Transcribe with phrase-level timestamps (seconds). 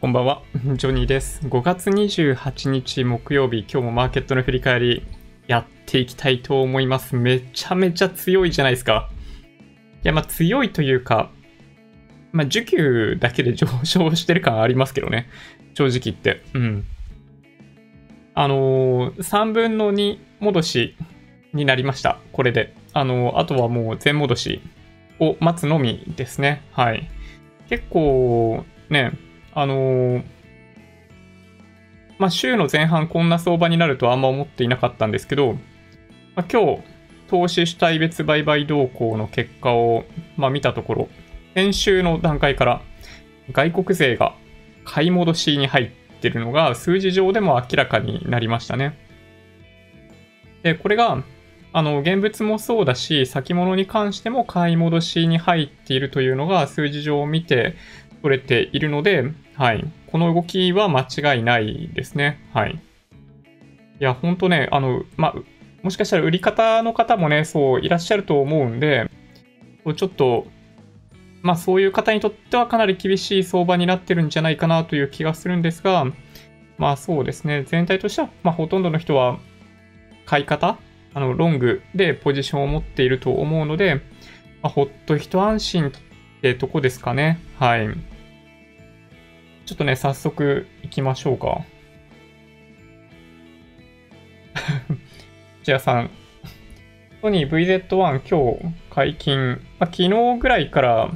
[0.00, 0.40] こんばんは、
[0.76, 1.42] ジョニーです。
[1.46, 5.06] 5月28日木曜日、今日もマーケットの振り返り
[5.46, 7.16] やっていきたいと思います。
[7.16, 9.10] めちゃめちゃ強いじゃないですか。
[10.02, 11.30] いや、まあ強いというか、
[12.32, 15.28] まあ需給だけで上昇してる感ありますけどね。
[15.74, 16.44] 正直言って。
[16.54, 16.86] うん。
[18.32, 20.96] あのー、3分の2戻し
[21.52, 22.20] になりました。
[22.32, 22.74] これで。
[22.94, 24.62] あのー、あとはもう全戻し
[25.18, 26.62] を待つのみですね。
[26.72, 27.10] はい。
[27.68, 29.12] 結構、ね、
[29.54, 30.24] あのー、
[32.18, 35.54] まあ、週の前半こんな相場になるとはあんま思っていなかったんですけど、
[36.34, 36.82] まあ、今日、
[37.28, 40.04] 投資主体別売買動向の結果を、
[40.36, 41.08] まあ、見たところ、
[41.54, 42.82] 先週の段階から
[43.52, 44.34] 外国勢が
[44.84, 48.96] 買い戻しに入ってるのが数字上でも明らかになりましたね。
[50.62, 51.22] で、これが、
[51.72, 57.76] あの、現物もそうだし、先物に関しても買い戻しに入っているというのが数字上を見て
[58.22, 59.84] 取れているので、はい。
[60.10, 62.40] この動きは間違いないですね。
[62.52, 62.72] はい。
[62.72, 62.78] い
[63.98, 65.34] や、ほんとね、あの、まあ、
[65.82, 69.10] もしかしたら売り方の方もね、そういらっしゃると思うんで、
[69.96, 70.46] ちょっと、
[71.42, 76.04] まあそういう方にとってはかなり厳しい相場になってるんじゃないかなという気がするんですが、
[76.76, 79.38] まあそうですね、全体としては、まあほとんどの人は
[80.26, 80.76] 買い方
[81.12, 83.96] あの、ロングでポジションを持っていると思うので、
[84.62, 85.92] まあ、ほっと一安心っ
[86.42, 87.40] てとこですかね。
[87.58, 87.88] はい。
[89.70, 91.60] ちょっとね、早速行きましょうか。
[95.62, 96.10] じゃあさん、
[97.20, 97.88] ソニー VZ1
[98.28, 101.12] 今日解禁、まあ、昨日ぐらいから、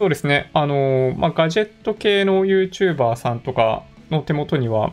[0.00, 4.90] そうですね、あのー、まあ、ガジェット系の YouTuber さんとかの手元には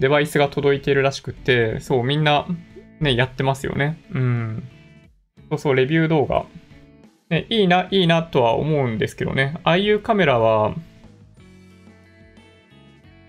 [0.00, 2.44] デバイスが届いているらしくて、そう、みんな
[2.98, 4.02] ね、やってますよね。
[4.12, 4.68] うん。
[5.48, 6.44] そうそう、レビュー動画。
[7.30, 9.60] ね、いいな、いいなとは思うんですけどね。
[9.62, 10.74] ああいうカメラは、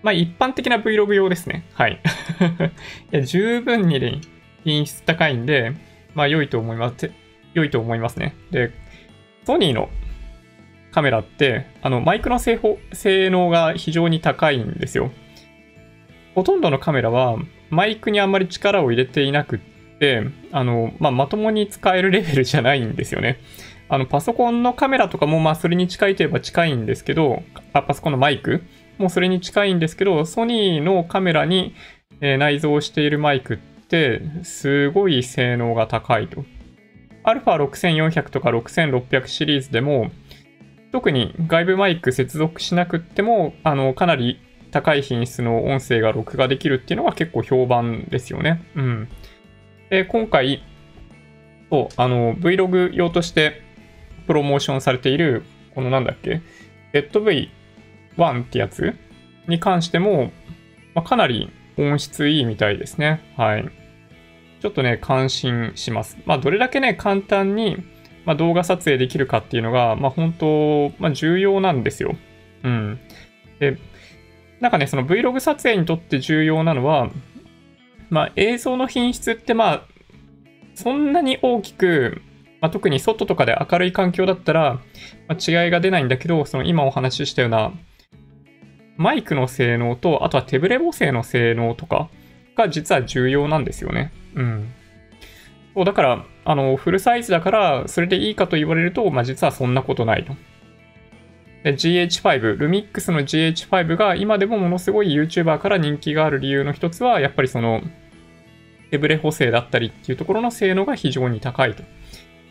[0.06, 1.64] まあ一般的な Vlog 用ですね。
[1.74, 1.98] はい。
[3.12, 4.20] いや十分に、
[4.62, 5.72] 品質高いんで、
[6.14, 7.10] まあ良いと思います。
[7.54, 8.36] 良いと思いますね。
[8.52, 8.70] で、
[9.44, 9.88] ソニーの
[10.92, 12.60] カメラって、あの、マイクの性
[12.92, 15.10] 性能が非常に高いんですよ。
[16.36, 17.36] ほとんどのカメラは、
[17.70, 19.58] マイクにあんまり力を入れていなくっ
[19.98, 20.22] て、
[20.52, 23.40] あの、まあ、まともに使えるレベルじゃないんですよね。
[23.88, 27.42] あの、パソコンのカメラとかも、まあ、それに近いといえば近いんですけど、
[27.72, 28.62] あパソコンのマイク
[28.98, 31.74] もうそれに近いんですけど、ソニーのカメラに、
[32.20, 33.58] え、内蔵しているマイクっ
[33.88, 36.44] て、すごい性能が高いと。
[37.24, 40.10] α6400 とか6600シリーズでも、
[40.92, 44.40] 特に外部マイク接続しなくっても、あの、かなり
[44.70, 48.62] 高い品質の音声が録画できるっていうのが結構評判ですよね。
[48.76, 49.08] うん。
[49.90, 50.62] で、今回、
[51.70, 53.62] そう、あの、Vlog 用として
[54.26, 55.42] プロモーションされている、
[55.74, 56.40] このなんだっけ、
[56.92, 57.48] ZV
[58.16, 58.94] ZV-1 ってやつ
[59.48, 60.32] に関しても、
[60.94, 63.20] まあ、かなり音質いいみたいですね。
[63.36, 63.68] はい。
[64.60, 66.18] ちょっとね、感心します。
[66.26, 67.76] まあ、どれだけね、簡単に、
[68.24, 72.16] まあ、動画撮影できるかっていうのが、まあ、本当、まあ、重要なんですよ。
[72.64, 72.98] うん。
[73.60, 73.78] で、
[74.60, 77.10] なんかね、その Vlog 撮影にとって重要なのは、
[78.08, 79.82] まあ映像の品質ってまあ、
[80.74, 82.22] そんなに大きく、
[82.60, 84.80] まあ、特に外とかで明るい環境だったら、
[85.28, 87.72] まあ、違いが出ないんだけど、その今お話ししたような、
[88.96, 92.08] マイクの性能と、あとは手ブレ補正の性能とか
[92.56, 94.12] が実は重要なんですよね。
[94.34, 94.72] うん。
[95.74, 100.34] そう、だから、あの、フルサイズだから、それでいいかと言われると、まあ実はそんなことないと。
[101.64, 107.82] GH5、ルミックスの GH5 が今でもものすごい YouTuber から人気がある理由の一つは、やっぱりその、
[108.90, 111.82] 手ブレ補正だったりっていうところの性能が非常に高いと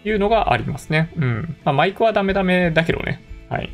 [0.04, 1.12] いうのがありますね。
[1.16, 1.58] うん。
[1.64, 3.24] まあ、マイクはダメダメだけどね。
[3.50, 3.70] はい。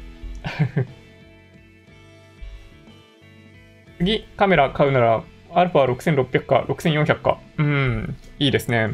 [4.01, 5.23] 次、カメラ買うなら、
[5.53, 7.37] α6600 か6400か。
[7.57, 8.89] うん、いいですね。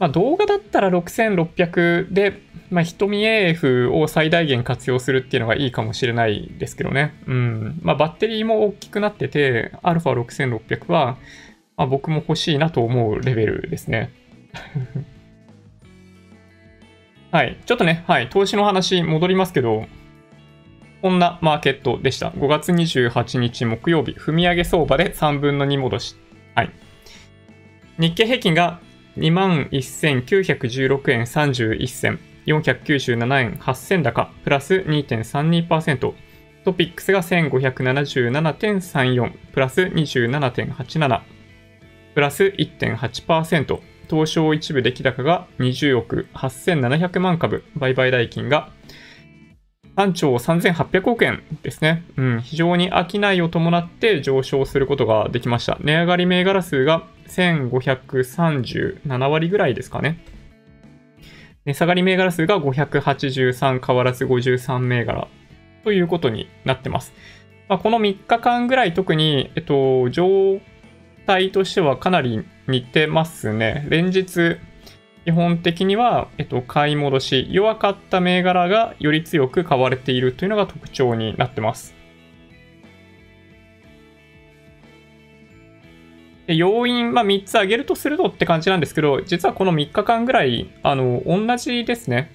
[0.00, 7.14] まあ、動画だったら6600で、まあ、瞳 AF を最大限活用するっていうのがいいかもしれないですけどね。
[7.26, 7.78] うん。
[7.82, 11.16] まあ、バッテリーも大きくなってて、α6600 は、
[11.76, 14.10] まあ、僕も欲しいなと思うレベルですね。
[17.30, 17.56] はい。
[17.64, 18.28] ちょっとね、はい。
[18.28, 19.86] 投資の話戻りますけど、
[21.04, 22.30] こんなマーケットでした。
[22.30, 26.16] 5月28日木曜日、踏み上げ相場で3分の2戻し。
[26.54, 26.70] はい。
[27.98, 28.80] 日経平均が
[29.18, 32.18] 21,916円31銭。
[32.46, 36.14] 497円8銭高、プラス2.32%。
[36.64, 41.20] トピックスが1577.34、プラス27.87、
[42.14, 43.78] プラス1.8%。
[44.08, 48.72] 東証一部出来高が20億8700万株、売買代金が
[49.96, 52.04] 3兆3800億円ですね。
[52.16, 55.78] うん、非常に商いを伴って上昇することができました。
[55.80, 60.18] 値上がり銘柄数が1537割ぐらいですかね。
[61.64, 65.28] 値下がり銘柄数が583変わらず53銘柄
[65.84, 67.12] ということになってます。
[67.68, 70.60] まあ、この3日間ぐらい特に、えっと、状
[71.26, 73.86] 態としてはかなり似てますね。
[73.88, 74.58] 連日、
[75.24, 81.94] 基本的には、えっと、買い戻し、弱かった銘柄がより強く買われているというのが特徴になってます。
[86.46, 92.30] で要因、まあ、3つ挙げるとするとって感じなんですけど、実はこの3日間ぐらい、あの、同じですね。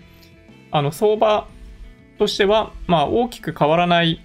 [0.72, 1.48] あの、相場
[2.18, 4.20] としては、まあ、大きく変わらない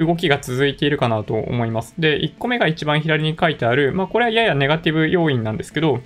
[0.00, 1.94] 動きが続いているかなと思います。
[1.96, 6.00] で、1個目が一番左に書いてある、まあ、これはややネガティブ要因なんですけど、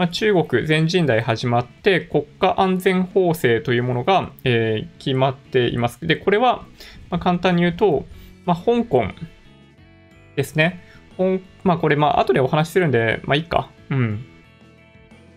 [0.00, 6.06] まあ、中国全人代始まって国家安全法制というものが、えー、決まっています。
[6.06, 6.64] で、これは、
[7.10, 8.06] ま、簡単に言うと、
[8.46, 9.04] まあ、香港
[10.36, 10.80] ですね。
[11.64, 13.70] まあこれ、まあ後でお話しするんで、まあいいか。
[13.90, 14.24] うん。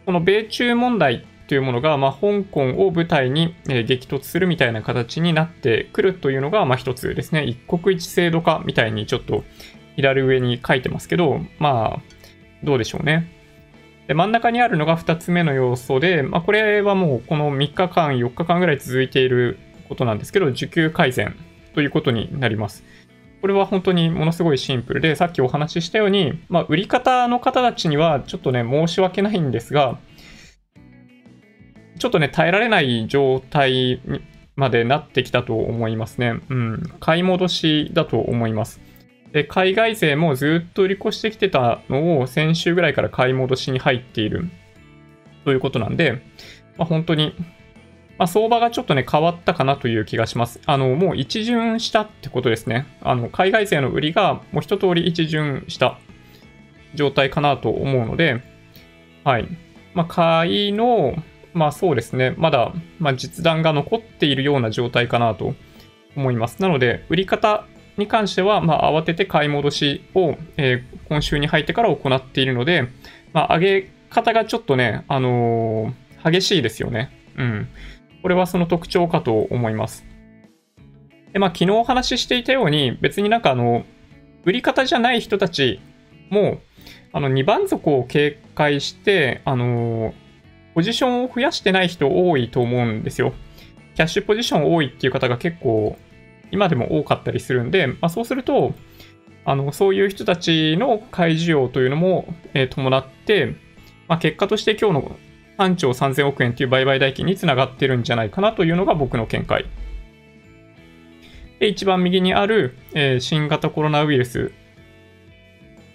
[0.06, 7.44] この米中問題というものが、まあ、香港を舞台に、え、激突するみたいな形になってくるというのが、まあ一つですね。
[7.44, 9.44] 一国一制度化みたいにちょっと
[9.98, 12.02] 左上に書いてますけど、まあ、
[12.64, 13.33] どうでしょうね。
[14.08, 19.58] で真ん中にあるのが2つ目の要素で、まあ、これはもうこの3日間、4日間ぐらい続いている
[19.88, 21.36] ことなんですけど、需給改善
[21.74, 22.84] ということになります。
[23.42, 30.00] これは本当にものすごいシンプルで、さっきお話ししたように、まあ、売り方の方たちにはちょっとね、申し訳ないんですが、
[32.00, 34.02] ちょっとね、耐えられない状態
[34.56, 36.40] までなってきたと思いますね。
[36.50, 36.84] うん。
[37.00, 38.82] 買い戻しだと思います。
[39.34, 44.48] で、海外勢もずっと売り越してきてたのを先週ぐらいから買い戻しに入っている
[45.44, 46.22] ということなんで、
[46.78, 47.34] まあ、本当に、
[48.20, 50.62] まあ、相場がちょっとね、変わったかなという気がします。
[50.68, 52.86] あの、もう一巡したってことですね。
[53.02, 55.98] あの、海外勢の売りがもう一通り一巡した
[56.94, 58.44] 状態かなと思うので、
[59.24, 59.48] はい。
[59.96, 61.16] まあ、買いの、
[61.54, 65.56] まあそうですね、まだ、まあ、実弾が残っているような状態かなと
[66.16, 66.62] 思います。
[66.62, 67.66] なので、売り方
[67.98, 72.88] に関しては、まあ、慌てて買い戻しを、えー、今週に入ってから行っているので、
[73.34, 77.12] まあ、上げ方がちょっとね、あのー、激しいですよね。
[77.38, 77.68] うん。
[78.22, 80.06] これはその特徴かと思います。
[81.34, 83.86] で、まあ、昨日お話ししていたように、別になんかあの、
[84.46, 85.80] 売り方じゃない人たち
[86.30, 86.60] も、
[87.12, 90.14] あの、2番底を警戒して、あのー、
[90.74, 93.34] ポジションを増やしてない人多いと思うんですよ。
[93.96, 95.98] キャッシュポジション多いっていう方が結構
[96.54, 98.76] 今でも多かったりするんで、まあ、そうすると、
[99.44, 103.56] あの、そういう人たちの買い需要というのも、えー、伴って、
[104.08, 105.16] まあ、結果として今日の
[105.58, 109.66] 3兆3000億円という売買代金につながってるんじゃないかなというのが僕の見解。
[111.60, 114.52] で、一番右にある、えー、新型コロナウイルス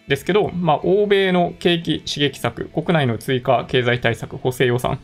[0.08, 4.98] ですけど、まあ、欧米の景気刺激策、国内の追加経済対策、補正予算、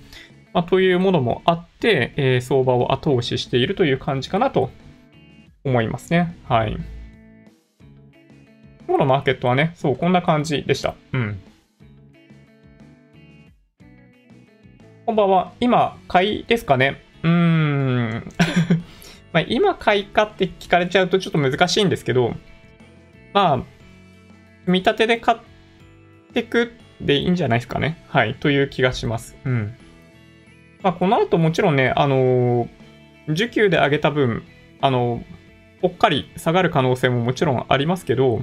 [0.52, 4.70] まあ、というものもあって、えー、相場を後押ししているという感じかなと
[5.64, 6.36] 思いますね。
[6.46, 6.76] はい。
[8.86, 10.94] 今日のマーケットはね、そう、こんな感じでした。
[11.12, 11.40] うん。
[15.06, 15.52] こんばんは。
[15.60, 17.00] 今、買いですかね？
[17.22, 18.28] うーん。
[19.32, 22.34] ま、今買いかって聞かれちゃうとちょっと難しいんですけど、
[23.32, 23.62] まあ、
[24.66, 25.38] 見立てで買っ
[26.32, 28.02] てくでいいんじゃないですかね？
[28.08, 28.34] はい。
[28.34, 29.34] という気がします。
[29.44, 29.74] うん。
[30.82, 32.68] まあ、この後もちろんね、あのー、
[33.28, 34.42] 需給で上げた分、
[34.82, 35.24] あのー、
[35.84, 38.38] ぽっかり下がる可能性ももちろんありますけど、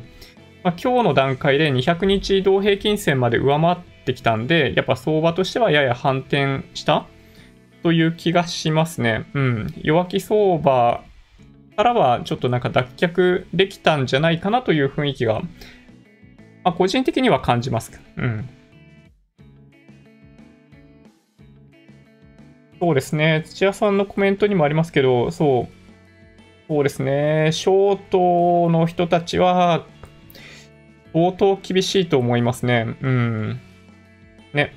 [0.64, 7.08] まあ、今日の段階で200日移動平均線まで上回ってきたんで、やっぱ相場としてはやや反転した
[7.82, 9.26] という気がしますね。
[9.34, 9.74] うん。
[9.82, 11.04] 弱気相場
[11.76, 15.50] からはちょっとなんか脱却できたんじゃないかなという雰囲気が、ま
[16.66, 18.00] あ、個人的には感じます。
[18.18, 18.48] うん。
[22.80, 23.44] そうですね。
[23.48, 25.81] 土屋さんのコメントにもありますけど、そう、
[26.72, 29.86] そうですね、ショートの人たちは、
[31.12, 32.96] 相当厳しいと思いますね。
[33.02, 33.60] うん。
[34.54, 34.74] ね。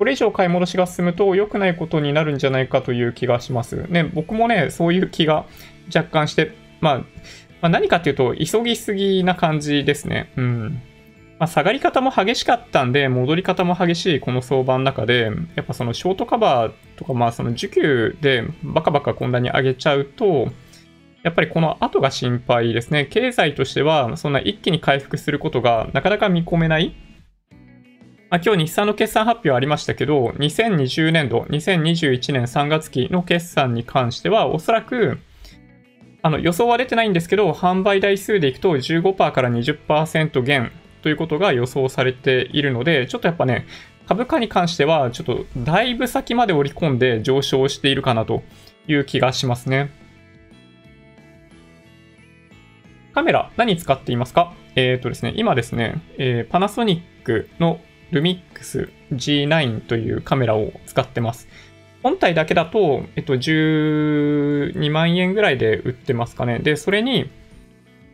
[0.00, 3.86] これ以上買い戻しが進むと良くないことになるんじゃないかという気がします。
[3.90, 5.44] ね、僕もね、そういう気が
[5.94, 7.04] 若干して、まあ、ま
[7.60, 10.32] あ、何かっていうと、急ぎすぎな感じですね。
[10.36, 10.82] うん。
[11.38, 20.50] まあ、下がり方も激しかったんで、戻り方も激しいこの相場の中で、やっぱそのショートカバーとか、まあその需給でバカバカこんなに上げちゃうと、
[21.22, 23.06] やっぱりこの後が心配ですね。
[23.06, 26.94] 経済としては、そんな一気に回復することがなかなか見込めない。
[28.28, 35.18] まあ、今日日産の決算発表ありましたけど、2020年度、2021年3月期の決算に関しては、おそらく、
[36.22, 43.66] あの予想は出てないんですけど、販売台数でいくと15%から20%減ということが予想されているので、ちょっとやっぱね、
[44.06, 48.42] 株価に関しては、ちょっとだいぶ先まで織り込んで上昇しているかなと
[48.88, 50.01] いう気がしますね。
[53.12, 54.54] カメラ、何使っていますか？
[54.74, 61.48] えっ、ー、とですね、今ですね、えー、パナソニックのルミックス G9 というカメラを使ってます。
[62.02, 66.58] 本体だけだと、えっと、12万円ぐらいで売ってますかね。
[66.58, 67.30] で、それに、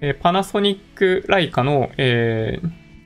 [0.01, 2.61] えー、パナソニックライカの、え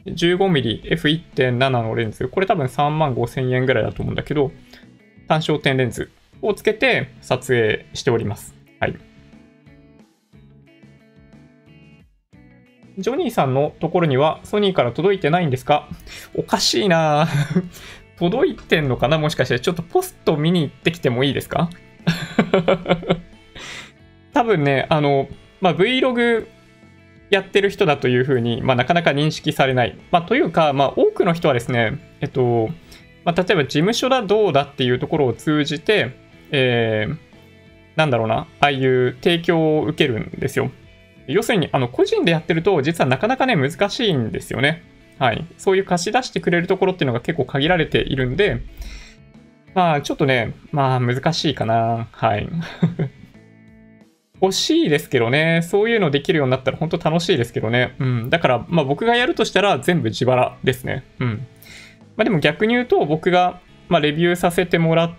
[0.07, 2.29] ー、15mmF1.7 のレンズ。
[2.29, 4.51] これ多分3万5千円ぐらいだと思うんだけど、
[5.29, 6.11] 単焦点レンズ
[6.43, 8.55] をつけて撮影しております。
[8.81, 9.12] はい。
[12.99, 15.89] ジョニーさんのところにはソニーから届いてないんですか？
[16.35, 17.27] おかしいな
[18.19, 19.19] 届いてんのかな？
[19.19, 19.61] もしかして。
[19.61, 21.71] ちょっとポスト見に行ってきてもいいですか？
[24.35, 25.29] 多分ね、あの、
[25.61, 26.47] まあ、Vlog
[27.31, 29.97] やってる人だというふうに、まあ、なかなか認識されない。
[30.11, 32.69] まあ、というか、まあ、多くの人はですね、えっと、
[33.25, 36.13] まあ、例えば事務所だどうだっていうところを通じて、
[36.51, 37.17] えー、
[37.97, 40.71] なんだろうな、ああいう提供を受けるんですよ。
[41.33, 44.83] 要するに、あの、個人でやってると、実はなかなかね、難しいんですよね。
[45.19, 48.63] はい、そういう貸し出してくれるところっていうのが結構限られているんで、
[49.75, 52.09] まあ、ちょっとね、まあ、難しいかな。
[52.13, 52.49] はい。
[54.43, 57.95] 欲しいですけどね、そういうのできるようになったら本当楽しいですけどね。
[58.01, 58.31] うん。
[58.31, 61.05] だから、まあ僕がやるとしたら全部自腹ですね。
[61.21, 61.47] うん。
[62.17, 65.13] まあでも逆に言うと僕が、まあ、レビューさせてもらっ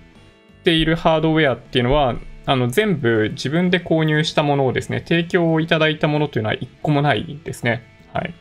[0.66, 2.16] ているハードウェアっていうのは、
[2.46, 7.84] あの全部自分で購入したものをですね、提供をいただいたものというのは一個もないですね。
[8.14, 8.34] はい。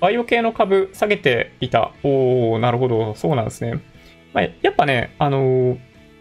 [0.00, 1.92] バイオ系の株下げていた。
[2.02, 3.14] おー、なるほど。
[3.14, 3.80] そうなんですね。
[4.32, 5.80] まあ、やっぱね、あのー、ま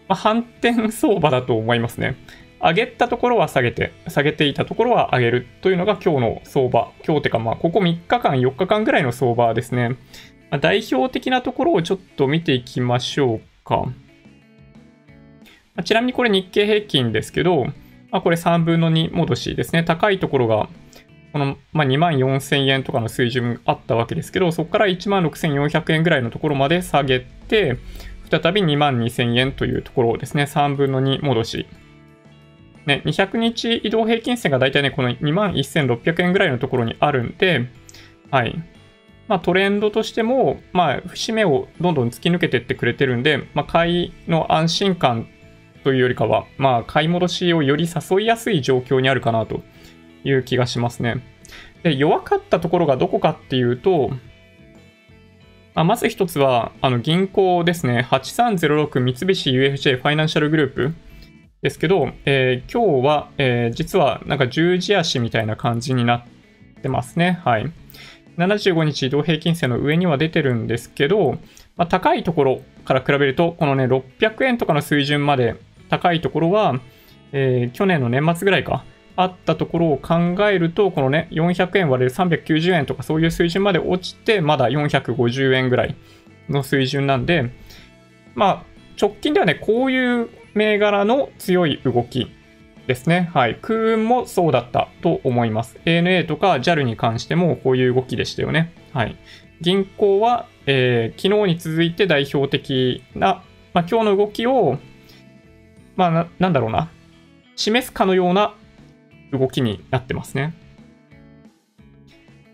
[0.09, 2.15] あ、反転相場だと思いますね。
[2.61, 6.91] 上げたところは下げて、下げていたところは上げるというのが今日の相場。
[7.03, 9.89] 今日てか、まあ、ここ3日間、4日間ぐらいの相場ですね。
[10.51, 13.85] まあ、代表的なところをちょっと見ていきましょうか。
[15.83, 17.65] ちなみにこれ日経平均ですけど、
[18.11, 19.83] まあ、これ3分の2戻しですね。
[19.83, 20.67] 高いところが
[21.31, 27.77] この、まあ、2万4000円とかの水準あったわけですけど、そこから1万6400円ぐらいのところまで下げて、
[28.29, 31.67] 再び2万2000円というところをですね、3分の2戻し。
[32.85, 37.67] ね、200日移動平均線が大体ね、この2万1600円ぐらいのところにあるんで、
[38.29, 38.61] はい。
[39.27, 45.27] まあ、トレンドとしても、まあ、節目をどんどん突き抜けていってくれてるんで、まあ、買いの安心感
[45.83, 49.61] というよりかは、まあ、買い戻しをより誘いやすい状況にあるかなと
[50.23, 51.23] いう気がしますね。
[51.83, 54.11] で、弱かったところがどこかっていうと、
[55.73, 58.05] あまず一つは、あの銀行ですね。
[58.09, 60.93] 8306三菱 UFJ ファイナンシャルグループ
[61.61, 67.39] ですけど、えー、今日は、えー、実はなんか十字足みたいな感じになってますね。
[67.45, 67.71] はい。
[68.37, 71.37] 75日移動平均線の上には出てるんですけど、
[71.77, 75.55] まあ、高いところから比べると、このね、600円とかの水準まで
[75.91, 76.79] 高いところは、
[77.33, 78.83] えー、去年の年末ぐらいか、
[79.17, 80.15] あったところを考
[80.49, 85.95] えると、このね、400円割れる390円とかそういう水準まで落ちて、まだ450円ぐらい
[86.49, 87.51] の水準なんで、
[88.33, 88.63] まあ、
[88.99, 92.31] 直近ではね、こういう銘柄の強い動き
[92.87, 93.29] ですね。
[93.33, 93.57] はい。
[93.61, 95.77] 空運もそうだったと思います。
[95.85, 98.73] ANA とか JAL に関してもこういう動きでしたよね。
[98.93, 99.17] はい。
[99.59, 103.43] 銀行は、えー、昨日に続いて代表的な、
[103.73, 104.79] まあ、今日の動きを、
[105.95, 106.89] まあな、なんだろうな、
[107.55, 108.53] 示すかのような
[109.31, 110.53] 動きになってますね。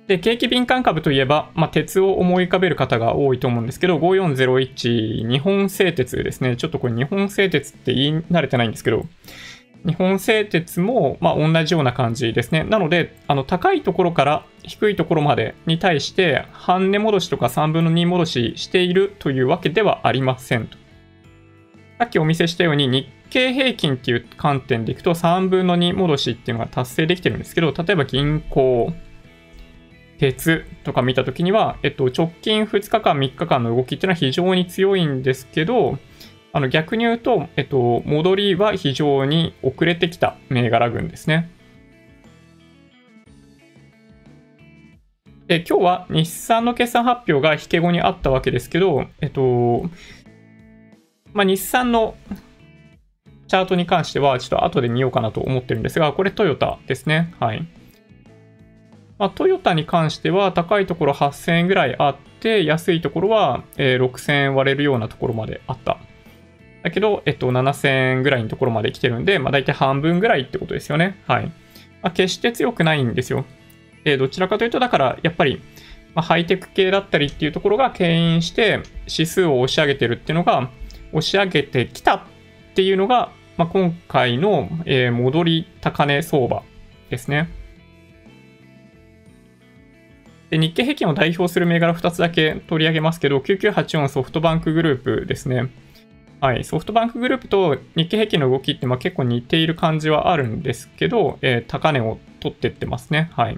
[0.07, 6.55] で、景気敏感株といえば、まあ、鉄を思い浮かべる方が多いと思うんですけど、5401日本製鉄ですね。
[6.55, 9.05] ちょっとこれ日本製鉄って言い慣れてないんですけど、
[9.85, 12.63] 日本製鉄も、ま、同じような感じですね。
[12.63, 20.77] なので、あの、高いところから低いところまでに対して、半値戻しとか3分の2戻ししているというわけではありませんと。
[21.99, 28.93] さっきお見せしたように日経平均っていう観点でいくと3分の2戻しっていうのが達成できてるんですけど、例えば銀行、
[30.17, 35.99] 鉄とか見たときには、えっと、直近2日間、3日間の動きっていうのは非常に強いんですけど、
[36.53, 41.51] あの逆に言うと、えっと、戻りは非常に遅れてきた銘柄群ですね。
[45.47, 49.89] で、今日は日産の決算発表が引け後にあったわけですけど、えっと、
[51.33, 52.15] まあ、日産の
[53.47, 57.33] チャートに関しては、ちょっと後で見ようかなと思ってるんですが、これトヨタですね。
[57.39, 57.65] はい。
[59.17, 65.97] まあ、トヨタに関しては、高いところ8000円ぐらいあって、安いところは、え、6000円割れるようなところまであった。
[66.83, 71.21] だけど、えっと、7000円ぐらいのところまで来てるんで、まあ、大体半分ぐらいってことですよね。
[71.27, 71.45] はい。
[71.45, 73.45] まあ、決して強くないんですよ。
[74.03, 75.61] で、どちらかというと、だから、やっぱり、
[76.13, 80.69] ま、ハイテク系だったりっていうところが牽引して、指数を押し上げてるっていうのが、
[81.11, 82.21] 押し上げてきたっ
[82.75, 86.63] ていうのが、まあ、今回の、えー、戻り高値相場
[87.09, 87.49] ですね。
[90.49, 95.69] で日経平均を代表する銘柄2つだけ取り上げますけど、9984ソフトバンクグループですね。
[96.39, 103.31] はい、ソフトバンクグループと日経平均の動きってまあ結構似ている感じはあるんですけど、えー、高値を取ってってますね。
[103.33, 103.57] はい。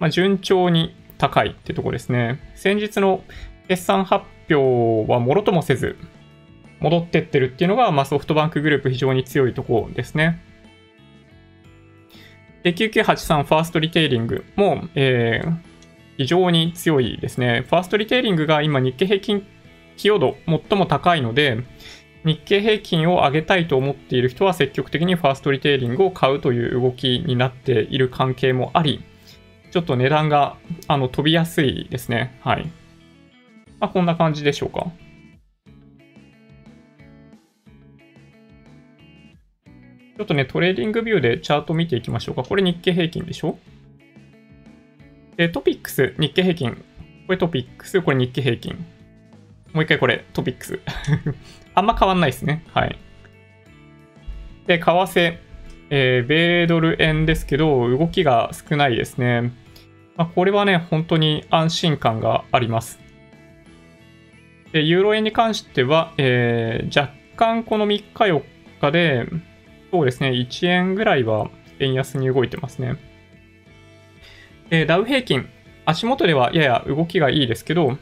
[0.00, 2.40] まあ、順調に高いってとこですね。
[2.56, 3.22] 先日の
[3.68, 5.96] 決算発表はもろともせず、
[6.84, 10.38] 戻ってってるっていうのが、まあ、ソフトバンクグループ非常に強いところですね。
[12.62, 15.56] で、9983ファーストリテイリングも、えー、
[16.18, 17.64] 非常に強いですね。
[17.66, 19.46] ファーストリテイリングが今日経平均
[19.96, 21.64] 寄与度最も高いので、
[22.26, 29.02] 日経平均を上げたいと思っている人は積極的にファーストリテイリングを買うという動きになっている関係もあり、
[29.70, 32.38] ちょっと値段があの飛びやすいですね。
[32.42, 32.70] はい。
[33.80, 34.92] まあ、こんな感じでしょうか。
[40.16, 42.44] ちょっとね、 TradingView でチャート見ていきましょうか。
[42.44, 43.58] これ日経平均でしょ？
[45.36, 46.84] で、 TOPIX、日経平均。
[47.26, 48.76] これ TOPIX、これ日経平均。
[49.72, 50.78] もう一回これ、 TOPIX。
[51.74, 52.62] あんま変わんないですね。
[52.72, 52.96] はい。
[54.68, 55.36] で、為替、
[55.90, 59.52] えー、米ドル円ですけど、動きが少ないですね。
[60.16, 63.00] まあ、これはね、本当に安心感があります。
[64.72, 68.42] で、ユーロ円に関しては、えー、若干この3日4
[68.80, 69.26] 日で、
[69.94, 71.48] そうですね、1円ぐらいは
[71.78, 72.96] 円安に動いてますね。
[74.70, 75.48] で、ダウ平均、
[75.86, 77.96] 足元ではやや動きがいいですけど、ま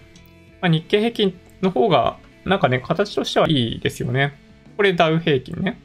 [0.62, 4.32] あ、日経平均の方が、なんかね、形としてはいいですよね。
[4.78, 5.78] これダウ平均ね。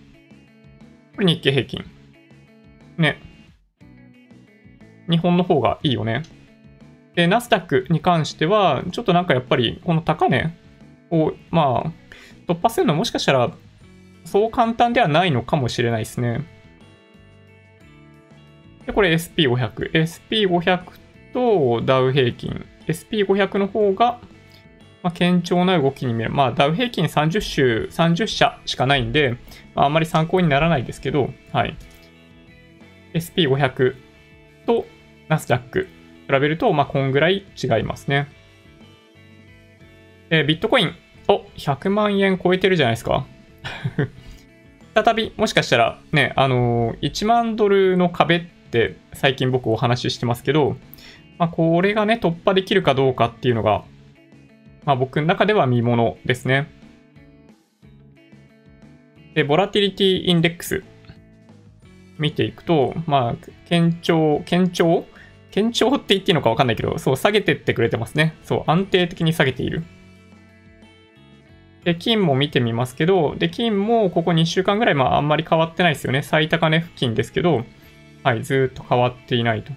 [1.15, 1.83] これ日経平均。
[2.97, 3.19] ね。
[5.09, 6.23] 日本の方がいいよね。
[7.15, 10.55] で、ナスダックに関しては、ちょっとなんかやっぱり、この高値
[11.11, 11.91] を、まあ、
[12.47, 13.51] 突破するのもしかしたら
[14.27, 16.45] そう簡単ではないのかもしれないですね。
[18.85, 19.91] で、これ SP500。
[19.93, 20.79] SP500
[21.33, 22.65] とダウ平均。
[22.87, 24.19] SP500 の方が、
[25.01, 26.33] まあ、堅調な動きに見える。
[26.33, 29.37] まあ、ダウ平均30種、30社しかないんで、
[29.73, 31.77] まあ、あんまり参考にならないですけど、はい。
[33.13, 33.95] SP500
[34.65, 34.85] と
[35.29, 35.87] ナスダック
[36.27, 38.27] 比べると、まあ、こんぐらい違いますね。
[40.29, 40.93] え、ビットコイン。
[41.29, 43.25] お、100万円超えてるじゃないですか。
[44.93, 50.75] 再び、もしかしたらね、あのー、1万ドルの壁って最近僕お話ししてますけど、
[51.37, 53.83] まあ、これがね、突破できるかどうかっていうのが、
[54.85, 56.71] まあ、僕の中では見ものですね。
[59.35, 60.83] で、ボラティリティインデックス
[62.17, 63.35] 見ていくと、まあ、
[63.69, 65.05] 堅調、堅調？
[65.53, 68.35] 堅調って言っていいのかわかんないけど、そう、下げてってくれてますね。
[68.43, 69.83] そう、安定的に下げている。
[71.87, 76.21] で、金も見てみますけど、で、金もここ2週間ぐらい、まああんまり変わってないですよね。
[76.21, 77.63] 最高値付近ですけど、
[78.23, 79.71] はい、ずっと変わっていないと。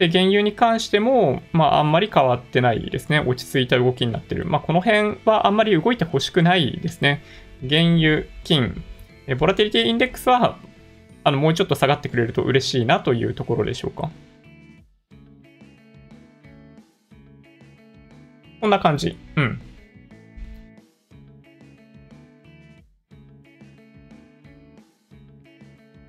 [0.00, 3.20] で、原油に関しても、まああんまり変わってないですね。
[3.20, 4.44] 落ち着いた動きになってる。
[4.44, 7.22] まあこの辺はあんまり動いてほしくないですね。
[7.60, 8.82] 原油、金、
[9.38, 10.58] ボラティリティインデックスは、
[11.22, 14.10] あの、もうちょっと下がってくれると嬉しいなというところでしょうか。
[18.60, 19.16] こんな感じ。
[19.36, 19.60] うん。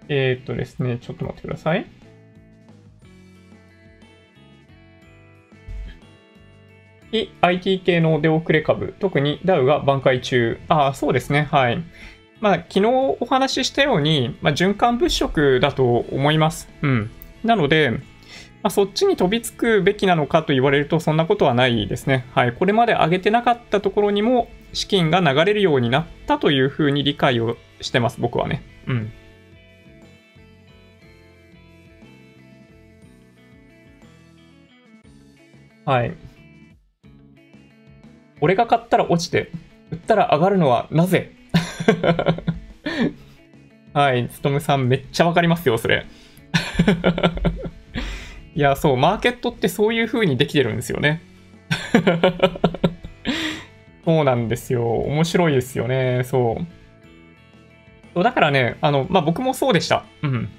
[0.07, 1.85] えー、っとですね、ちょっと待ってください。
[7.41, 10.59] IT 系の出遅れ株、特にダウが挽回中。
[10.67, 11.47] ああ、そうですね。
[11.51, 11.81] はい。
[12.41, 12.85] まあ、昨日
[13.19, 16.67] お話ししたように、まあ、循環物色だと思います。
[16.81, 17.11] うん。
[17.43, 17.99] なので、ま
[18.67, 22.25] あ、そっちに飛びつくべきなのかと言われると、そんなことはないですね。
[22.33, 22.53] はい。
[22.53, 28.63] これまで上げてなかったところにも、資金が流れるようになったというふうに理解をしてます、僕はね。
[28.87, 29.13] うん。
[35.85, 36.13] はい。
[38.41, 39.51] 俺が買ったら落ちて、
[39.91, 41.31] 売ったら上がるのはなぜ？
[43.93, 46.05] はい、つとむさんめっちゃわかりますよ、それ。
[48.55, 51.21] いや、そう、マーケットってそういう風にできてるんですよね。
[54.03, 54.87] そうなんですよ。
[54.99, 56.23] 面白いですよね。
[56.25, 56.57] そ
[58.15, 58.23] う。
[58.23, 60.03] だからね、あの、まあ、僕もそうでした。
[60.23, 60.49] うん。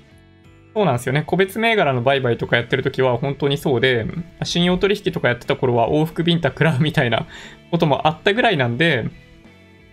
[0.76, 1.22] そうなんですよね。
[1.26, 4.04] 個別銘柄の売買とかやってるときは本当にそうで、
[4.44, 7.26] 信用取引とかやってた頃は往復ビンタ食らうみたいな
[7.70, 9.08] こともあったぐらいなんで、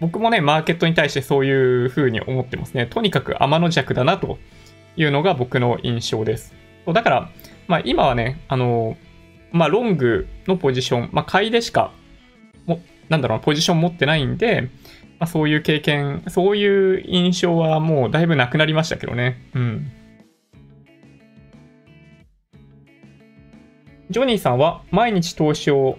[0.01, 2.85] 僕もね、マーケットに対してそういう風に思ってますね。
[2.85, 4.39] とにかく天の弱だなと
[4.97, 6.53] いうのが僕の印象です。
[6.85, 7.29] だから、
[7.67, 8.97] まあ今はね、あの、
[9.53, 11.93] まあロングのポジション、まあ買いでしか、
[12.65, 14.63] も、なんだろうポジション持ってないんで、
[15.17, 19.37] まあそういう経験、そういう印象はもうだいぶなくなりましたけどね。
[19.55, 19.91] うん。
[24.13, 25.97] ジョニーさんは毎日投資を、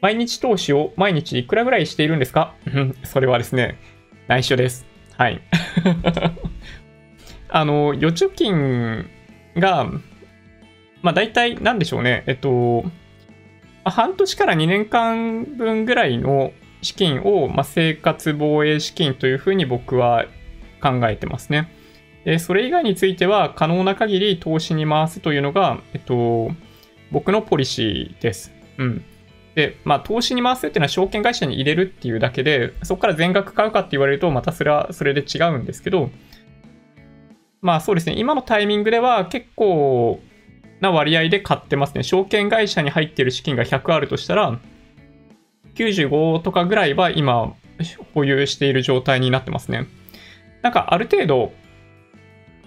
[0.00, 2.54] 毎日投資を毎日いくらぐらいしているんですか？
[3.04, 3.78] それはですね、
[4.26, 4.84] 内緒です。
[5.16, 5.40] はい。
[7.48, 9.08] あの、預貯金
[9.56, 9.84] が、
[11.02, 12.24] まあ大体なんでしょうね。
[12.26, 12.84] えっと、
[13.84, 20.24] 半年から2年間分ぐらいの資金を、まあ、生活防衛資金というふうに僕は
[20.80, 21.68] 考えてますね。
[22.40, 26.50] それ以外については可能な限り投資に回すというのが、えっと、
[27.12, 28.52] 僕のポリシーです。
[28.78, 29.04] うん。
[29.54, 36.10] で、まあ、投資に回すっていうのは証券会社に入れるっていうだけで、そこから全額買うかって言われると、またそれはそれで違うんですけど、
[37.60, 40.20] まあそうですね、今のタイミングでは結構
[40.80, 42.02] な割合で買ってますね。
[42.02, 44.58] 証券会社に入っている資金が100あるとしたら、
[45.74, 47.54] 95とかぐらいは今
[48.14, 49.86] 保有している状態になってますね。
[50.62, 51.52] なんかある程度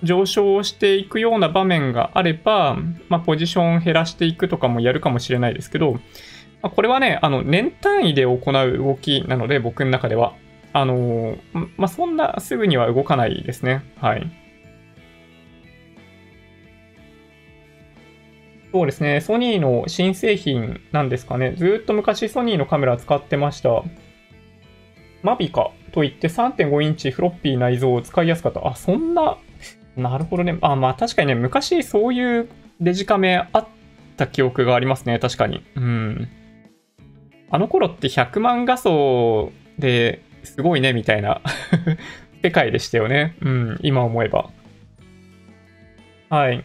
[0.03, 2.77] 上昇していくような場面があれば、
[3.09, 5.99] まあ、ポジション減らしていくとかもやるかもしれないですけど、ま
[6.63, 10.33] あ、これはね、あの、年単位で行う動きなので、僕の中では。
[10.73, 11.37] あの
[11.77, 13.81] まあ、そんなすぐには動かないですね。
[13.95, 14.29] はい。
[18.73, 21.53] そうですね、ソニーの新製品なんですかね。
[21.55, 23.83] ずっと昔ソニーのカメラ使ってました。
[25.23, 28.67] マビカといって3.5インチフロッピー内蔵を使いやすかった。
[28.67, 29.37] あ、そんな
[29.97, 30.57] なるほどね。
[30.61, 32.49] あ、まあ確かにね、昔そういう
[32.81, 33.67] デジカメあっ
[34.17, 35.19] た記憶がありますね。
[35.19, 35.63] 確かに。
[35.75, 36.27] うん。
[37.49, 41.41] あの頃って100万画素ですごいね、みたいな
[42.43, 43.35] 世界でしたよね。
[43.41, 44.49] うん、今思えば。
[46.29, 46.63] はい。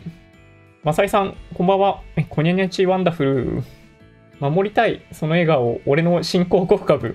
[0.82, 2.00] マサイさん、こんばんは。
[2.30, 3.62] コニャニャチワンダフル。
[4.40, 5.02] 守りたい。
[5.12, 7.14] その笑顔、俺の新興国株。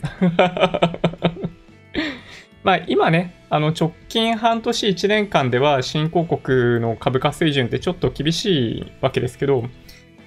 [2.65, 9.61] まあ、今ね、あの直近半年1年間では新興国の株価水準ってちょっと厳しいわけですけど、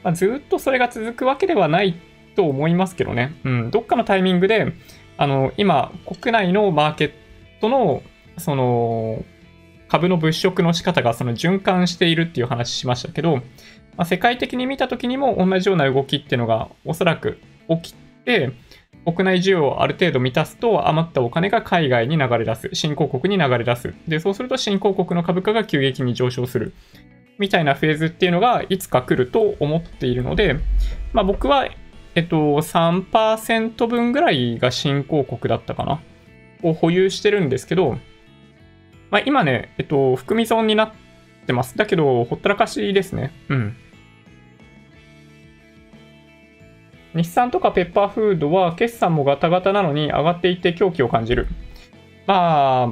[0.04, 2.00] まあ、ずっとそれが続くわけではない
[2.36, 3.34] と思いますけどね。
[3.42, 4.72] うん、どっかのタイミングで、
[5.16, 7.12] あの、今、国内のマーケッ
[7.60, 8.04] トの、
[8.36, 9.24] その、
[9.88, 13.42] 株の物色の仕方がその循環しているっていう話しましたけど、ま
[13.96, 18.52] あ、世界的に見た時にも同じような動きっていうのがおそらく起きて、
[19.04, 22.70] 国内需要をある程度満たすと余ったお金が海外に流れ出す。
[22.72, 23.94] 新興国に流れ出す。
[24.06, 26.74] で、そうすると新興国の株価が急激に上昇する。
[27.38, 30.56] みたいなフェーズっていうのがいつか来ると思っているので、
[31.12, 31.68] まあ僕は、
[32.14, 36.00] えっと、3%分ぐらいが新興国だったかな。
[36.62, 37.98] を保有してるんですけど、
[39.10, 40.92] まあ今ね、えっと、含み損になっ
[41.46, 41.76] てます。
[41.76, 43.32] だけど、ほったらかしですね。
[43.48, 43.76] うん。
[47.14, 51.46] 日産とかペッパーフードは決算もガタガタなのに上がっていて狂気を感じる。
[52.26, 52.86] まあ、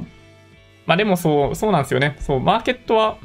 [0.85, 2.17] まあでもそう、そうなんですよね。
[2.19, 3.17] そう、マーケットは、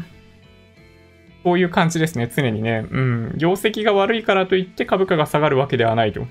[1.42, 2.86] こういう感じですね、常にね。
[2.90, 3.34] うん。
[3.36, 6.26] 業績が悪いからといって株価が下がるわけではないと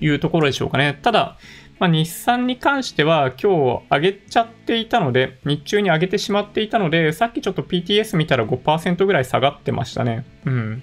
[0.00, 0.98] いうところでしょうかね。
[1.02, 1.38] ただ、
[1.78, 10.24] まあ、日産に関しては今日上げちゃっていたので、日中に上げてしまっていたので、さっきちょっと PTS 見たら5%ぐらい下がってましたね。
[10.44, 10.82] うん。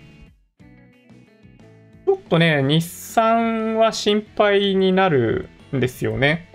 [2.13, 6.47] ちょっとね、日産は心配になるんですよね。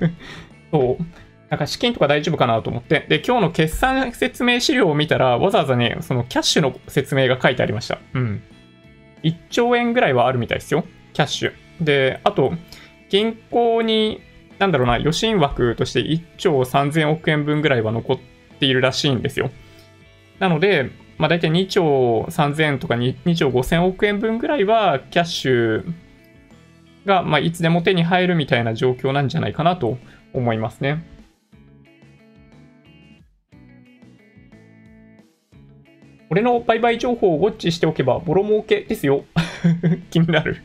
[0.72, 1.04] そう。
[1.50, 3.04] なんか資金とか大丈夫かなと思って。
[3.10, 7.98] で、今日の決算説明資料を見たら、わざわざね、そのキャッシュの説明が書いてありました。
[8.14, 8.42] うん。
[9.24, 10.86] 1兆円ぐらいはあるみたいですよ。
[11.12, 11.52] キャッシュ。
[11.82, 12.54] で、あと、
[13.10, 14.22] 銀行に、
[14.58, 18.18] なんだろうな、余震枠として1兆3000億円分ぐらいは残っ
[18.58, 19.50] ているらしいんですよ。
[20.38, 25.94] なので、まあ、大体2兆3000とか 2, 2兆5000億円分ぐらいはキャッシュ
[27.06, 29.98] が、まあ、いつでも手に入るみたいな状況なんじゃないかなと
[30.32, 31.04] 思いますね。
[36.30, 39.24] 俺の売買情報をウォッチしておけばボロ儲けですよ。
[40.10, 40.62] 気になる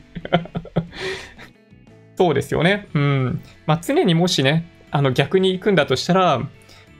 [2.17, 2.87] そうですよね。
[2.95, 3.41] うん。
[3.67, 6.41] まあ、常にもしね、あの逆に行くんだとしたら、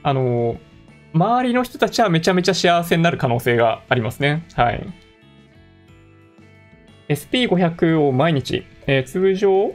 [0.02, 0.56] あの、
[1.12, 4.44] 周りの人たちはめちゃめちゃ幸せになる可能性がありますね。
[4.54, 4.86] はい。
[7.08, 9.74] SP500 を毎日、えー、通常、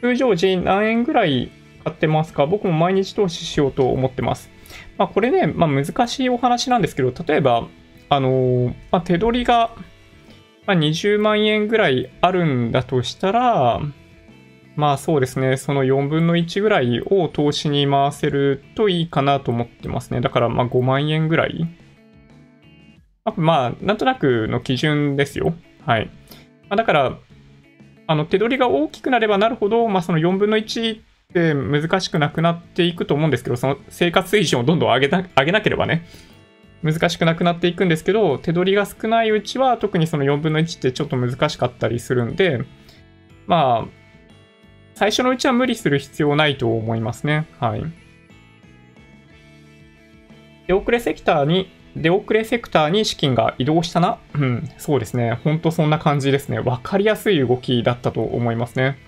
[0.00, 1.52] 通常時何円ぐらい
[1.84, 2.46] 買ってますか？
[2.46, 4.50] 僕も毎日投資しようと思ってます。
[4.98, 7.68] まあ、これね、まあ、難しいお話なんですけど、例えば、
[8.08, 9.70] あのー、まあ、手取りが、
[10.66, 13.80] ま20万円ぐらいあるんだとしたら、
[14.76, 20.20] まあそうですね、その4分の1ぐらいを投資に回せるといいかなと思ってますね。
[20.20, 21.66] だからまあ5万円ぐらい。
[23.36, 25.54] まあ、なんとなくの基準ですよ。
[25.84, 26.06] はい。
[26.68, 27.18] まあ、だから、
[28.06, 31.02] あの手取りが大きくなればなるほど、まあ、その4分の1っ
[31.32, 36.06] て難しくなくなっていくと思うんですけど、その生活水準をどんどん上げな上げなければね、
[36.82, 42.64] 難しくなくなっていくんですけど、手取りが少ないうちは特にその4分の1ってちょっと難しかったりするんで、
[43.46, 43.99] まあ、
[45.00, 47.48] 最初のうちは無理する必要ないと思いますね。
[47.58, 47.82] はい。
[50.66, 55.40] 出遅れセクターに、出遅れセクターに資金が移動したなうん、そうですね。
[55.42, 56.58] ほんとそんな感じですね。
[56.58, 58.98] わかりやすい動きだったと思いますね。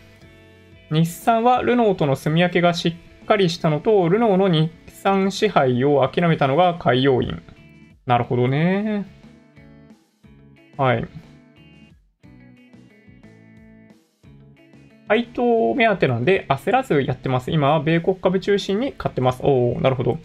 [0.91, 7.43] 日産はルノーとの住み分けがしっかりしたのと、ルノーの日産支配を諦めたのが海洋院。
[8.07, 9.05] なるほどね。
[10.79, 11.07] はい。
[15.13, 17.51] 配当目当てなんで焦らずやってます。
[17.51, 19.43] 今は米国株中心に買ってます。
[19.43, 20.19] おおなるほど。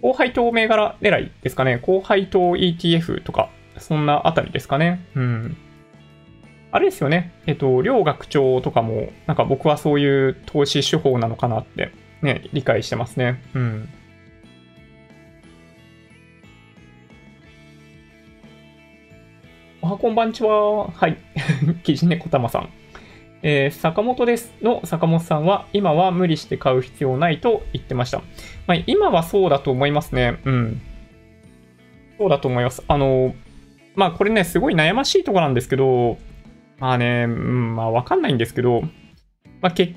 [0.00, 1.78] 高配当銘柄狙いですかね。
[1.82, 5.06] 高配当 ETF とか、そんなあたりですかね。
[5.14, 5.56] うん。
[6.70, 7.34] あれですよね。
[7.46, 11.92] えっと、両学長とかも、なんか僕はそういう投資手法なのかなって、
[12.22, 13.42] ね、理解してますね。
[13.52, 13.88] うん。
[19.82, 20.88] おはこんばんちは。
[20.88, 21.18] はい。
[21.84, 22.70] キジネコタマさん。
[23.42, 28.22] えー、坂本ですの坂本さんは、今は無理して買う必要ないと言ってました。
[28.66, 30.40] まあ、今はそうだと思いますね。
[30.44, 30.80] うん。
[32.18, 32.82] そうだと思います。
[32.86, 33.34] あの、
[33.94, 36.18] まあこれね、すごい悩ましいとこなんですけど、
[36.78, 38.82] まあね、うん、まあわかんないんですけど、
[39.60, 39.94] まあ結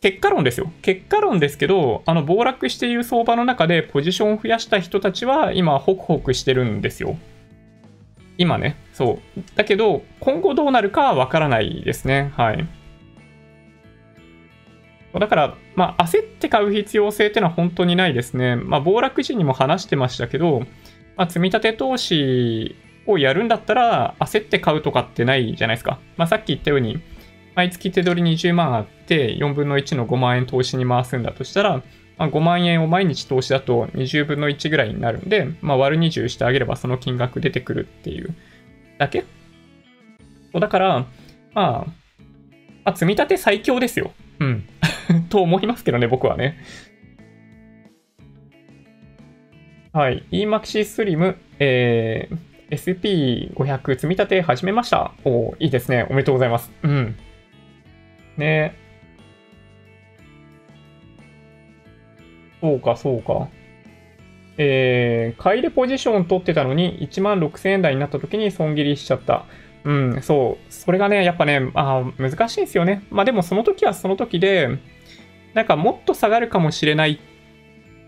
[0.00, 0.70] 結果論ですよ。
[0.82, 7.16] 結果論ですけど、あの暴落している相場の中でポジションを増やした人たちは今ホクホクしてるんですよ。
[8.36, 9.40] 今ね、そう。
[9.56, 12.32] だけど、今後どうなるかはわからないですね。
[12.36, 12.64] はい。
[15.12, 18.54] だから、まあ、焦って買う必要性っていうのは本当にないですね。
[18.54, 20.60] まあ、暴落時にも話してましたけど、
[21.16, 22.76] まあ、積み立て投資
[23.06, 25.98] をやるんだったら、焦って買うとかってないじゃないですか。
[26.16, 27.00] まあ、さっき言ったように、
[27.56, 31.82] 毎月手取り20万あって、4分の1の5万円投資に回すんだとしたら、
[32.16, 38.36] まあ、5万円を毎日投資だと20分の1ぐらいになるんで、まあ、割る20してあげればその金額出てくるっていう
[38.98, 39.24] だけ？
[40.52, 41.06] だから、
[41.54, 41.86] ま
[42.84, 44.12] あ、あ、積み立て最強ですよ。
[44.40, 44.64] うん。
[45.28, 46.56] と思いますけどね、僕はね。
[49.92, 50.24] はい。
[50.32, 55.12] EMAXI Slim、えー、SP500 積み立て始めました。
[55.24, 56.06] おいいですね。
[56.10, 56.72] おめでとうございます。
[56.82, 57.16] うん。
[58.36, 58.74] ね
[62.60, 63.48] そうか、そうか。
[64.56, 69.46] えー、買いでポジション取ってたのに1万6000円台になった時に損切りしちゃった。
[69.84, 70.72] うん、そう。
[70.72, 73.04] それがね、やっぱね、あ難しいんですよね。
[73.10, 74.78] まあでもその時はその時で、
[75.54, 77.20] なんかもっと下がるかもしれない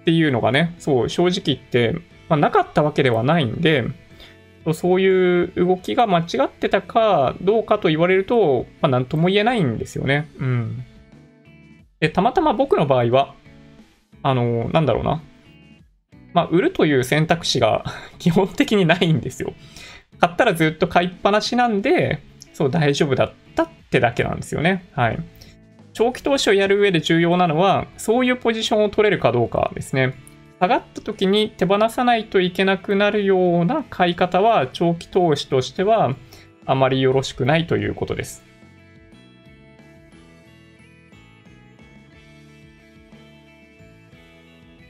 [0.03, 3.85] っていうのがね、そう、正直言って、まあ、なかったわけではないんで、
[4.73, 10.29] そういう動きが間違ってたかどうかと言われると、まあ、なんとも言えないんですよね。
[10.39, 10.85] うん。
[12.01, 13.35] で、たまたま僕の場合は、
[14.23, 15.23] あの、なんだろうな。
[16.37, 17.83] まあ、売るという選択肢が
[18.21, 19.55] 基本的にないんですよ。
[20.21, 22.21] 買ったらずっと買いっぱなしなんで、
[22.53, 24.85] そう大丈夫だったってだけなんですよね。
[24.93, 25.19] はい。
[25.95, 30.13] 長期投資をやる上で重要なのは、そういうポジションを取れるかどうかですね。
[30.61, 36.17] 下がった時に手放さないといけなくなるような買い方は、長期投資としては
[36.67, 38.45] あまりよろしくないということです。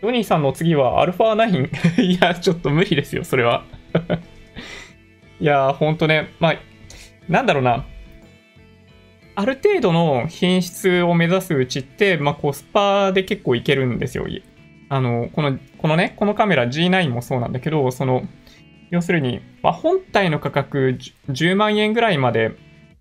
[0.03, 3.65] ヨニーさんの次は α9 いや、ちょっと無理ですよ、それは
[5.41, 6.57] いやほんとね、まあ、
[7.29, 7.85] なんだろうな。
[9.39, 14.27] ある程度の品質を目指すうちって、まあ、コスパで結構いけるんですよ。
[14.89, 18.23] あの、この、このね、このカメラ G9 もそうなんだけど、その、
[18.91, 20.97] 要するに、まあ、本体の価格
[21.29, 22.53] 10万円ぐらいまで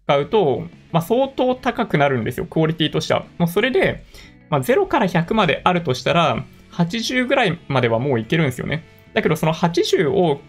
[0.08, 3.26] 買うと、まあ、相当高くなるんですよ、クオリティとしては。
[3.38, 4.04] もうそれで、
[4.50, 6.44] まあ、0から100まであるとしたら、
[6.76, 8.84] 80ぐらいまではもういけるんですよね。
[9.14, 10.42] だけどその80を、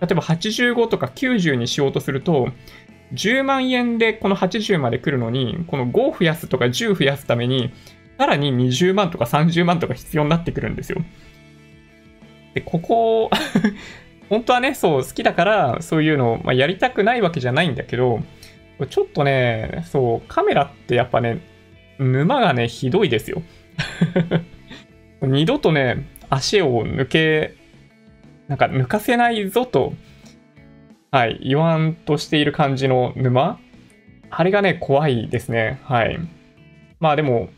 [0.00, 2.48] 例えば85とか90にしようとすると、
[3.12, 7.72] 10万円でこの80まで来るのに、この5増やすとか10増やすために、
[8.18, 11.02] さらに20万とか30万とか必要になってくるんですよ。
[12.54, 13.30] で、ここ
[14.30, 18.22] 本当はね、そう、好きだから、そういうのを、まあ、やりたくないわけじゃないんだけど、
[18.88, 21.40] ちょっとね、そう、カメラってやっぱね、
[21.98, 23.42] 沼がね、ひどいですよ。
[25.22, 27.54] 二度とね、足を抜け、
[28.48, 29.94] なんか抜かせないぞと、
[31.10, 33.58] はい、言わんとしている感じの沼
[34.30, 35.80] あれがね、怖いですね。
[35.84, 36.18] はい。
[36.98, 37.50] まあでも、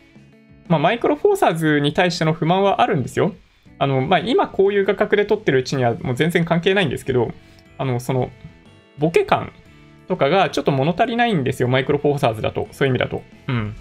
[0.69, 3.35] まあ、マイクロフォーサーズに対しての不満はあるんですよ。
[3.79, 7.33] あの、まあ、今こういう画角で撮ってるうちにはもう全然関係ないんですけど、
[7.79, 8.31] あの、その、
[8.99, 9.53] ボケ感
[10.09, 12.69] とかがちょっと物足りないんですよ、マイクロフォーサーズだと。
[12.73, 13.23] そういう意味だと。
[13.49, 13.77] うん。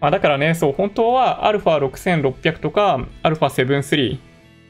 [0.00, 4.18] まあ、だからね、そう、本当は α6600 とか α7-3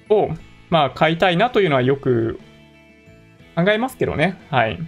[0.08, 0.30] を、
[0.68, 2.40] まあ、買いたいなというのはよく
[3.54, 4.36] 考えますけどね。
[4.50, 4.78] はい。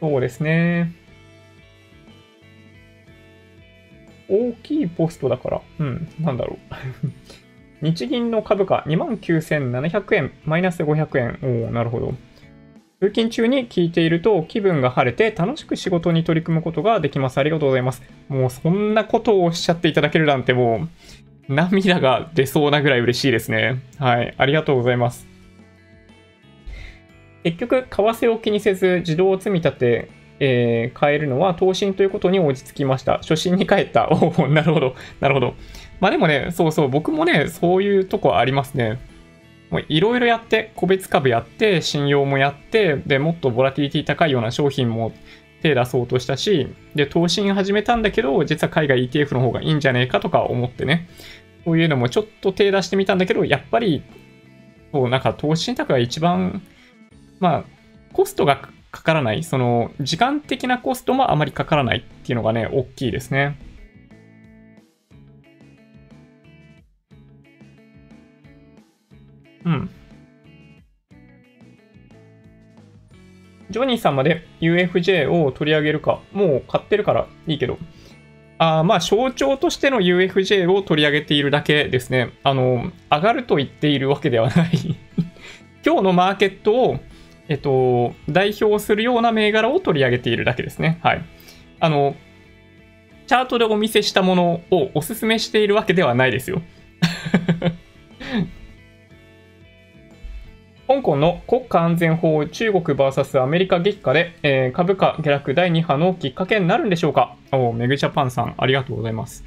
[0.00, 0.92] そうですね。
[4.28, 6.74] 大きいポストだから、うん、なんだろう。
[7.80, 11.38] 日銀の株価29,700円、マイナス500円。
[11.42, 12.14] おおなるほど。
[13.00, 17.38] 通勤中に聞いていると気分が晴れて楽しく仕事に取り組むことができます。
[17.38, 18.02] ありがとうございます。
[18.28, 20.88] もうそんなことをおっしゃっていただけるなんても
[21.48, 23.82] う涙が出そうなぐらい嬉しいですね。
[23.98, 24.34] はい。
[24.36, 25.28] ありがとうございます。
[27.44, 33.18] 結局、為替を気にせず自動積み立て、えー、変えるのは投信ということに落ち着きました。
[33.18, 34.08] 初心に帰った。
[34.12, 34.96] おお、なるほど。
[35.20, 35.54] なるほど。
[36.00, 38.98] まあでもね、そうそう、僕もね、そういうとこありますね。
[39.70, 45.12] もういろいろやって、個別株やって、信用もやって、で、もっとボラティリティ高いような商品も
[45.62, 51.08] 手出そうとしたし、で、投資始めたんだけど、実は海外 ETF の方がいいんじゃねえかとか思ってね、
[51.64, 54.02] そういうのもちょっと手出してみたんだけど、やっぱり、
[54.92, 56.62] そう、なんか投資信託が一番、
[57.40, 57.64] まあ、
[58.14, 63.58] コストがかからない、その、時間的なコストもあまりかからないっていうのがね、大きいですね。
[69.64, 69.90] うん。
[73.70, 77.78] ジョニーさんまで UFJ を取り上げるか、もう買ってるからいいけど。
[78.60, 82.32] あまあ、象徴としての UFJ を取り上げているだけですね。
[82.42, 84.96] あの、上がると言っているわけではない
[85.86, 87.00] 今日のマーケットを、
[87.48, 90.98] えっと、代表するような銘柄を取り上げているだけですね。
[91.02, 91.22] はい。
[91.78, 92.16] あの、
[93.28, 96.62] チャートでお見せしたものをおすすめしているわけではないですよ。
[100.88, 107.36] 香港の国家安全法中国 VS アメリカ激化で、えー、株価下落第2波のきっかけになるんでしょうか？
[107.52, 109.44] おメグジャパンさん、ありがとうございます。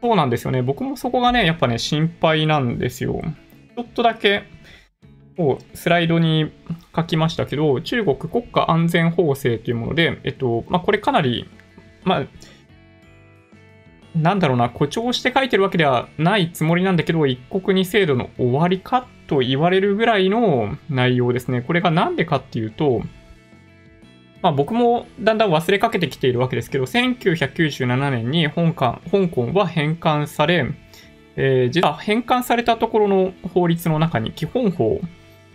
[0.00, 0.62] そうなんですよね。
[0.62, 3.20] 僕もそこがね、やっぱね、心配なんですよ。
[3.76, 4.44] ちょっとだけ、
[5.74, 6.52] スライドに
[6.94, 11.48] 書きましたけど、中国国家安全法制というもので、えっと、まあ、これかなり、
[12.04, 12.26] まあ、
[14.18, 21.62] なんだろうな、誇張して書いてるわけではないつもりなんだけど、一国二制度の終わりかと言われるぐらいの内容ですね。
[21.62, 23.02] これがなんでかっていうと、
[24.42, 30.66] まあ僕もだんだん忘れかけてきているわけですけど、1997年に香港香港は返還され、
[31.36, 35.00] えー、実は返還されたところの法律の中に基本法、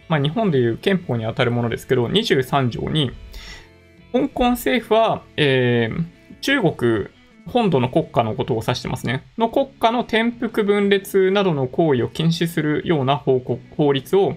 [0.07, 3.11] まあ日本でいう憲法にあたるものですけど、23条に、
[4.13, 6.05] 香港政府は、えー、
[6.41, 7.07] 中国
[7.47, 9.23] 本土の国家のことを指してますね。
[9.37, 13.41] の国家の転覆分裂などの行為を禁止するような法
[13.75, 14.35] 法律を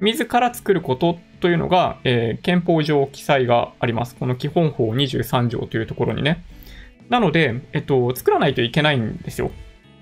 [0.00, 4.16] 自ら作ることというのが、えー、憲法上記載があります。
[4.16, 6.44] この基本法23条というところにね。
[7.08, 9.50] なので、えっと、作らないといけないんですよ。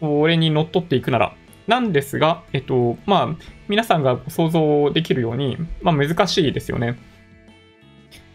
[0.00, 1.35] これにのっとっていくなら。
[1.66, 6.98] なんですが、えっと、まあ、皆さんが想像できるように、まあ、難しいですよね。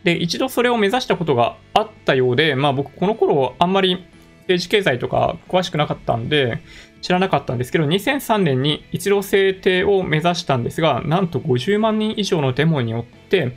[0.04, 4.06] で、一度それを目指したことがあったようで、まあ僕この頃あんまり
[4.42, 6.62] 政治経済とか詳しくなかったんで、
[7.02, 13.56] 知らなかったんですけど、2003年に一度制定を目指したんですが、なんと50万人以上のデモによって、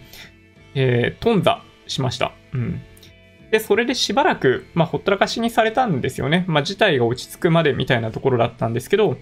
[0.74, 2.33] えー、頓挫しました。
[2.53, 2.83] うん。
[3.50, 6.44] で、それでしばらく、まあ、ほったらかしにされたんですよね。
[6.46, 9.16] まあ、事態が落ち着くまでみたいなところだったんですけど、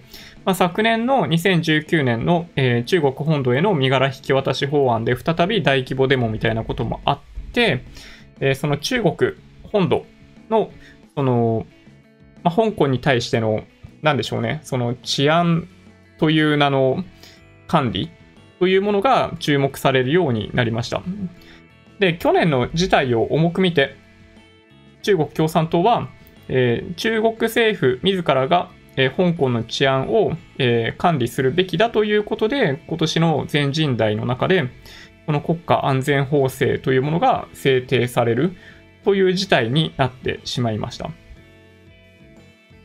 [0.45, 7.19] まあ、昨年の2019年の、えー、中国本土への身柄引き渡し法案で再び大規模デモみたいなこともあっ
[7.53, 7.83] て、
[8.39, 9.33] えー、その中国
[9.71, 10.05] 本土
[10.49, 10.71] の、
[11.15, 11.65] その、
[12.43, 13.63] まあ、香港に対しての、
[14.03, 15.67] なんでしょうね、その治安
[16.19, 17.03] という名の
[17.67, 18.11] 管理
[18.59, 21.01] というものが注目されるようになりました。
[21.99, 23.95] で、去年の事態を重く見て、
[25.01, 26.09] 中国共産党は、
[26.47, 34.69] えー、中国政府自らが、えー、香港の治安を、えー、管理するべきだということで、今年の全人代の中で、
[35.25, 38.53] この国家安全法制というものが制定される
[39.05, 41.11] という事態になってしまいました。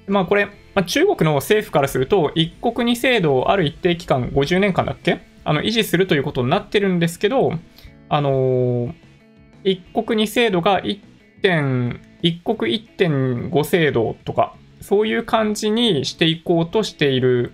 [0.06, 5.20] まあこれ、まあ、中国の政府からすると、一国二制度をある一定期間、50年間だっけ？
[5.44, 7.52] あの維持するということになってるんですけど、
[8.08, 8.94] あのー、
[9.64, 11.00] 一国二制度が1
[11.44, 17.52] 点、一国1.5制度とか、そういう感じにしていこうとしている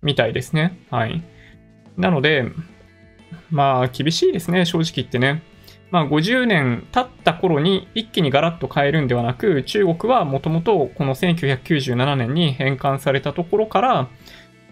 [0.00, 0.78] みたいですね。
[0.90, 1.22] はい。
[1.96, 2.44] なので、
[3.50, 5.42] まあ、厳しいですね、正直言ってね。
[5.90, 14.08] まあ、50年経った頃に一気にガラッと変えるんではなく、中国はもともとこの1997年に返還されたところから、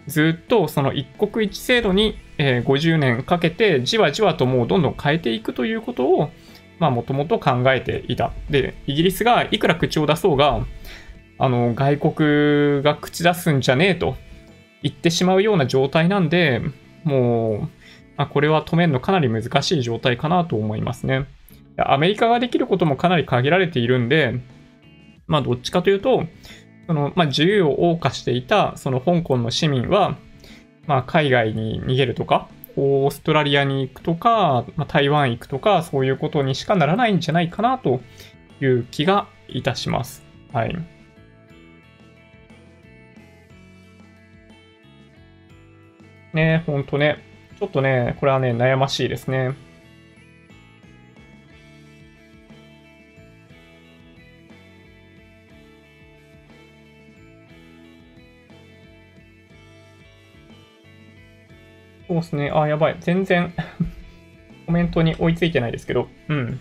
[0.07, 6.31] ずっとその一国一制度に50年かけてじわじわともうどんどん変えていくということを、
[6.79, 8.31] まあもともと考えていた。
[8.49, 10.65] で、イギリスがいくら口を出そうが、
[11.37, 14.15] あの、外国が口出すんじゃねえと
[14.83, 16.61] 言ってしまうような状態なんで、
[17.03, 17.59] もう、
[18.17, 21.27] まあ、これは止めるのかなり難しい状態かなと思いますね。
[21.77, 24.41] アメリカができることもかなり限られているんで、
[25.27, 26.25] まあどっちかというと、
[26.87, 30.17] そのまあ、自由を謳歌していたその香港の市民は、
[30.87, 32.49] まあ、海外に逃げるとか、
[32.79, 38.01] オーストラリアに行くとか、まあ、台湾行くとか、そういうことにしかならないんじゃないかなと
[38.61, 40.23] いう気がいたします。
[40.53, 40.75] はい。
[46.33, 47.23] ねほんとね。
[47.59, 49.53] ちょっとね、これはね、悩ましいですね。
[62.09, 62.49] そうですね。
[62.49, 62.97] あ、やばい。
[62.99, 63.53] 全然
[64.65, 66.09] コメントに追いついてないですけど。
[66.27, 66.59] うん。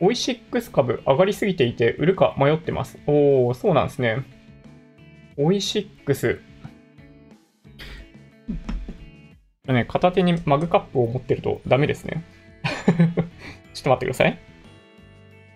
[0.00, 3.00] オイシックス株上がりすぎていて売るか迷ってます。
[3.08, 4.22] おー、そうなんですね。
[5.36, 6.40] オイシックス。
[9.66, 12.22] ね、片手にマグカップを持ってるとダメですね。
[13.74, 14.38] ちょっと待ってください。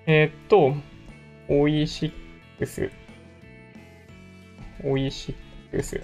[0.07, 0.75] えー、っと、
[1.49, 2.12] オイシッ
[2.59, 2.91] クス。
[4.89, 5.34] オイシッ
[5.76, 6.01] クス。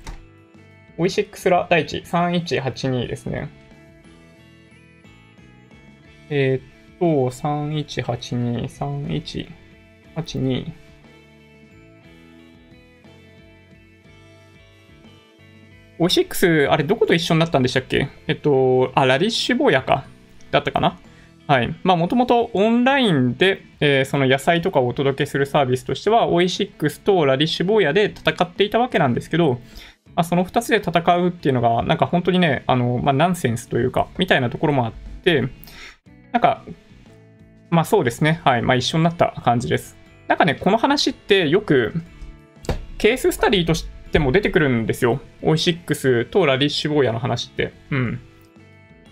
[0.98, 3.48] オイシックス・ラ・大地3182ですね。
[6.28, 6.62] えー、っ
[6.98, 8.68] と、3182、
[10.24, 10.72] 3182。
[15.98, 18.08] オシックス、あれどこと一緒になったんでしたっけ？
[18.26, 20.04] えっと、あ、らでぃっしゅぼーやか。
[20.50, 20.98] だったかな？
[21.46, 21.74] はい。
[21.82, 29.60] まあ、もともとオンラインで、えー、その野菜とかをお届けするサービスとしては、オイシックスとらでぃっしゅぼーやで戦っていたわけなんですけど、
[30.14, 35.48] まあ、その2つで戦うっていうのが、なんか本当にね、あの、まあ、ナンセンスというか、みたいなところもあって、
[36.32, 36.64] なんか、
[37.70, 38.40] まあそうですね。
[38.44, 38.62] はい。
[38.62, 39.96] まあ一緒になった感じです。
[40.28, 41.94] なんかね、この話ってよく、
[42.98, 45.20] ケーススタディとしても出てくるんですよ。
[45.42, 47.72] オイシックスとラディッシュ坊やの話って。
[47.90, 48.20] うん。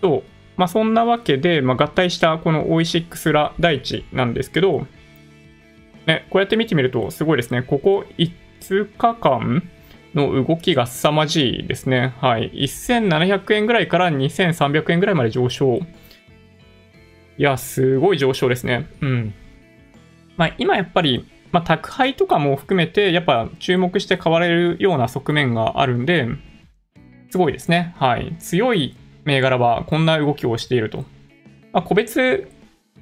[0.02, 0.22] そう。
[0.60, 4.86] まあそんなわけで、まあ、合体したこのオイシックスラ大地なんですけど、
[6.06, 7.62] ね、こうやって見てみるとすごいですね。
[7.62, 9.62] ここ5日間
[10.12, 12.14] の動きが凄まじいですね。
[12.20, 12.52] はい。
[12.52, 15.78] 1700円ぐらいから2300円ぐらいまで上昇。
[15.78, 18.86] いや、すごい上昇ですね。
[19.00, 19.34] うん。
[20.36, 26.28] まあ今やっぱりまあ、宅配とかも含めて、やっぱ注目して買われるような側面があるんで、
[27.30, 27.94] すごいですね。
[27.96, 28.36] はい。
[28.38, 28.94] 強い
[29.24, 31.04] 銘柄はこんな動きをしていると。
[31.72, 32.48] まあ、個別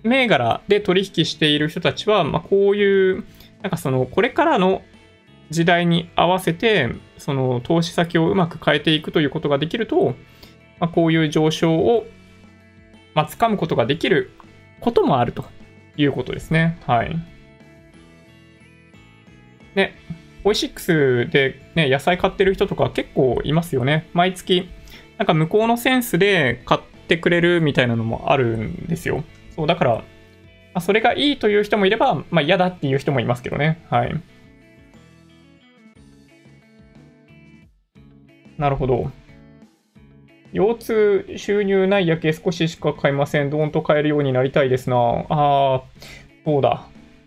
[0.03, 3.25] 銘柄で取引している人たちは、まあ、こういう、
[3.63, 4.83] なんかその、これからの
[5.51, 10.15] 時代に合わせて、その投資先をうまく変えていくということができると、
[10.79, 12.07] まあ、こういう上昇を、
[13.15, 14.31] まあ、掴むことができる
[14.81, 15.45] こともあると
[15.97, 16.79] いうことですね。
[16.87, 17.17] はい。
[19.75, 19.95] ね、
[20.45, 24.09] オイシックスでね、野菜買ってる人とか結構いますよね。
[24.13, 24.69] 毎月、
[25.19, 29.25] なんか向こうのセンスで買ってくれるみたいなのもあるんですよ。
[29.55, 30.05] そう、だから、
[30.75, 33.85] ま、それがいいという人もいれば、まあ嫌だっていう人もいますけどね。
[33.91, 34.15] はい。
[38.57, 39.11] なるほど。
[40.53, 43.51] 腰痛収入ないやけ少ししか買いません。
[43.51, 44.97] どーんと買えるようになりたいですな。
[44.97, 45.83] ああ、
[46.45, 46.87] そうだ。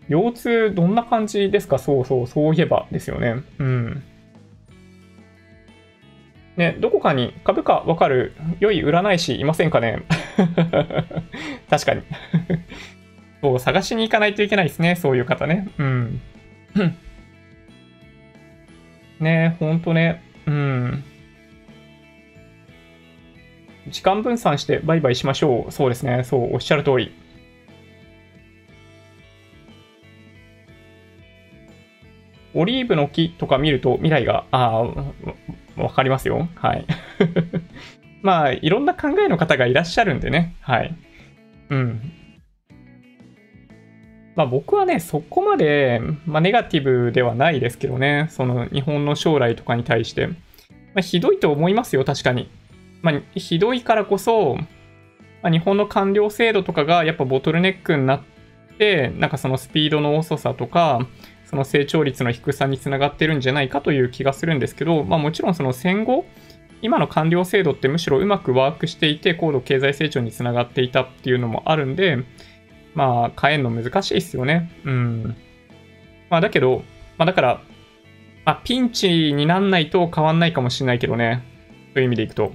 [0.10, 1.78] 腰痛どんな感じですか？
[1.78, 3.36] そうそう、そういえばですよね。
[3.60, 4.04] うん。
[6.58, 10.04] ね、どこかに株価わかる良い占い師いませんかね？
[11.70, 12.02] 確かに
[13.42, 14.96] そう、探しに行かないといけないですね。
[14.96, 15.68] そういう方ね。
[15.78, 16.22] うん。
[19.20, 20.22] ねほんとね。
[20.46, 21.04] うん。
[23.88, 25.72] 時間分散してバイバイしましょう。
[25.72, 26.24] そうですね。
[26.24, 27.12] そう、おっしゃる通り。
[32.54, 34.86] オリーブの木とか見ると未来が、ああ、
[35.84, 36.48] わかりますよ。
[36.56, 36.86] はい。
[38.22, 40.56] まあ、いろんな考えの方がいらっしゃるんでね。
[40.62, 40.96] はい。
[41.70, 42.02] うん。
[44.36, 48.28] まあ僕はね、そこまで、まあ、ネガティブではないですけどね。
[48.30, 50.28] その日本の将来とかに対して。
[50.28, 50.34] ま
[50.98, 52.50] あ、ひどいと思いますよ、確かに。
[53.02, 54.58] まあ、ひどいからこそ、
[55.42, 58.22] まあ、日本の官僚制度とかがやっぱボトルネックになっ
[58.78, 61.08] て、なんかそのスピードの遅さとか、
[61.52, 66.26] その成長率の低さにつながってるんじゃないかという気がするんですけど、まあもちろんその戦後
[66.82, 72.24] 今の官僚制度ってむしろうまくワークしていて、高度経済成長につながっていたっていうのもあるんで、
[72.96, 74.72] まあ、変えるの難しいですよね。
[74.84, 75.36] うん。
[76.30, 76.84] まあ、だけど、
[77.18, 77.62] まあ、だから、
[78.46, 81.44] まあ、ピンチになんないと変わんないかもしれないけどね。
[81.94, 82.54] そういう意味でいくと。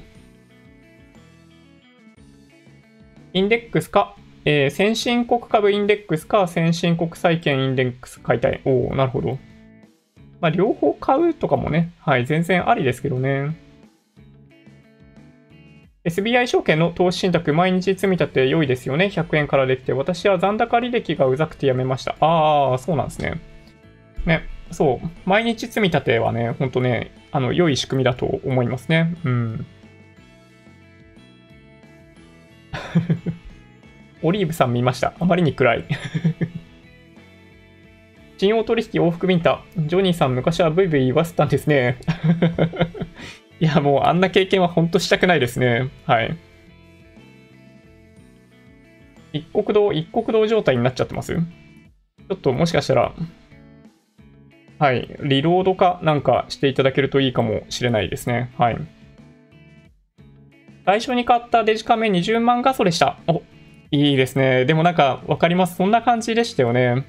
[3.32, 4.16] インデックスか、
[4.48, 8.60] えー、先進国株インデックスか、先進国債券インデックス買いたい。
[8.64, 9.38] おおなるほど。
[10.40, 13.56] まあ、両方買うとかもね、はい、全然ありですけどね。
[16.04, 19.06] SBI 証券の投資信託、毎日積み立て良いですよね。
[19.06, 19.92] 100円からできて。
[19.92, 22.14] 私は残高履歴がうざくてやめました。
[22.20, 23.40] ああ、そうなんですね。
[24.26, 25.08] ね、そう。
[25.28, 29.12] 毎日積み立てはね、ほんとね、あの、良い仕組みだと思いますね。
[29.24, 29.66] うん。
[34.26, 35.14] オリーブさん見ました。
[35.20, 35.84] あまりに暗い
[38.38, 39.62] 信用取引往復ビンタ。
[39.78, 41.96] ジョニーさん昔はブイブイ言わせたんですね。
[43.60, 45.88] いや、もうあんな経験は本当したくないですね。
[46.04, 46.36] はい。
[49.32, 51.34] 一国道、一国道状態になっちゃってます？
[51.34, 53.12] ちょっともしかしたら、
[54.78, 58.50] はい、リロード化なんかしていただけるといいかもしれないですね。
[58.58, 58.78] はい。
[60.84, 63.18] 最初に買ったデジカメ20万画素でした。
[63.26, 63.42] お、
[63.90, 64.64] いいですね。
[64.64, 65.76] でもなんかわかります。
[65.76, 67.06] そんな感じでしたよね。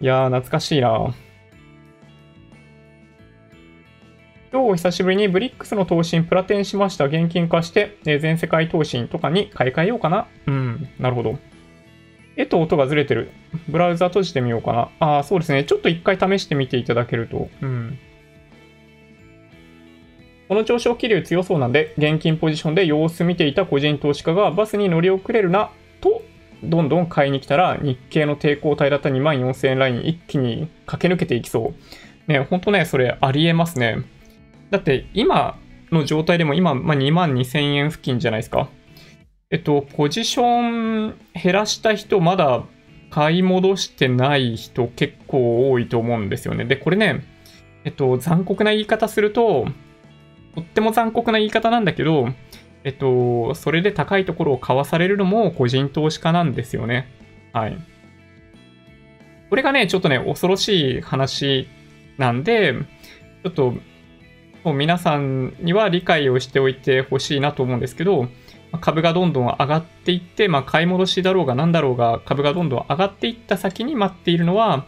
[0.00, 1.14] いやー、懐かしいな。
[4.52, 7.04] 今日久しぶりにブリックスの投信プラテンしました。
[7.04, 10.26] 現金化して、え全世界投信とかに買い替えようかな。
[10.46, 11.38] うん、なるほど。
[12.36, 13.30] 絵と音がずれてる。
[13.68, 14.88] ブラウザ閉じてみようかな。
[14.98, 15.64] ああ、そうですね。
[15.64, 17.48] ちょっと一回試してみていただけると。
[17.60, 17.98] うん。
[20.50, 25.70] この上昇気流強そうなんで、現金ポジションで様子見ていた個人投資家がバスに乗り遅れるな、
[26.00, 26.22] と、
[26.64, 31.72] どんどん買いに来たら、日経の抵抗体だった2万4000円ライン一気に駆け抜けていきそ
[32.28, 32.32] う。
[32.32, 33.98] ね、ほんとね、それありえますね。
[34.70, 35.56] だって今
[35.92, 38.68] の状態でも今、まあ、2万2000円付近じゃないですか。
[39.52, 42.64] えっと、ポジション減らした人、まだ
[43.10, 46.64] 買い戻してない人結構多いと思うんですよね。
[46.64, 47.22] で、これね、
[47.84, 49.66] えっと、残酷な言い方すると、
[50.54, 52.28] とっても残酷な言い方なんだけど、
[52.84, 57.08] えっと、それで高いところを買わされるのも個人投資家なんですよね。
[57.52, 57.76] はい。
[59.50, 61.68] これがね、ちょっとね、恐ろしい話
[62.18, 62.74] なんで、
[63.42, 63.74] ちょっと
[64.72, 68.28] 皆さんには理解をしておいてほしいなと思うんですけど、
[68.80, 74.86] 株がどんどん上がっていって、まあ、買い戻しだろうが何だろうが株がどんどん上がっていった先に待っているのは、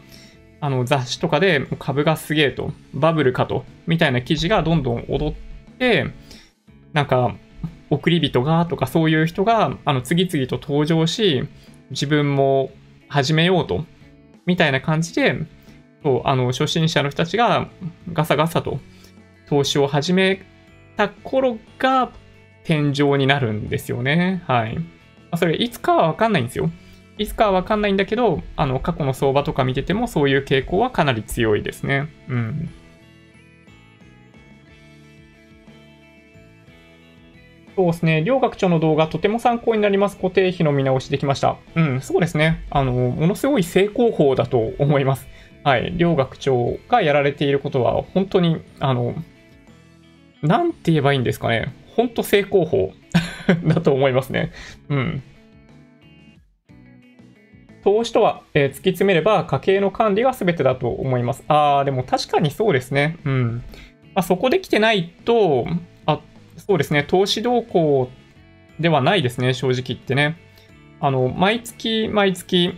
[0.61, 5.52] あの雑誌とかで株がすげえと、バブルかと、みたいな記事がどんどん踊って、
[6.93, 7.35] なんか、
[7.91, 11.47] 送り人がとかそういう人があの次々と登場し、
[11.91, 12.71] 自分も
[13.09, 13.85] 始めようと、
[14.47, 15.37] みたいな感じで、
[16.03, 17.69] そうあの初心者の人たちが
[18.13, 18.81] ガサガサと
[19.49, 20.43] 投資を始め
[20.97, 22.11] た頃が
[22.65, 24.43] 天井になるんですよね。
[24.47, 24.79] はい。
[25.37, 26.71] それいつかはわかんないんですよ。
[27.19, 32.09] いつかはわかんないんだけど、あの、過去の相場とか見ててもそういう傾向はかなり強いですね。
[32.29, 32.71] うん。
[37.75, 38.23] そうですね。
[38.23, 40.17] 両学長の動画、とても参考になります。
[40.17, 41.57] 固定費の見直しできました。
[41.75, 42.65] うん、そうですね。
[42.71, 45.27] あの、ものすごい成功法だと思います。
[45.65, 45.95] はい。
[45.97, 49.15] 両学長がやられていることは、本当に、あの、
[50.43, 51.73] なんて言えばいいんですかね。
[51.97, 52.93] ほんと成功法
[53.65, 54.53] だと思いますね。
[54.89, 55.23] うん。
[57.85, 61.45] 投資とは、えー、突き詰めれば家計の管理が全てだと思います。
[61.49, 63.19] ああ、でも確かにそうですね。
[63.25, 63.63] うん。
[64.15, 65.67] まあ、そこできてないと、
[66.73, 67.05] そうですね。
[67.05, 68.09] 投資動向
[68.81, 69.53] ではないですね。
[69.53, 70.39] 正直言ってね。
[71.01, 72.73] あの、毎月毎月、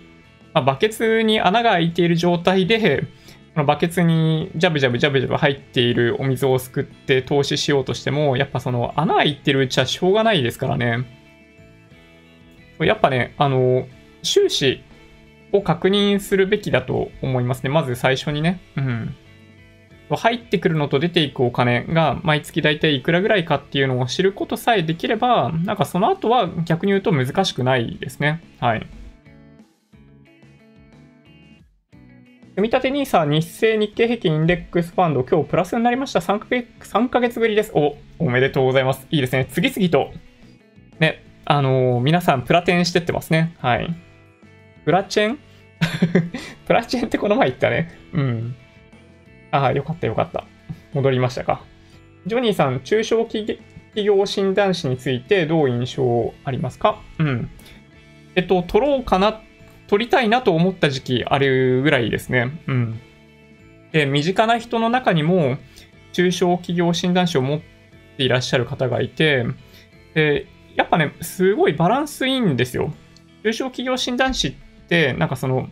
[0.53, 3.05] まあ、バケツに穴が開いている状態で、
[3.55, 11.05] このバケツにジャブジャブジャブジャブ入っているお水をすくって投資しようとしても、やっぱその穴開いてるうちはしょうがないですからね。
[12.80, 13.86] やっぱね、あの、
[14.24, 14.82] 収支
[15.53, 17.70] を確認するべきだと思いますね。
[17.70, 18.59] まず最初にね。
[18.76, 19.14] うん。
[20.11, 28.42] 入ってくるのと出ていくお金が毎月大体いくらぐらいかっていうのを知ることさえできれば、なんかその後は逆に言うと難しくないですね。
[28.61, 28.86] はい。
[32.57, 36.20] 積立 NISA 日清日経平均インデックスファンド、今日プラスになりました。
[36.20, 37.72] 3ヶ月 ,3 ヶ月ぶりです。
[37.74, 39.07] お、おめでとうございます。
[39.11, 39.46] いいですね。
[39.50, 40.12] 次々と、
[41.00, 43.57] ね、あのー、皆さんプラテンしてってますね。
[43.59, 43.92] はい。
[44.84, 45.38] プラチェン？
[46.66, 47.90] プラチェンってこの前言ったね。
[48.12, 48.55] うん。
[49.55, 50.44] ああ、よかったよかった。
[50.94, 51.62] 戻りましたか。
[52.26, 53.61] ジョニーさん、中小企
[53.94, 57.00] 業診断士についてどう印象ありますか？
[57.20, 57.50] うん。
[58.34, 59.40] えっと、取ろうかな
[59.86, 62.50] 取りたいなと思った時期あるぐらいですね。
[62.66, 63.00] うん。
[63.92, 65.59] で、身近な人の中にも、
[66.12, 67.61] 中小企業診断士を持っ
[68.16, 69.46] ていらっしゃる方がいて、
[70.14, 72.92] で、やっぱね、すごいバランスいいんですよ。
[73.44, 74.52] 中小企業診断士っ
[74.88, 75.68] て、なんかその、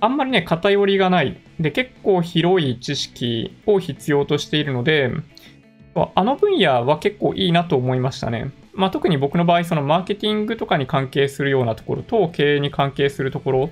[0.00, 1.36] あんまりね、偏りがない。
[1.60, 5.10] で、結構広い知識を必要としているので、
[6.14, 8.50] あの分野は結構いいなと思いましたね。
[8.74, 13.70] まあ、特に僕の場合、そのマーケティングとかに関係するようなところと経営に関係するところ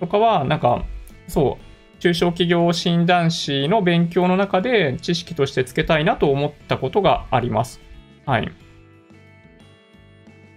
[0.00, 0.86] とかは、なんか、
[1.28, 7.82] そう、中小企業診断士の勉強の中で知識としてつけたいなと思ったことがあります。
[8.24, 8.50] はい。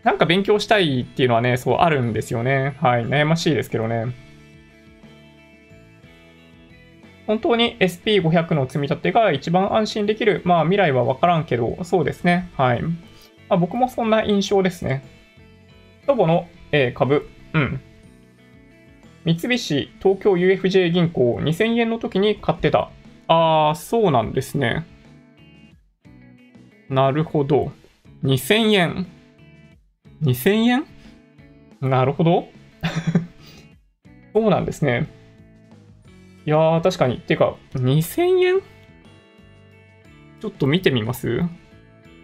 [0.03, 2.77] なんか勉強したいっていうのはね、そうあるんですよね。
[2.79, 3.05] はい。
[3.05, 4.22] 悩ましいですけどね。
[7.25, 10.41] 本当に SP500 の積み立てが一番安心できる。
[10.45, 12.49] まあ未来はわからんけど、そうですね。
[12.57, 12.81] はい。
[12.81, 15.03] まあ、僕もそんな印象ですね。
[16.05, 17.29] 祖母の、え、株。
[17.53, 17.79] うん。
[19.25, 19.49] 三菱
[20.01, 22.89] 東京 UFJ 銀行2000円の時に買ってた。
[23.27, 24.85] あー、そうなんですね。
[26.89, 27.71] なるほど。
[28.23, 29.07] 2000円。
[30.21, 30.85] 2000円？
[31.81, 32.47] なるほど。
[34.33, 35.07] そうなんですね。
[36.45, 37.19] いやー、確かに。
[37.19, 38.61] てか、2000円
[40.41, 41.41] ちょっと見てみます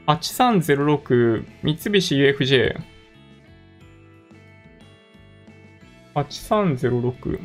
[0.07, 2.76] ?8306 三菱 UFJ。
[6.15, 7.39] 8306。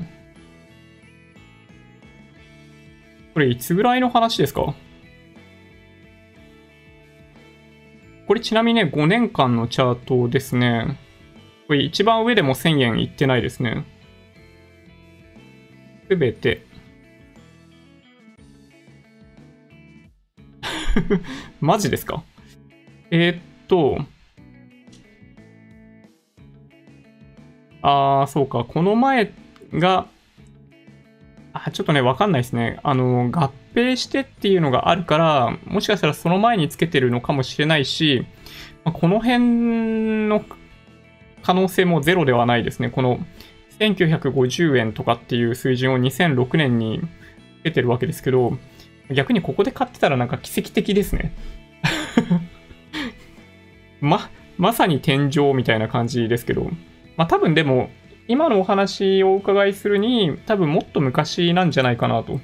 [3.35, 4.75] これいつぐらいの話ですか？
[8.27, 10.99] これちなみにね、5年間のチャートですね。
[11.67, 13.85] これ一番上でも1000円いってないですね。
[16.09, 16.65] すべて。
[21.61, 22.23] マジですか？
[23.11, 23.99] えー、っと、
[27.83, 28.65] あー、そうか。
[28.65, 29.33] この前
[29.73, 30.07] が、
[31.53, 32.79] あ、ちょっとね、わかんないですね。
[32.83, 38.25] あの、合併してっていうのがあるから、もしかしたらその前につけてるのかもしれないし、
[38.85, 40.45] この辺の
[41.43, 42.91] 可能性もゼロではないですね。
[42.91, 43.19] この
[43.79, 47.01] 1950円とかっていう水準を2006年に
[47.61, 48.57] つけてるわけですけど、
[49.11, 51.33] 逆にここで買ってたらなんか奇跡的ですね。
[54.01, 56.71] ま、まさに天井みたいな感じですけど、
[57.17, 57.91] まあ多分でも、
[58.27, 62.41] 今のお話をお伺いするに、多分もっと昔なんじゃないかなと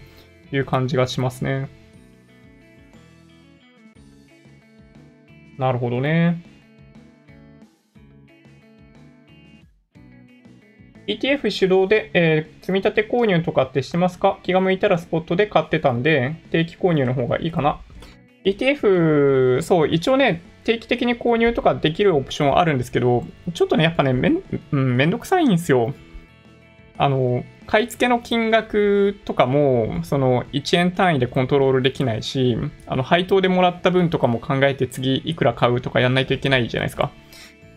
[0.53, 1.69] いう感じがしますね。
[5.57, 6.43] なるほどね。
[11.07, 14.39] ETF 主導で、えー、積み立て購入とかってしてますか？
[14.43, 17.81] 気が向いたらスポットで買ってたんで、定期購入の方がいいかな。
[18.45, 23.25] ETF、そう、一応ね、定期的に購入とかできるオプションあるんですけど、
[23.55, 24.43] ちょっとね、やっぱね、めん、
[24.73, 25.95] うん、めんどくさいんですよ。
[26.97, 37.11] あの、買い付けの金額とかも、その1円単位でコントロールできないし、あの、配当でもらった分とかも考えて次いくら買うとかやんないといけないじゃないですか。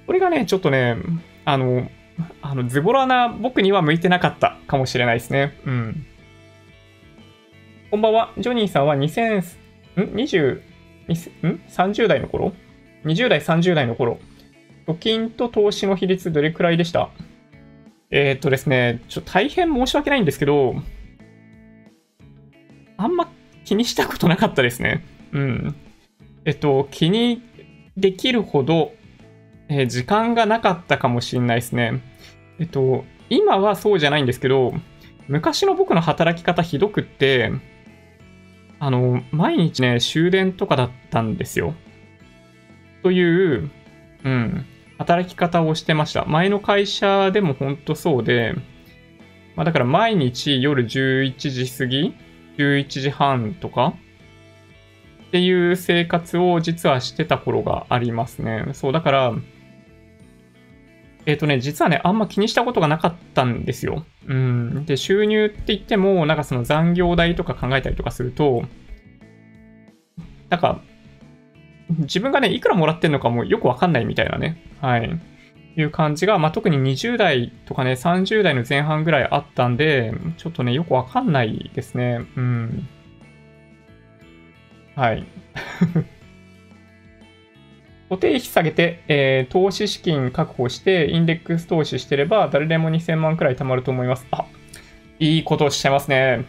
[0.05, 0.97] これがね、ちょっとね、
[1.45, 1.87] あの、
[2.41, 5.57] あの、ズボラな僕には向いてなかったかもしれないですね。
[5.65, 6.05] うん。
[7.91, 8.33] こんばんは。
[8.37, 9.41] ジョニーさんは2000、ん
[9.95, 12.53] ?20、ん ?30 代の頃
[13.05, 14.19] ?20 代、30代の頃。
[14.87, 17.09] 貯金と投資の比率どれくらいでした？
[18.11, 20.75] えー、っとですね、ちょ大変申し訳ないんですけど、
[22.97, 23.31] あんま
[23.65, 25.03] 気にしたことなかったですね。
[25.31, 25.75] うん。
[26.45, 27.41] えっと、気に
[27.97, 28.93] できるほど
[29.69, 32.01] えー、時間がなかったかもしれないですね。
[32.59, 34.73] えっと、今はそうじゃないんですけど、
[35.27, 37.51] 昔の僕の働き方ひどくって、
[38.79, 41.73] あの、毎日ね、終電とかだったんですよ。
[43.01, 43.69] という、
[44.23, 44.65] うん、
[44.97, 46.25] 働き方をしてました。
[46.25, 48.55] 前の会社でも本当そうで、
[49.55, 52.13] まあ、だから毎日夜11時過ぎ
[52.57, 53.93] ?11 時半とか
[55.27, 58.65] っていう生活を実はしてた頃がありますね。
[58.73, 59.33] そう、だから、
[61.25, 64.05] えっ、ー、とね、実はね、あんま気にしたことがなかったんですよ。
[64.27, 64.85] うん。
[64.85, 68.63] で、収入って言っても、なんかその残業代とか考えたりとかすると、
[70.49, 70.81] なんか、
[71.89, 74.57] 自分がね、いくらもらってんのかもよくわかんないみたいなね。
[74.81, 75.19] はい。
[75.75, 82.25] いう感じが、まあ、特に20代とかね、30代の前半ぐらいあったんで、ちょっとね、よくわかんないですね。
[82.35, 82.87] うん。
[84.95, 85.25] はい。
[88.13, 94.27] 固定費下げて、えー、投資資金確保して、インデックス投資してれば、誰でも2000万くらい貯まると思います。
[94.29, 94.45] あ、
[95.17, 96.45] いいことをおっしゃいますね。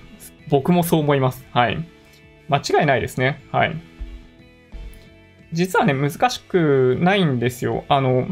[0.51, 1.47] 僕もそう思います。
[1.53, 1.83] はい。
[2.51, 3.43] 間違いないですね。
[3.51, 3.75] はい。
[5.55, 7.85] 実はね、難しくないんですよ。
[7.89, 8.29] あの、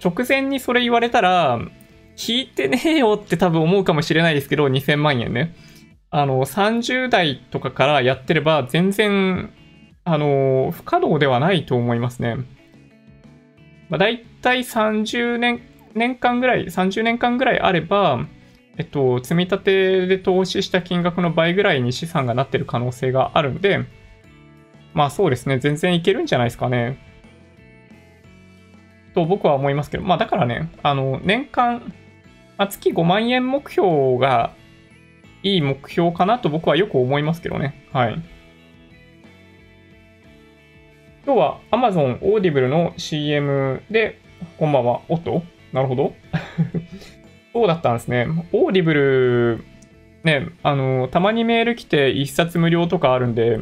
[0.00, 1.58] 直前にそれ言われたら、
[2.16, 5.52] 引いてねえよって多分思うかもしれないですけど、2000万円ね。
[6.12, 9.52] あの、30代とかからやってれば全然
[10.04, 12.36] あの、不可能ではないと思いますね。
[13.88, 15.62] まあ、大体30年、
[15.94, 18.26] 年間ぐらい、30年間ぐらいあれば、
[18.76, 23.84] えっと、積み立てで投資した金額の倍ぐらいに資産がなってる可能性があるんで、
[24.94, 26.98] まあそうですね、全然いけるんじゃないですかね。
[29.14, 31.92] と僕は思いますけど、まあだからね、あの、年間、
[32.56, 34.54] まあ、月5万円目標が
[35.42, 37.86] いい目標かなと僕はよく思いますけどね。
[37.92, 38.33] はい。
[41.26, 44.20] 今日は Amazon Audible の CM で、
[44.58, 45.00] こんばんは。
[45.08, 46.14] おっとなるほど。
[47.54, 48.26] そうだったんですね。
[48.52, 49.64] Audible、
[50.22, 53.58] ね、あの、たまにメール来て1冊無料とかあるんで、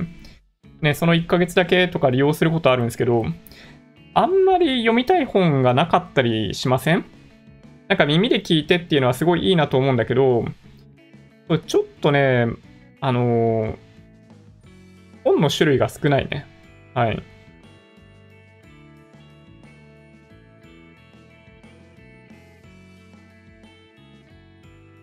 [0.80, 3.24] ね、その1ヶ月だけとか利用することあるんですけど、
[4.14, 7.04] あんまり読みたい本がなかったりしません？
[7.86, 10.44] なんか耳で聞いてっていうのはすごいいいなと思うんだけど、
[11.66, 12.46] ちょっとね、
[13.00, 13.76] あの
[15.22, 16.46] 本の種類が少ないね。
[16.94, 17.22] はい。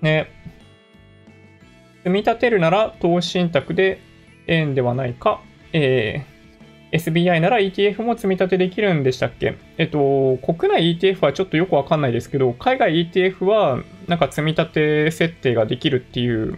[0.01, 0.31] ね。
[2.03, 3.99] 積み立てるなら投資信託で
[4.47, 5.41] 円ではないか。
[5.73, 9.55] えー、SBI なら ETF も積み立てできるんでしたっけ？
[9.77, 16.57] えっと、国内 ETF はちょっとよくわかんないですけど、海外 ETF はなんか積み立て設定ができるっていう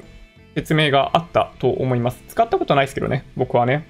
[0.55, 2.23] 説明があったと思います。
[2.27, 3.85] 使ったことないですけどね、僕はね。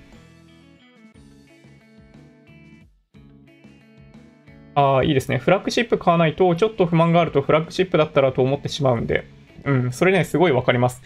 [4.74, 5.38] ああ、いいですね。
[5.38, 9.26] フラッグシップ買わないと、ちょっと不満があるとフラッグシップだったらと思ってしまうんで、
[9.66, 11.02] うん、それね、すごいわかります。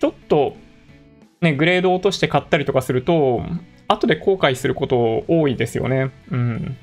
[0.00, 0.56] ちょっと、
[1.40, 3.42] ね、グレード落として買ったりとかすると、
[3.88, 6.12] 後で後悔すること多いですよね。
[6.30, 6.76] うん。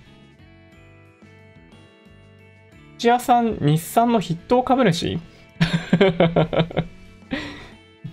[2.97, 5.19] 土屋さん、日産の筆頭株主？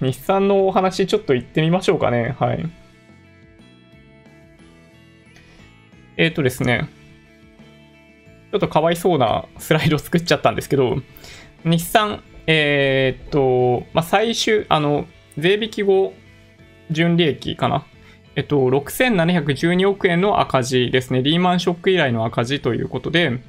[0.00, 2.36] 日産のお話ちょっと言ってみましょうかね。
[2.38, 2.66] はい。
[6.16, 6.88] えっ、ー、とですね。
[8.52, 10.98] ちょっとかわいそうなスライド作っちゃったんですけど、
[11.64, 15.06] 日産、えー、っと、まあ、最終、あの、
[15.38, 16.14] 税引き後、
[16.90, 17.84] 純利益かな？
[18.36, 21.22] えっと、6712億円の赤字ですね。
[21.22, 23.40] リーマンショック以来の赤字ということで、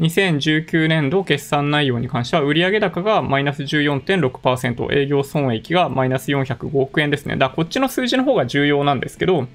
[0.00, 7.36] 2019年度決算内容に関しては、売上高がマイナス14.6%、営業損益がマイナス405億円ですね。
[7.36, 9.46] だこっちの数字の方が重要なんですけど、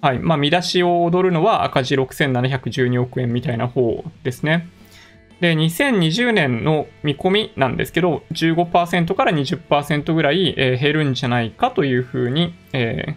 [0.00, 0.20] はい。
[0.20, 4.68] まあ、見出しを踊るのは赤字6712億円みたいな方ですね。
[5.40, 13.16] で、2020年の見込みなんですけど、15%から20%ぐらい、えー、減るんじゃないかというふうに、えー、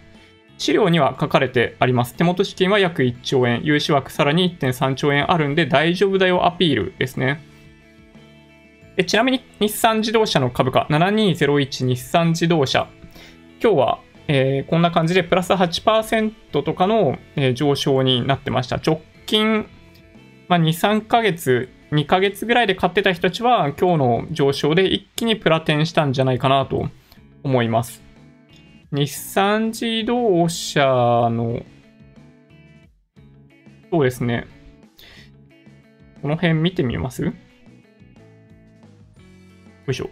[0.58, 2.14] 資料には書かれてあります。
[2.14, 7.42] 手元資金は約1兆円、融資枠さらに1.3兆円あるんで大丈夫だよアピールですね。
[8.96, 12.88] でちなみに日産自動車の株価、7201日産自動車。
[13.62, 18.76] 今日は、えー、こんな感じでプラス8%とかの、え、上昇になってました。
[18.76, 19.66] 直近、
[20.48, 26.88] まあ、2、3ヶ月2ヶ月ぐらいで買ってた人たちは今日の上昇で一気にプラテンしたんじゃないかなと
[27.42, 28.02] 思います。
[28.92, 31.62] 日産自動車の、
[33.90, 34.46] そうですね。
[36.22, 37.24] この辺見てみます？
[37.24, 37.32] よ
[39.88, 40.10] いしょ。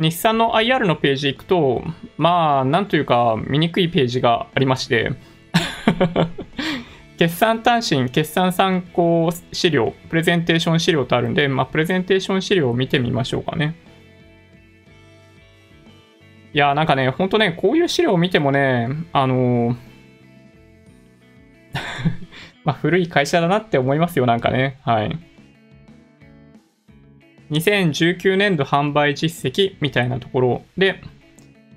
[0.00, 1.84] 日産の IR のページ行くと、
[2.16, 5.12] まあ、なんというか、見にくいページがありまして
[7.18, 13.74] 決算単身、決算参考資料、プレゼンテーション資料とあるんで、まあ、プレゼンテーション資料を見てみましょうかね。
[16.54, 19.76] いや、なんかね、ほんとね、こういう資料を見てもね、あのー
[22.64, 24.78] まあ、古い会社だなって思いますよ、なんかね。
[24.82, 25.29] はい。
[27.50, 31.02] 2019年度販売実績みたいなところで、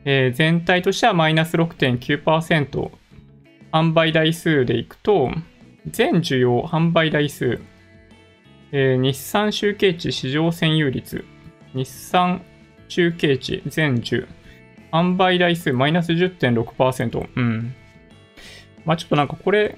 [0.05, 2.91] えー、全体としてはマイナス6.9%、
[3.71, 5.32] 販売台数でいくと、
[5.89, 7.59] 全需要販売台数、
[8.71, 11.26] えー、日産集計値市場占有率、
[11.74, 12.43] 日産
[12.88, 14.28] 集計値全需、
[14.91, 17.28] 販売台数マイナス10.6%。
[17.36, 17.74] うん。
[18.86, 19.76] まあちょっとなんかこれ、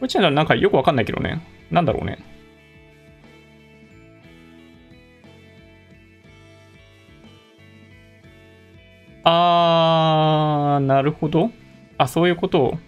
[0.00, 1.42] こっちはなんかよくわかんないけどね。
[1.70, 2.18] なんだろうね。
[9.24, 11.50] あー、なるほど。
[11.98, 12.78] あ、そういうこと。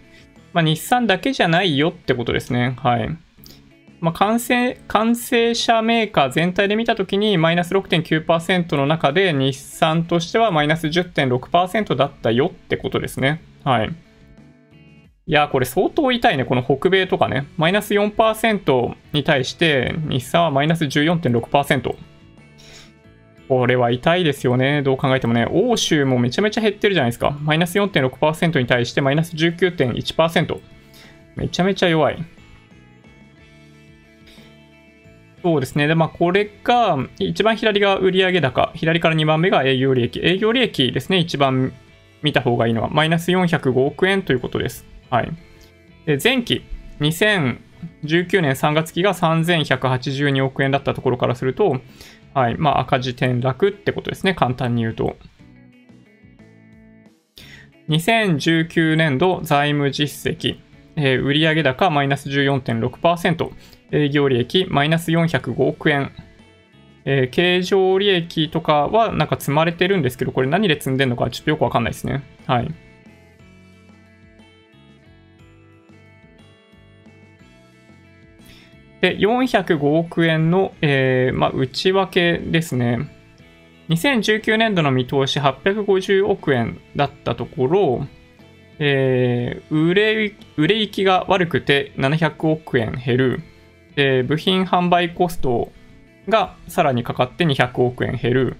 [0.53, 2.77] まあ、日産だけじゃないよってことですね。
[2.79, 3.09] はい。
[4.01, 13.43] まあ、完成、完成車メーカー全体で見たときに、マイナス6.9%の中で、日産としてはマイナス10.6%だったよってことですね。
[13.65, 14.08] はい。
[15.29, 16.47] いや、これ相当痛いね。
[16.47, 17.47] この北米とかね。
[17.59, 21.95] マイナス4%に対して、日産はマイナス14.6%。
[23.47, 24.81] これは痛いですよね。
[24.81, 25.47] どう考えてもね。
[25.51, 27.37] 欧州もめちゃめちゃ減ってるじゃないですか。
[27.43, 30.61] マイナス4.6%に対してマイナス19.1%。
[31.37, 32.25] めちゃめちゃ弱い。
[35.43, 35.89] そうですね。
[35.89, 40.21] で、まあ、これが、一番左が売上高、左から2番目が営業利益。
[40.21, 41.75] 営業利益ですね、一番
[42.23, 44.98] 見た方がいいのは、マイナス405億円ということです。
[45.11, 45.33] はい。
[46.07, 46.65] で、前期、
[47.01, 51.81] 2019年3月期が3182億円だったところからすると、
[52.35, 55.17] はい、まあ、赤字転落ってことですね、簡単に言うと。
[57.89, 60.59] 2019年度財務実績、
[60.97, 63.51] えー、売上高マイナス14.6%、
[63.93, 66.13] 営業利益マイナス405億円。
[67.05, 72.23] えー、経常利益とかはなんか積まれてるんですけど、これ何で積んでるのかちょっとよくわかんないですね。
[72.47, 72.75] はい。
[79.01, 83.15] で、405億円の、えー、まあ、内訳ですね。
[83.89, 88.07] 2019年度の見通し850億円だったところ、
[88.79, 93.43] えー、売れ、売れ行きが悪くて700億円減る。
[93.97, 95.73] で、部品販売コスト
[96.29, 98.57] がさらにかかって200億円減る。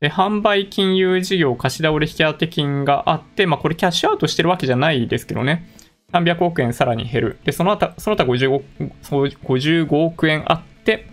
[0.00, 5.68] で、販売金融事業貸し倒れ引当金があって、まあこれキャッシュアウトしてるわけじゃないですけどね。
[6.12, 7.38] 300億円さらに減る。
[7.44, 8.62] で、その他、その他 55,
[9.02, 11.06] 55億円あって、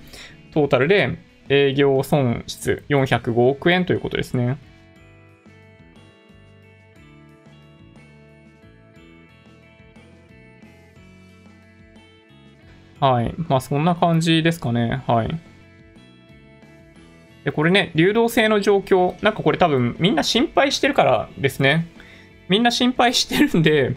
[0.53, 1.17] トータルで
[1.49, 4.57] 営業損失405億円ということですね。
[12.99, 13.33] はい。
[13.49, 15.03] まあそんな感じですかね。
[15.07, 15.29] はい。
[17.43, 21.87] で、これね、流動性の状況、なんかこれ多分みんな心配してるからですね。
[22.47, 23.95] みんな心配してるんで、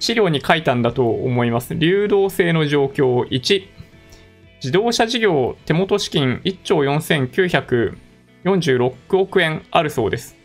[0.00, 1.76] 資料に書いたんだと思います。
[1.76, 3.64] 流動性の状況1、
[4.56, 10.36] 自動車事業手元資金1兆4946億円あるそうです。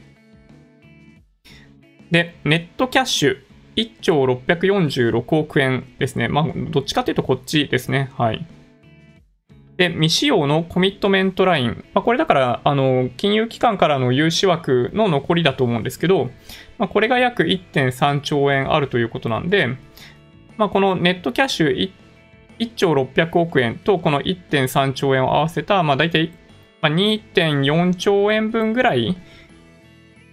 [2.11, 3.37] で、ネットキャッシュ
[3.75, 6.27] 1兆646億円ですね。
[6.27, 8.11] まあ、どっちかというとこっちですね。
[8.17, 8.45] はい。
[9.77, 11.83] で、未使用のコミットメントライン。
[11.93, 16.29] まあ、これだから、あの、金融機関からの融資枠の残りだと思うんですけど、
[16.77, 19.77] まあ、これが約1.3兆円あるということなんで、
[20.57, 21.91] まあ、このネットキャッシュ 1,
[22.59, 26.31] 1兆600億円とこの1.3兆円を合わせた、まあ、大体
[26.81, 29.17] 2.4兆円分ぐらい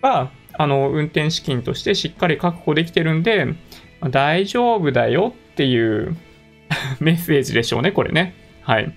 [0.03, 3.47] は、あの、運転資金としてしっかり確保できてるんで、
[4.01, 6.17] まあ、大丈夫だよっていう
[7.01, 8.35] メッセージでしょうね、これね。
[8.63, 8.93] はい。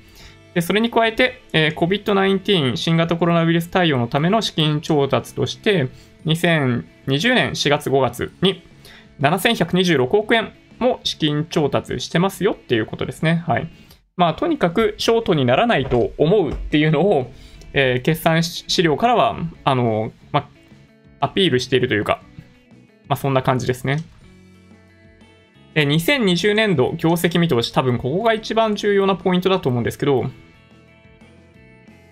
[0.56, 5.90] でそれに加えて、えー、COVID-19 新型コロナウイルス対応のための資金調達として、
[6.26, 8.64] 2020年4月5月に
[9.20, 13.44] 7126億円も資金調達してますよっていうことですね。
[13.46, 13.68] はい。
[14.16, 17.32] まあ、とにかくショートにならないと思うっていうのを、
[17.74, 19.36] えー、決算資料からは、
[19.66, 20.50] あの、ま、
[21.20, 22.22] アピールしているというか、
[23.10, 23.98] まあ、そんな感じですね。
[25.74, 30.30] で、2020年度業績見通し、多分ここが一番重要なポイントだと思うんですけど、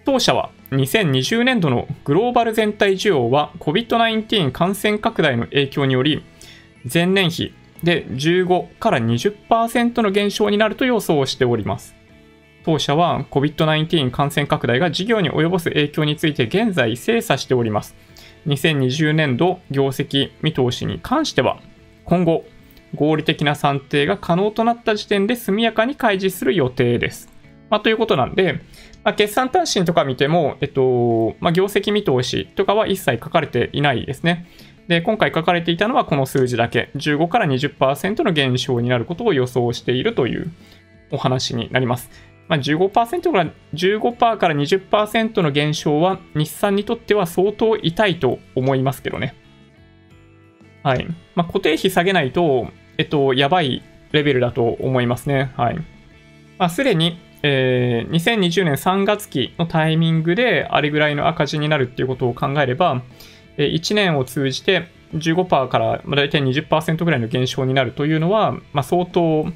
[0.05, 6.23] 当社は2020年度のグローバル全体需要は COVID-19 感染拡大の影響により
[6.91, 11.95] 前年比で15から20%の減少になると予想しております。
[12.65, 17.95] 当社は COVID-19 感染拡大が事業に及ぼす影響について現在精査しております。
[18.47, 21.59] 2020年度業績見通しに関しては
[22.03, 22.43] 今後
[22.95, 27.29] 合理的な算定が可能となった時点で速やかに開示する予定です。
[27.69, 28.59] まあ、ということなんで、
[29.03, 34.47] まあ、決算単身とか見ても、えっと、まあ、業績見通しとかは一切書かれていないですね。
[34.87, 40.51] で、今回書かれていたのはこの数字だけ、15から20%の減少になることを予想しているという
[41.11, 42.09] お話になります。
[42.47, 49.35] まあ15%から15%から20%の減少は日産にとっては相当痛いと思いますけどね。
[50.83, 51.07] はい。
[51.35, 53.81] まあ、固定費下げないと、えっと、やばい
[54.11, 55.53] レベルだと思いますね。
[55.55, 55.75] はい。
[56.57, 63.03] まあ、すでにえー、2020年3月期のタイミングであれぐらいの赤字になるっていうことを考えれば、
[63.57, 69.51] えー、1年を通じて15%から大体20%ぐらいの減少になるというのは、まあ、相当、ま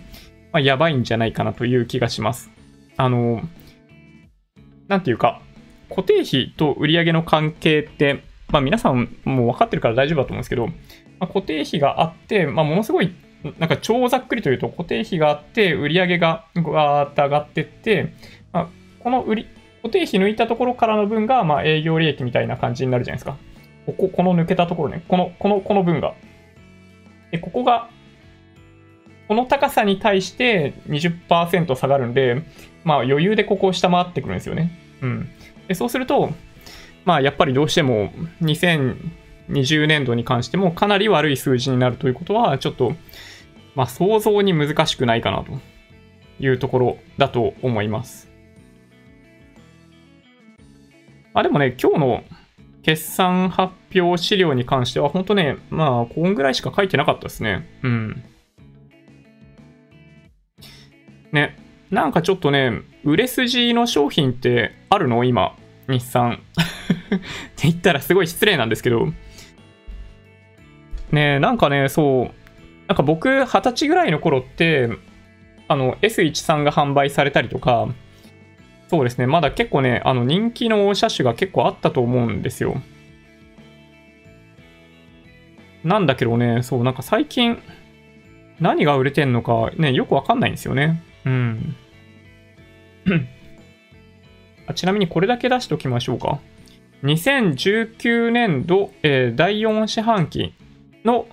[0.53, 2.51] あ、やばいんじゃないかなという気がします。
[2.97, 3.41] あの、
[4.87, 5.41] なんていうか、
[5.89, 10.73] 固定費と売上の関係って、まあ、皆さんもう分かってるから大丈夫だと思うんですけど、ま
[11.21, 13.13] あ、固定費があって、まあ、ものすごい
[13.59, 18.13] なんか超ざっくりというと固定費があって、売り上げがガーッと上がってって、
[18.51, 18.67] まあ、
[18.99, 19.47] この売り、
[19.83, 23.37] 固定費抜いたところからの分が、まあ、営業利益みたいな感じになるじゃないですか。
[23.85, 25.03] ここ、この抜けたところね。
[25.07, 26.13] この、この、この分が。
[27.31, 27.89] で、ここが
[29.27, 32.43] この高さに対して20%下がるんで、
[32.83, 34.71] まあ余裕でここを下回ってくるんですよね。
[35.01, 35.29] うん。
[35.67, 36.31] でそうすると、
[37.03, 38.11] まあやっぱりどうしても
[38.41, 38.95] 2000
[39.49, 42.95] 20年度に関してもかなり悪い数字になるということは、ちょっと、
[43.75, 45.51] まあ想像に難しくないかなと
[46.39, 48.29] いうところだと思います。
[51.33, 52.23] あ、でもね、今日の
[52.81, 57.69] 決算発表資料に関しては、本当ね、まあ、こんぐらいしか書いてなかったですね。
[57.83, 58.23] うん。
[61.31, 61.57] ね、
[61.91, 65.23] なんかちょっとね、売れ筋の商品ってあるの？
[65.23, 65.55] 今、
[65.87, 66.41] 日産。
[66.57, 67.19] っ
[67.55, 69.07] て言ったらすごい失礼なんですけど。
[71.11, 74.89] ねなんかね、そう、なんか僕、二十歳ぐらいの頃って、
[75.67, 77.87] あの、S13 が販売されたりとか、
[78.87, 82.81] そうですね、まだ結構ね、あの人気の車種が結構あったと思うんですよ。
[85.83, 87.61] なんだけどね、そう、なんか最近、
[88.59, 91.03] 何が売れてんのかね、よくわかんないんですよね。
[91.25, 91.75] うん。
[94.67, 96.39] あちなみにこれだけ出しておきましょうか。
[97.03, 100.53] 2019年度、えー、第4四半期
[101.07, 101.25] の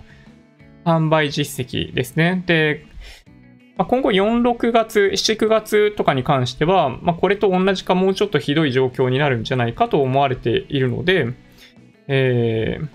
[0.87, 2.43] 販売実績ですね。
[2.47, 2.87] で、
[3.77, 11.35] まあ、今後4、6月、7、9月とかに関しては、まあ、これと同じかもうちょっとひどい状況になるんじゃないかと思われているので、
[12.07, 12.89] えー、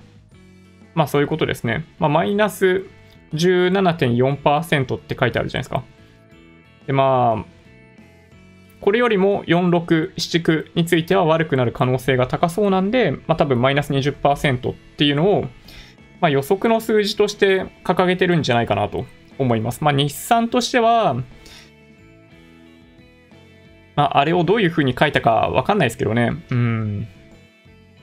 [0.93, 1.85] まあそういうことですね。
[1.99, 2.85] まあ、マイナス
[3.33, 5.83] 17.4%って書いてあるじゃないですか。
[6.87, 7.59] で、まあ、
[8.81, 15.45] これよりも4、6、7、9については悪くなる可能性が高そうなんで、まあ多分マイナス20%っていうのを、
[16.21, 19.05] まあ予測の数字として掲げてるんじゃないかなと
[19.39, 19.83] 思います。
[19.83, 21.15] まあ、日産としては、
[23.95, 26.31] まあ、あれをどういう風に書いたかわかんないですけどね。
[26.51, 27.07] うん。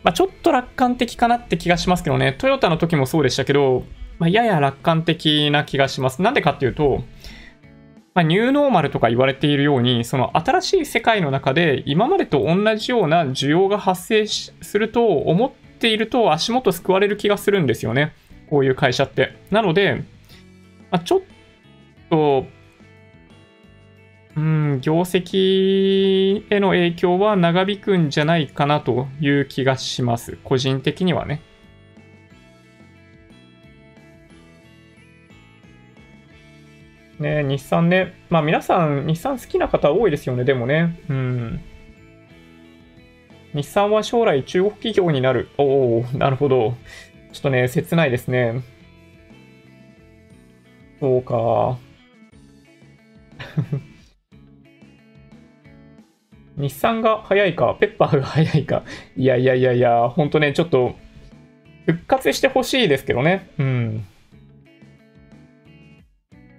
[0.02, 2.34] まあ、ちょっと楽観的かなって気がしますけどね。
[2.38, 3.84] トヨタの時もそうでしたけど、
[4.18, 6.22] まあ、やや楽観的な気がします。
[6.22, 7.02] なんでかっていうと、
[8.14, 18.12] まあ、ニューノーマルとか言われているように、その新しい世界の中で今までと同じような需要が発生すると思っていると足元救われる気がするんですよね。
[18.48, 19.36] こういう会社って。
[19.50, 20.04] なので、
[20.90, 21.20] まあ、ちょっ
[22.10, 22.46] と、
[24.36, 30.38] うん、業績への影響は長引くんじゃないかなという気がします。
[30.44, 31.40] 個人的にはね。
[37.18, 38.14] ね日産ね。
[38.28, 41.00] まあ皆さん、日産好きな方多いですよね、でもね。
[41.08, 41.60] うん。
[43.56, 45.48] 日産は将来中国企業になる。
[45.56, 46.74] おお、なるほど。
[47.32, 48.60] ちょっとね、切ないですね。
[51.00, 51.78] そうか。
[56.58, 58.82] 日産が早いか、ペッパーが早いか。
[59.16, 60.94] いやいやいやいや、ほんとね、ちょっと、
[61.86, 63.48] 復活してほしいですけどね。
[63.58, 64.04] うん。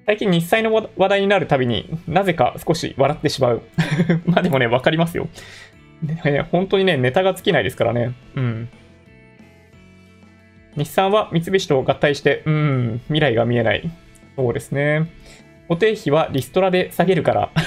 [0.07, 3.61] 最近日産の話題になるたびになぜか少し笑ってしまう。
[4.25, 5.27] まあでもね、わかりますよ。
[6.01, 8.13] ね、本当にね、ネタが尽きないですからね。
[8.35, 8.69] うん。
[10.75, 13.89] 日産は三菱と合体して、うん、未来が見えない。
[14.35, 15.11] そうですね。
[15.67, 17.49] 固定費はリストラで下げるから。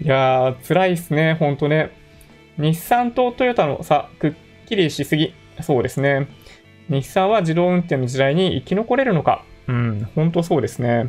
[0.00, 1.90] いやー、辛いっすね、ほんとね。
[2.58, 4.32] 日産とトヨタの差、くっ
[4.66, 5.34] きりしすぎ。
[5.60, 6.26] そうですね。
[6.88, 9.44] 日産は自動運転の時代に生き残れるのか。
[9.68, 11.08] うん、ほんとそうですね。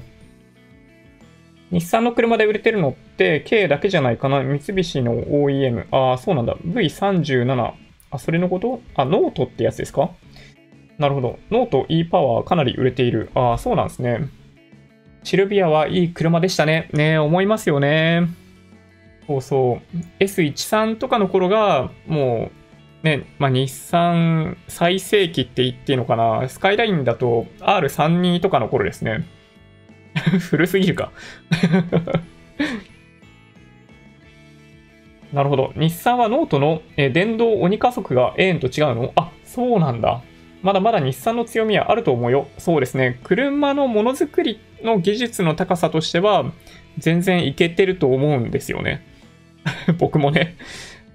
[1.76, 4.42] 日産の車で売れてるのって K だけじゃないかな。
[4.42, 5.88] 三菱の OEM。
[5.92, 6.56] ああ、そうなんだ。
[6.64, 7.74] V37。
[8.12, 8.80] あ、それのこと？
[8.96, 10.10] あ、ノートってやつですか？
[10.98, 11.38] なるほど。
[11.52, 13.30] ノート e パワーかなり売れている。
[13.36, 14.30] ああ、そうなんですね。
[15.24, 16.90] シルビアはいい車でしたね。
[16.94, 18.30] ね思いますよね。
[19.28, 20.24] そうそう。
[20.24, 22.52] S13 とかの頃が、も
[23.04, 26.48] う、ね、まあ、日産最盛期って言っていいのかな。
[26.48, 29.26] スカイラインだと R32 とかの頃ですね。
[30.50, 31.12] 古すぎるか
[35.34, 35.74] なるほど。
[35.76, 39.12] 日産はノートの、え電動鬼加速がええんと違うの？
[39.16, 40.22] あ、そうなんだ。
[40.62, 42.48] まだまだ日産の強みはあると思うよ。
[42.58, 43.20] そうですね。
[43.24, 46.46] 車のものづくりの技術の高さとしては、
[46.98, 49.06] 全然いけてると思うんですよね。
[50.00, 50.56] 僕もね。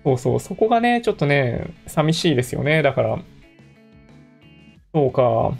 [0.04, 0.40] そうそう。
[0.40, 2.82] そこがね、ちょっとね、寂しいですよね。
[2.82, 3.18] だから。
[4.92, 5.52] そうか。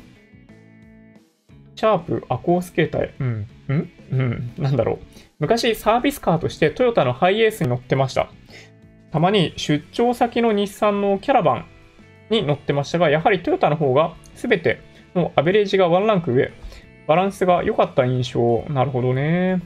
[1.81, 3.09] シャープ、アコース携帯。
[3.27, 3.49] うん。
[3.75, 4.53] んうん。
[4.59, 4.99] なんだろう。
[5.39, 8.29] 昔サービスカーとしてトヨタのハイエースに乗ってました。
[9.11, 11.67] たまに出張先の日産のキャラバン
[12.29, 14.83] に乗ってましたが、やはりトヨタの方が全て
[15.15, 16.53] のアベレージがワンランク上、
[17.07, 18.63] バランスが良かった印象。
[18.69, 19.63] なるほどね。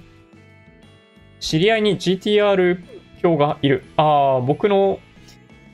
[1.41, 2.81] 知り合いに GTR
[3.25, 3.83] 表がいる。
[3.97, 5.01] ああ、僕の、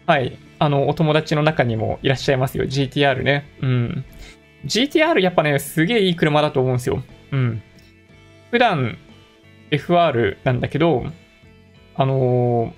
[0.07, 2.64] はい、あの、お友達の中にもいらっしゃいますよ。
[2.64, 3.45] GTR ね。
[3.61, 4.05] うん。
[4.64, 7.02] GTR やっぱね、すげえいい車だと思うんですよ。
[7.32, 7.62] うん。
[8.50, 8.98] 普段
[9.70, 11.04] FR なんだけど、
[11.94, 12.72] あの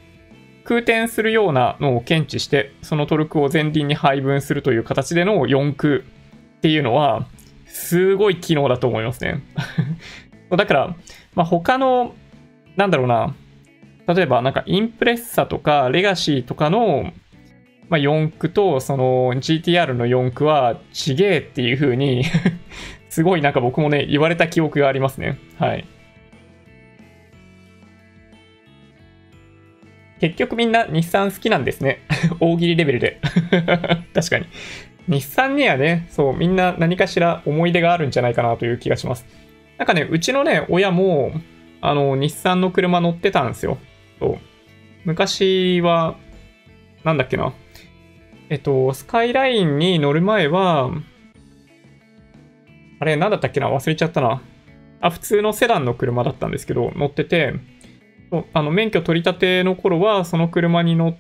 [0.64, 6.05] ー、空転するようなのを検知して、そのトルクを前輪に配分するという形での4駆
[6.59, 7.26] っていうのは、
[7.66, 9.43] すごい機能だと思いますね。
[10.51, 10.97] だから、
[11.35, 12.14] まあ、他の、
[12.76, 13.35] なんだろうな、
[14.07, 17.12] 例えばなんかインプレッサとかレガシーとかの、
[17.93, 22.24] まあ、4駆とその GTR の4駆はちげえっていう風に
[23.11, 25.36] すごいなんか僕もね、言われた記憶がありますね。
[25.59, 25.84] はい。
[30.20, 31.99] 結局みんな日産好きなんですね。
[32.40, 33.20] 大喜利レベルで
[34.14, 34.47] 確かに。
[35.07, 39.26] 日産にはね、そう、みんな何かしら思い出があるんじゃないかなという気がします。
[39.76, 41.32] なんかね、うちのね、親も、
[41.82, 43.76] あの、日産の車乗ってたんですよ。
[44.18, 44.38] そう。
[45.05, 46.16] 昔は、
[47.05, 47.53] なんだっけな。
[48.53, 50.90] えっと、スカイラインに乗る前は、
[53.00, 53.70] あれ、なんだったっけな？
[53.70, 54.42] 忘れちゃったな。
[55.00, 57.55] あ、普通のセダンの車だったんですけど、乗ってて、
[58.53, 61.16] あの免許取り立ての頃は、その車に乗っ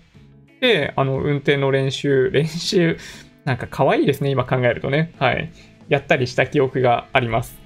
[0.60, 2.98] て、あの、運転の練習、練習、
[3.46, 5.14] なんか可愛いですね、今考えるとね。
[5.18, 5.50] はい。
[5.88, 7.58] やったりした記憶があります。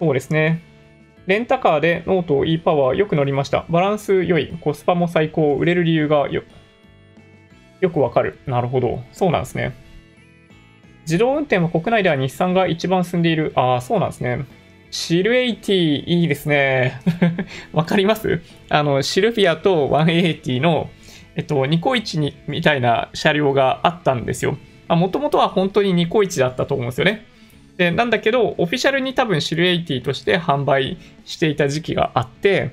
[0.00, 0.62] そうですね。
[1.28, 3.66] レンタカーでノート e パワーよく乗りました。
[3.68, 4.48] バランス良い。
[4.62, 5.56] コスパも最高。
[5.56, 6.42] 売れる理由がよ、
[7.82, 8.38] よくわかる。
[8.46, 9.02] なるほど。
[9.12, 9.74] そうなんですね。
[11.02, 13.52] 自動運転は国内では日産が一番進んでいる。
[13.56, 14.46] ああ、そうなんですね。
[14.90, 15.74] シル80
[16.06, 16.98] いいですね。
[17.74, 18.40] わかります？
[18.70, 20.88] あの、シルフィアと180の、
[21.36, 24.56] えっと、ニコイチにみたいな車両があったんですよ。
[24.88, 27.26] もともとは本当にニコイチだったと思うんですよね。
[27.78, 32.72] で、なんだけど、オフィシャルに多分シル80として販売していた時期があって、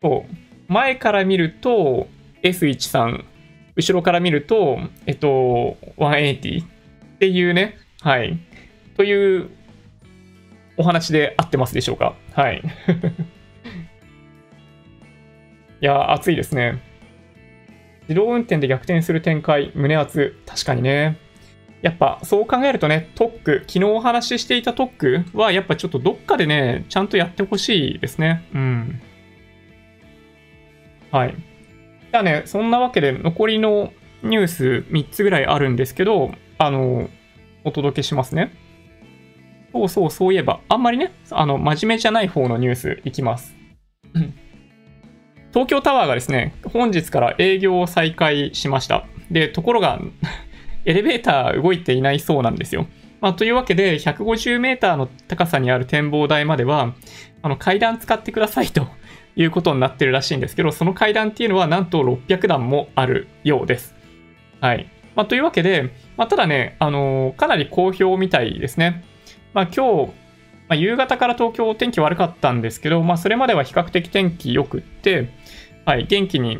[0.00, 2.06] そう前から見ると
[2.42, 3.24] S13、
[3.74, 6.66] 後ろから見ると、えっと、180っ
[7.18, 8.38] ていうね、はい。
[8.96, 9.48] という
[10.76, 12.14] お話で合ってますでしょうか？
[12.32, 12.62] はい。
[15.80, 16.82] いや、熱いですね。
[18.02, 20.36] 自動運転で逆転する展開、胸熱。
[20.44, 21.16] 確かにね。
[21.82, 28.44] やっぱそう考えるとね、特区、昨日お話ししていた特区はやっぱちょっとどっかでね、ちゃんとやってほしいですね。
[28.54, 29.00] うん。
[31.10, 31.34] はい。
[32.10, 37.08] じゃあね、そんなわけで残りのニュース3つぐらいあるんですけど、あの、
[37.64, 38.52] お届けしますね。
[39.72, 43.54] そうそう、そういえば、あんまりね、あの、真面目じゃない方のニュースいきます。
[45.52, 49.06] 東京タワーがですね、本日から営業を再開しました。
[49.30, 50.00] で、ところが、
[50.88, 52.86] エレベーター動いていないそうなんですよ。
[53.20, 56.94] まあ、というわけで、150メーターの高さにある展望台までは、
[57.42, 58.88] あの階段使ってくださいと
[59.36, 63.94] いうことになってるらしいんですけど、その階段っていうのはなんと600段もあるようです。
[64.62, 64.88] はい。
[65.14, 69.04] まあ、というわけで、まあ、ただね、あのー、かなり好評みたいですね。
[69.52, 70.12] まあ、今日、
[70.68, 75.28] まあ、夕方から東京天気悪かったんですけど、まあ、それまでは比較的天気良くって、
[75.84, 76.58] はい、元気に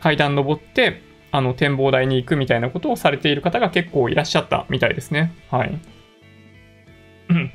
[0.00, 1.00] 階段登って、
[1.32, 5.32] あの、展望台に行くみたいなことをされている方が結構いらっしゃったみたいですね。
[5.50, 5.80] はい。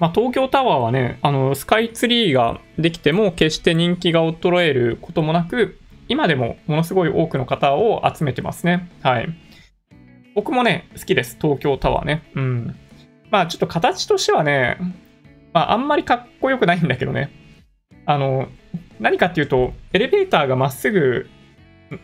[0.00, 5.78] まあ、東京タワーはね、あの、スカイツリーができても決して人気が衰えることもなく、
[6.08, 8.90] 今でもものすごい多くの方を集めてますね。
[9.02, 9.28] はい。
[10.34, 11.38] 僕もね、好きです。
[11.40, 12.24] 東京タワーね。
[12.34, 12.76] うん。
[13.30, 14.76] まあちょっと形としてはね、
[15.52, 17.30] まああんまりかっこよくないんだけどね。
[18.04, 18.48] あの、
[19.00, 21.28] 何かっていうと、エレベーターがまっすぐ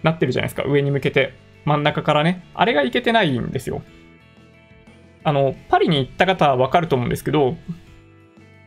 [0.02, 1.34] なってるじゃないですか、上に向けて。
[1.64, 2.44] 真ん中からね。
[2.54, 3.82] あれがいけてないんですよ。
[5.24, 7.56] あの、パリに行った方はわかると思うんですけど、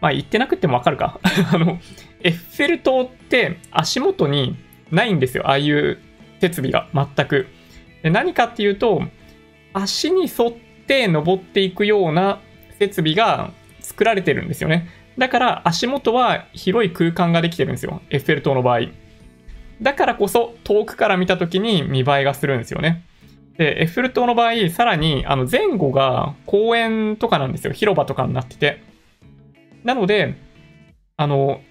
[0.02, 1.19] まあ行ってなくてもわかるか。
[1.52, 1.80] あの、
[2.23, 4.56] エッフェル塔って足元に
[4.91, 5.48] ないんですよ。
[5.48, 5.98] ああいう
[6.40, 7.48] 設備が全く。
[8.03, 9.03] で何かっていうと、
[9.73, 10.52] 足に沿っ
[10.85, 12.40] て登っていくような
[12.77, 14.88] 設備が作られてるんですよね。
[15.18, 18.02] だから足元は広い空間ができてるんですよ。
[18.10, 18.81] エッフェル塔の場合。
[19.84, 23.03] だからこそ遠くから見た時に見栄えがするんですよね。
[23.57, 27.73] で、エッフェル塔の場合、さらにあの前後が公園とかなんですよ。
[27.73, 28.81] 広場とかになってて。
[29.84, 30.35] なので、
[31.18, 31.61] あの、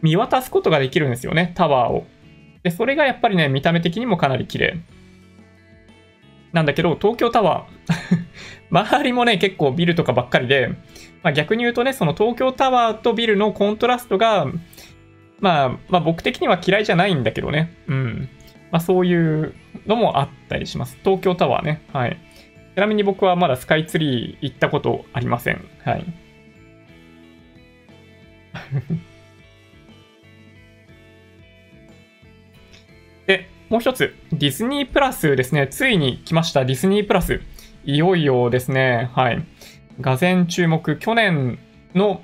[0.00, 2.06] 見渡すことができるんですよね、タワーを。
[2.62, 4.78] で、それがやっぱりね、見た目的にもかなり綺麗。
[6.52, 8.20] なんだけど、東京タワー
[8.70, 10.68] 周りもね、結構ビルとかばっかりで、
[11.22, 14.46] まあ、逆に言うとね、その東京タワーとビルのコントラストが、
[15.40, 17.74] まあ、まあ僕的には嫌いじゃないんだけどね。
[17.88, 18.28] うん。
[18.70, 19.54] まあそういう
[19.86, 20.96] のもあったりします。
[21.02, 21.82] 東京タワーね。
[21.92, 22.18] はい。
[22.74, 25.64] ちなみに僕はまだスカイツリー行ったことありません。
[25.84, 26.04] はい。
[33.26, 35.68] で、もう一つ、ディズニープラスですね。
[35.68, 37.40] ついに来ました、ディズニープラス。
[37.84, 39.10] いよいよですね。
[39.14, 39.42] はい。
[40.00, 40.96] がぜ注目。
[40.96, 41.58] 去年
[41.94, 42.22] の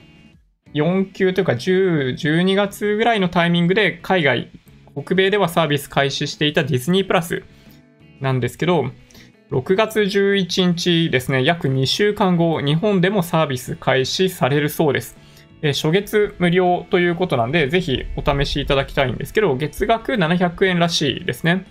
[0.75, 4.51] 4級というか10、12月ぐらいのタイミングで海外、
[4.95, 7.43] 北米ではサービス開始していたディズニープラス
[8.21, 8.87] なんですけど、
[9.51, 15.17] 6月11日ですね、約2週間後、日本でもサービス開始されるそうです。
[15.63, 21.65] え初月無料ということなんで、ぜひお試しいただきたいんですけど、月額700円らしいですね。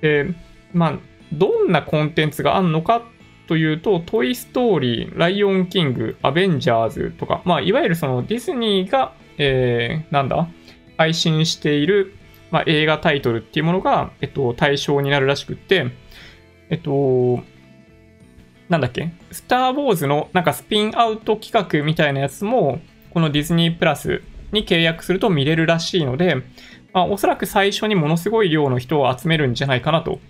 [0.00, 0.26] で、
[0.72, 0.98] まあ、
[1.32, 3.02] どんなコンテンツがあるのか
[3.50, 10.46] というと、トイ・ストーリー、ライオン・キング、アベンジャーズとか、まあ、いわゆるそのディズニーが、えー、なんだ、
[10.96, 12.14] 配信している、
[12.52, 15.90] まあ、映画タイトルっていうものが、えっと、対象になるらしくって、
[16.68, 17.40] えっと、
[18.68, 22.78] なんだっけスター・ウォーズのなんかスピンアウト企画みたいなやつも、
[23.12, 24.22] このディズニープラス
[24.52, 26.36] に契約すると見れるらしいので、
[26.92, 30.20] まあ、おそらく最初にものすごい量の人を集めるんじゃないかなと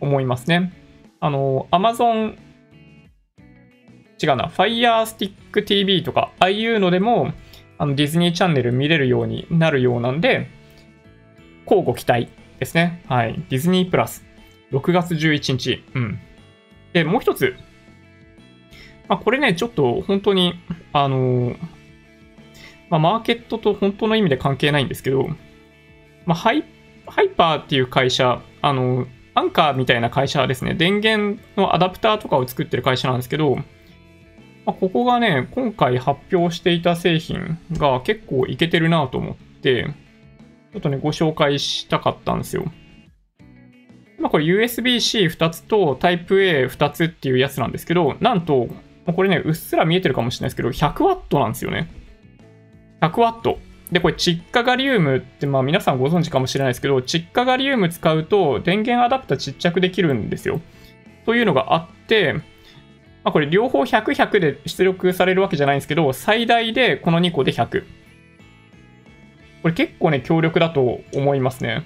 [0.00, 0.72] 思いますね。
[1.20, 2.36] あの、Amazon、
[4.22, 7.32] 違うな、Fire Stick TV とか、ああいうのでも、
[7.78, 10.48] あのディズニーチャンネル見れるようになるようなんで、
[11.66, 12.28] 交互期待
[12.58, 13.02] ですね。
[13.08, 13.34] はい。
[13.48, 14.24] ディズニープラス。
[14.72, 15.84] 6月11日。
[15.94, 16.18] うん。
[16.92, 17.54] で、もう一つ。
[19.08, 20.54] まあ、これね、ちょっと本当に、
[20.92, 21.56] あのー、
[22.88, 25.28] まあ、マーケットと本当の意味で関係ないんですけど、
[26.24, 26.64] まあ、ハイ
[27.06, 30.74] ハイパーっていう会社、あの、アンカーみたいな会社ですね。
[30.74, 33.58] 電源のアダプターとかを作ってる会社なんですけど、
[34.66, 39.94] まあ、ここがね、今回発表していた製品が結構いけてるなと思って、
[40.72, 42.64] ちょっとね、ご紹介したかったんですよ。
[44.18, 48.68] まあ、これ USB-C2 つと Type-A2 つっていうやつなんですけど、なんと、
[49.06, 51.88] これね、うっすら見えてるかもしれないですけど、100W なんですよね。
[53.02, 53.58] 100W。
[53.92, 60.60] で、これ、窒化ガリウムって、まあ皆さんご存知かもしれないですけど、窒化ガリウム使うと電源アダプターちっちゃくできるんですよ。
[61.24, 62.34] というのがあって、
[63.26, 67.82] まあ、これ両方100、100で出力されるわけじゃないんですけど、最大でこの2個で100。
[69.62, 71.84] これ結構ね、強力だと思いますね。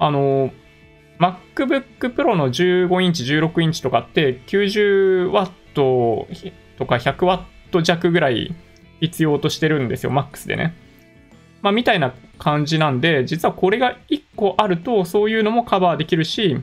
[0.00, 0.50] あの、
[1.20, 5.30] MacBook Pro の15インチ、16インチとかって 90W
[5.72, 6.26] と
[6.84, 8.52] か 100W 弱ぐらい
[9.00, 10.74] 必要としてるんですよ、MAX でね。
[11.62, 16.56] まあ、みたいな感じなんで、実はこれが1個あると、そういうのもカバーできるし、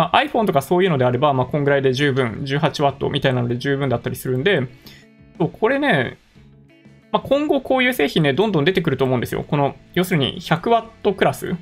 [0.00, 4.66] まあ、iPhone とかそういうのであれば、まあ、こんぐらいで十分、18W みたいなので十分だったりするんで、
[5.36, 6.16] そうこれね、
[7.12, 9.44] まあ、今後こういう製品ね、どんどん出てくると思うんですよ。
[9.46, 11.54] この、要するに 100W クラス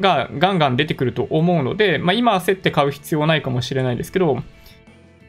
[0.00, 4.38] がガンガン出てくると思うので、まあ、今焦って買う必要ないかもしれないですけど、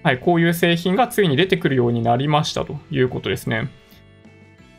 [0.02, 3.70] はい、こういう製品がついに出てくるようになりましたということですね。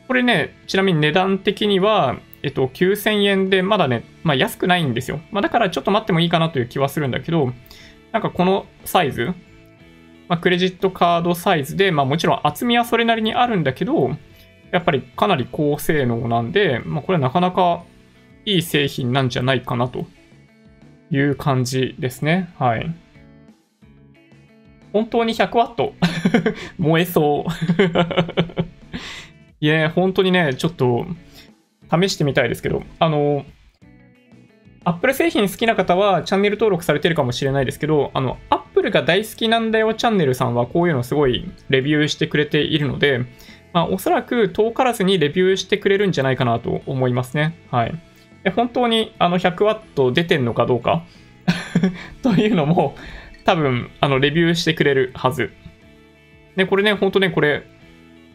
[0.07, 5.19] これね、ちなみに値段的には、えっと、9000円でまだね、まあ、安くないんですよ。
[5.31, 7.51] まあ、だからちょっと待ってもいいかなという気はするんだけど、
[8.11, 9.33] なんかこのサイズ、
[10.27, 14.11] まあ、クレジットカードサイズで、まあ、もちろん厚みはそれなりにあるんだけど、
[14.69, 17.81] やっぱりかなり高性能なんで、まあ、これはなかなか
[18.45, 20.05] いい製品なんじゃないかなと
[21.09, 22.53] いう感じですね。
[22.59, 22.93] はい。
[24.93, 25.93] 本当に 100W
[26.77, 27.51] 燃えそう
[29.65, 31.07] いや、本当にね、ちょっと
[32.01, 33.45] 試してみたいですけど、あの、
[34.83, 43.25] Apple 製品好きな方はチャンネル登録されてるかもしれないですけど、あの、Apple が大好きなんだよチャンネルさんはこういうのすごいレビューしてくれているので、
[43.73, 47.57] まあ、おそらく遠からずにレビューしてくれるんじゃないかなと思いますね。
[47.71, 47.95] はい。
[48.55, 51.03] 本当にあの 100W 出てんのかどうか？
[52.21, 52.95] というのも、
[53.43, 55.51] 多分、あの、レビューしてくれるはず。
[56.55, 57.63] で、これね、ほんとね、これ、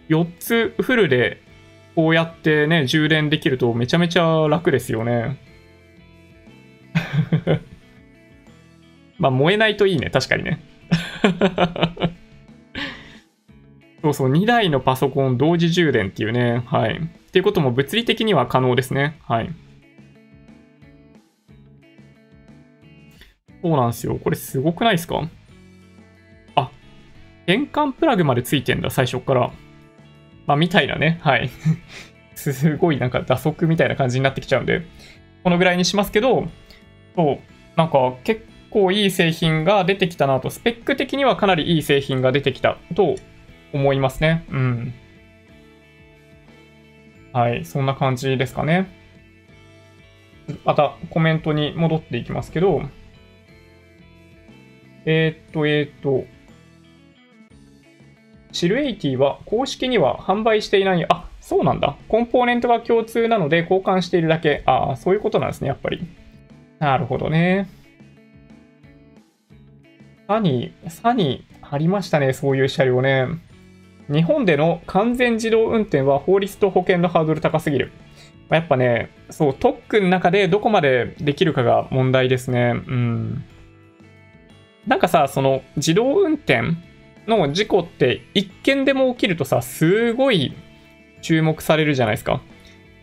[0.08, 1.40] 4つフルで、
[1.94, 5.38] こうやってね、充電できるとめちゃめちゃ楽ですよね。
[9.18, 10.60] まあ、燃えないといいね、確かにね。
[14.02, 16.96] そうそう、2台のパソコン同時充電っていうね、はい。
[16.96, 17.00] っ
[17.32, 19.18] ていうことも物理的には可能ですね。
[19.28, 19.50] はい。
[23.62, 24.18] そうなんですよ。
[24.18, 25.28] これすごくないですか？
[26.56, 26.70] あ、
[27.46, 29.50] 変換プラグまでついてんだ、最初から。
[30.46, 31.18] まあ、みたいなね。
[31.22, 31.50] はい。
[32.34, 34.82] すごいなんか打足みたいな感じになってきちゃうんで、
[35.44, 36.48] このぐらいにしますけど、
[37.14, 37.38] そう、
[37.76, 43.16] なんか結構いい製品が出てきたなと、スペック的にはかなりいい製品が出てきたと
[43.72, 44.44] 思いますね。
[44.50, 44.94] うん。
[47.32, 48.88] はい、そんな感じですかね。
[50.64, 52.82] またコメントに戻っていきますけど、
[55.04, 56.24] えー、っと、えー、っと、
[58.52, 61.96] シルエイティは公式には販売していない、あ、そうなんだ。
[62.08, 64.62] コンポーネントが共通なので交換しているだけ。
[64.66, 66.06] ああ、そういうことなんですね、やっぱり。
[66.78, 67.68] なるほどね。
[70.26, 73.26] サニー、サニー、ありましたね、そういう車両ね。
[74.08, 77.92] 日本での完全自動運転は法律と保険のハードル高すぎる。
[78.48, 82.74] やっぱね、そう、特区の中でどこまでできるかが問題ですね。
[82.74, 83.44] うん。
[84.86, 86.62] なんかさ、その自動運転
[87.26, 90.54] の事故って一件でも起きるとさ、すごい
[91.22, 92.40] 注目されるじゃないですか。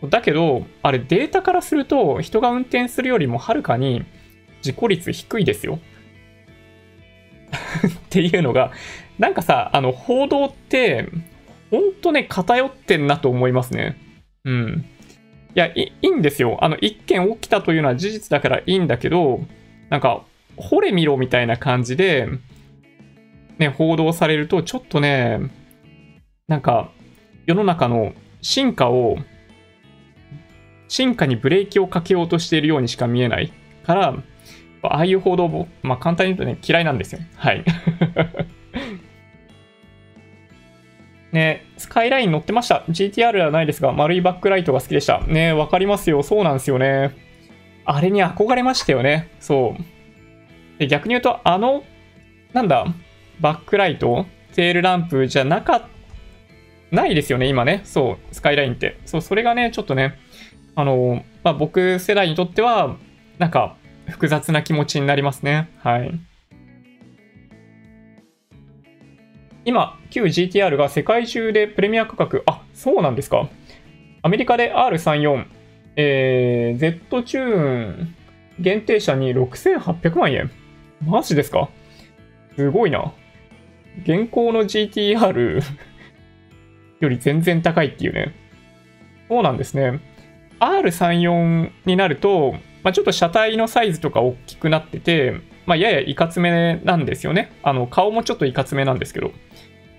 [0.04, 4.04] だけど、あれデータからすると人が運転するよりもはるかに
[4.62, 5.78] 事故率低いですよ。
[7.86, 8.72] っていうのが、
[9.18, 11.08] なんかさ、あの報道って、
[11.70, 13.96] ほんとね、偏ってんなと思いますね。
[14.44, 14.84] うん。
[15.54, 16.58] いやい、いんですよ。
[16.62, 19.40] あの、一件起きたというのは事実だからいいんだけど、
[19.90, 20.22] なんか、
[20.56, 22.28] 惚れ見ろみたいな感じで、
[23.58, 25.40] ね、報道されると、ちょっとね、
[26.46, 26.90] なんか、
[27.46, 29.16] 世の中の進化を、
[30.88, 33.52] 進化にブレーキをかけようとしているようにしか見えない
[33.84, 34.14] から、
[34.82, 37.20] ああいう報道も、まあ簡単に言うとね、嫌いなんですよ。
[37.36, 37.64] はい。
[41.32, 42.84] ね、スカイライン乗ってました。
[42.88, 45.20] GTR ではないですが、丸いバックライトが好きでした。
[45.26, 46.22] ね、わかりますよ。
[46.22, 47.10] そうなんですよね。
[47.84, 49.28] あれに憧れましたよね。
[49.40, 49.82] そう。
[50.78, 51.82] で逆に言うと、あの、
[52.52, 52.86] なんだ、
[53.40, 55.82] バックライト、テールランプじゃなかっ、
[56.90, 57.82] ないですよね、今ね。
[57.84, 58.98] そう、スカイラインって。
[59.04, 60.14] そう、それがね、ちょっとね、
[60.74, 62.96] あの、まあ、僕世代にとっては、
[63.38, 63.76] なんか、
[64.08, 65.68] 複雑な気持ちになりますね。
[65.78, 66.18] はい。
[69.66, 73.48] 今、旧 GTR が世界中でプレミア価格、あ、そうなんですか。
[74.22, 75.44] アメリカで R34、
[75.96, 78.14] えー、Z チューン
[78.58, 80.50] 限定車に6800万円。
[81.04, 81.68] マジですか？
[82.56, 83.12] すごいな。
[84.02, 85.62] 現行の GTR
[87.00, 88.34] より全然高いっていうね。
[89.28, 90.00] そうなんですね。
[90.60, 95.34] R34 になると、まあ、ちょっと車体のサイズとか大きくなってて、
[95.66, 97.52] まあ、ややいかつめなんですよね。
[97.62, 99.32] あの、顔もちょっといかつめなんですけど。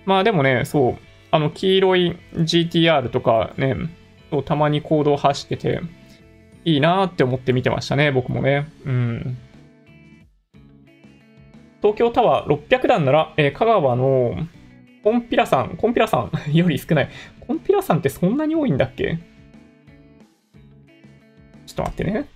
[0.06, 0.98] まあでもね、そう、
[1.32, 3.76] あの、黄色い GTR とかね、
[4.32, 5.82] そうたまに行動走ってて、
[6.66, 8.68] いいなーって思って見てましたね、僕もね。
[8.86, 9.38] うん。
[11.82, 14.36] 東京タワー600段なら、えー、香川の
[15.04, 17.10] コンピラ山、コンピラ山より少ない。
[17.48, 19.18] コンピラ山ってそんなに多いんだっけ？
[21.66, 22.28] ちょっと待ってね。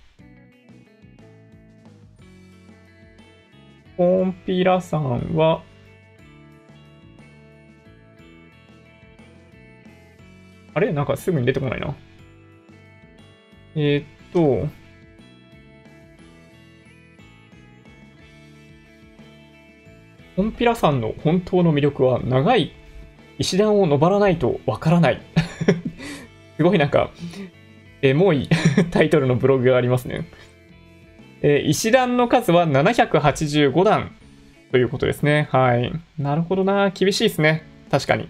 [3.96, 5.62] コンピラ山は、
[10.72, 10.92] あれ？
[10.92, 11.94] なんかすぐに出てこないな。
[13.76, 14.68] えー、っと、
[20.36, 22.72] コンピラさんの本当の魅力は長い
[23.38, 25.20] 石段を登らないとわからない
[26.56, 27.10] すごいなんか、
[28.02, 28.48] エモい
[28.92, 30.26] タイトルのブログがありますね。
[31.42, 34.12] えー、石段の数は785段
[34.70, 35.48] ということですね。
[35.50, 35.92] はい。
[36.18, 36.90] なるほどな。
[36.90, 37.64] 厳しいですね。
[37.90, 38.28] 確かに。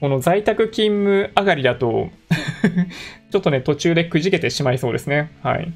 [0.00, 2.08] この在宅勤務上がりだと
[3.30, 5.30] ちょっとね、途中でくじけてしまいそうですね。
[5.42, 5.72] はい。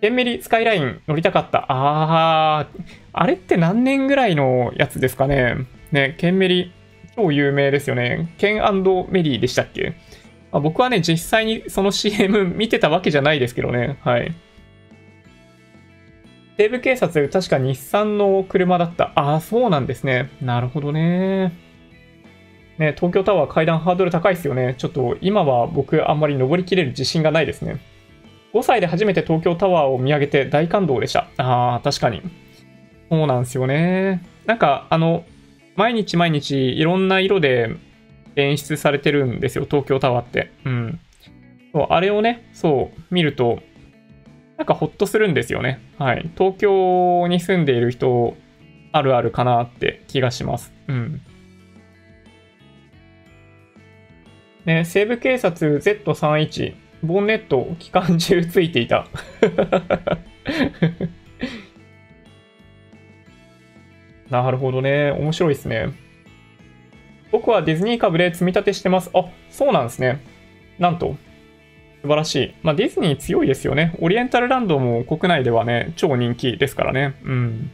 [0.00, 1.66] ケンメリスカイライン乗りたかった。
[1.68, 5.66] あー、あれって何年ぐらいのやつですかね。
[5.90, 6.72] ね、ケンメリ、
[7.16, 8.32] 超有名ですよね。
[8.38, 8.54] ケン
[9.10, 9.96] メリーでしたっけ
[10.52, 13.98] あ僕はね、実際にその CM 見てたわけじゃないですけどね。
[14.02, 14.32] はい。
[16.56, 19.12] 西部警察、確か日産の車だった。
[19.16, 20.30] ああ、そうなんですね。
[20.40, 21.52] なるほどね。
[22.78, 24.76] ね、東京タワー階段ハードル高いですよね。
[24.78, 27.80] ちょっと今は僕あんまり登りきれる自信がないですね。
[28.54, 31.28] 5歳で初めて東京タワーを見上げて大感動でした。
[31.36, 32.22] ああ、確かに。
[33.10, 34.22] そうなんですよね。
[34.46, 35.24] なんか、あの、
[35.76, 37.76] 毎日毎日いろんな色で
[38.36, 40.50] 演出されてるんですよ、東京タワーって。
[40.64, 41.00] うん。
[41.72, 43.60] そうあれをね、そう、見ると、
[44.56, 45.80] なんかほっとするんですよね。
[45.98, 46.28] はい。
[46.36, 48.36] 東京に住んでいる人、
[48.92, 50.72] あるあるかなって気がします。
[50.88, 51.20] うん。
[54.64, 59.06] ね、西部警察 Z31、ボンネット、機関銃ついていた。
[64.30, 65.12] なるほどね。
[65.12, 65.88] 面白いですね。
[67.30, 69.10] 僕はディズニー株で積み立てしてます。
[69.14, 70.20] あ、そうなんですね。
[70.78, 71.16] なんと。
[72.02, 72.54] 素晴らしい。
[72.62, 73.94] まあ、ディズニー強いですよね。
[74.00, 77.14] オリエンタルランドも国内ではね、超人気ですからね。
[77.24, 77.70] うん。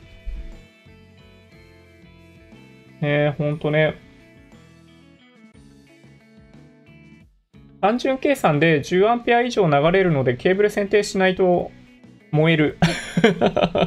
[3.00, 4.03] ねえほんとね。
[7.84, 11.70] 単純計算で10アンペア以上流れるのでケーブル選定しないと
[12.30, 12.78] 燃える。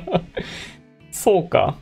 [1.09, 1.79] そうか。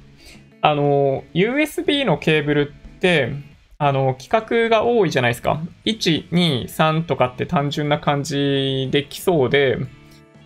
[0.62, 3.34] あの、USB のケーブルって、
[3.78, 5.62] あの、企画が多いじゃないですか。
[5.84, 9.78] 1、2、3とかって単純な感じできそうで、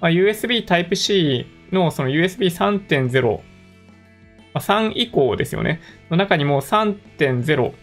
[0.01, 3.41] まあ、USB Type-C のその USB3.0、ま
[4.55, 5.81] あ、3以降ですよね。
[6.09, 7.73] の中にも3.0、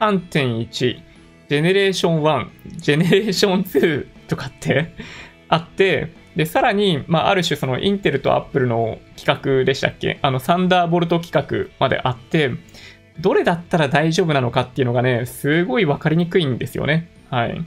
[0.00, 1.05] 3.1、
[1.48, 4.92] ジェネレーション1、ジェネレーション2とかって
[5.48, 10.18] あって、で、さらに、まあ、ある種そのインテルとアップルの企画でしたっけ？
[10.22, 12.50] あの、サンダーボルト企画まであって、
[13.20, 17.08] どれだったら大丈夫なのかっていうのがね、すごいわかりにくいんですよね。
[17.30, 17.64] はい。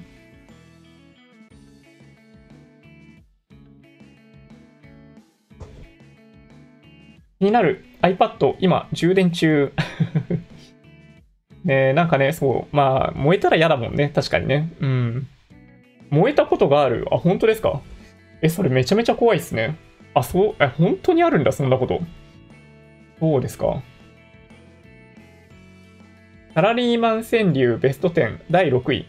[7.39, 9.71] 気になる iPad、今、充電中。
[11.63, 14.11] ねなんかね、そう、まあ、燃えたら嫌だもんね。
[14.13, 14.71] 確かにね。
[14.79, 15.27] うん。
[16.09, 17.07] 燃えたことがある。
[17.11, 17.81] あ、本当ですか？
[18.41, 19.77] え、それめちゃめちゃ怖いっすね。
[20.13, 22.01] あ、そう、え、本当にあるんだ、そんなこと。
[23.19, 23.81] そうですか。
[26.55, 29.05] サラリーマン川柳ベスト10第6位。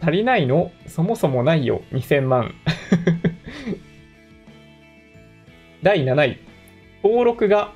[0.00, 0.70] 足りないの？
[0.86, 2.54] そもそもないよ、2000万。
[5.82, 6.38] 第7位。
[7.02, 7.72] 登録が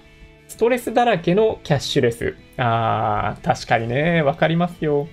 [0.61, 2.37] トレスだらけのキャッシュレス。
[2.59, 5.09] あー、確かにね、わかりますよ。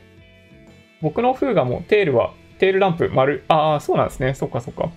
[1.02, 3.44] 僕のフーガもテールはテールランプ丸。
[3.48, 4.32] ああ、そうなんですね。
[4.32, 4.88] そっかそっか。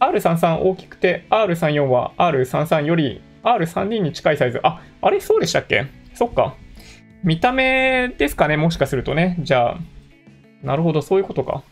[0.00, 4.60] R33 大きくて、R34 は R33 より R32 に近いサイズ。
[4.62, 5.84] あ、あれそうでしたっけ？
[6.14, 6.54] そっか。
[7.22, 9.36] 見た目ですかねもしかするとね。
[9.40, 9.78] じゃあ、
[10.62, 11.62] なるほど、そういうことか。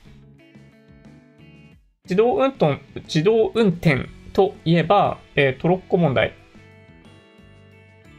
[2.05, 6.35] 自動運転、自動運転といえば、えー、トロッコ問題。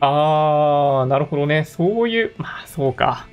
[0.05, 1.63] あー、なるほどね。
[1.63, 3.27] そういう、まあ、そうか。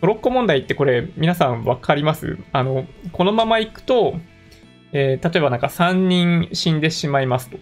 [0.00, 2.38] トロッコ問題ってこれ皆さんわかります？
[2.52, 4.14] あの、このまま行くと、
[4.92, 7.58] えー、例えばなんか3人死んでしまいますと。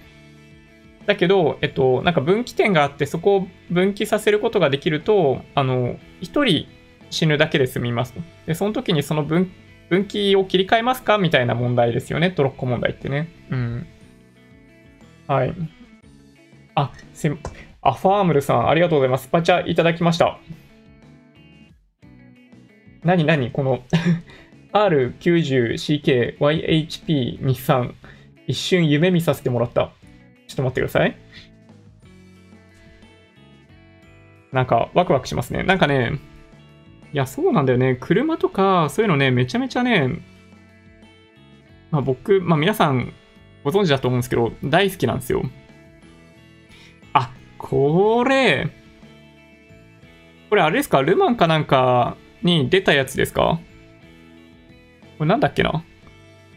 [1.06, 6.66] だけど、えっと、なんか分岐点があってそこを分岐させることができると、あの、1人
[7.10, 8.20] 死ぬだけで済みますと。
[8.46, 9.50] で、その時にその分
[9.88, 11.18] 分岐を切り替えますか？
[11.18, 12.30] みたいな問題ですよね。
[12.32, 13.28] トロッコ問題ってね。
[13.50, 13.86] うん。
[15.26, 15.54] はい。
[16.74, 17.32] あ、せ、
[17.80, 19.28] アファームルさん、ありがとうございます。
[19.28, 20.38] パチャいただきました。
[23.04, 23.82] 何何この
[24.72, 27.94] R90CKYHP 日産。
[28.46, 29.92] 一瞬夢見させてもらった。
[30.46, 31.16] ちょっと待ってください。
[34.52, 35.62] なんかワクワクしますね。
[35.62, 36.18] なんかね、
[37.12, 37.96] いや、そうなんだよね。
[38.00, 40.08] 車とか、そういうのね、めちゃめちゃね、
[41.90, 43.12] まあ僕、まあ皆さん
[43.64, 45.42] ご存知だと思うんですけど、大好きなんですよ。
[47.58, 48.68] これ、
[50.48, 51.02] これあれですか？
[51.02, 53.60] ルマンかなんかに出たやつですか？
[55.18, 55.84] これなんだっけな？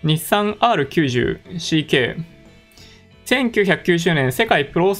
[0.03, 2.23] 日産 R90CK。
[3.25, 4.95] 1990年世界プロ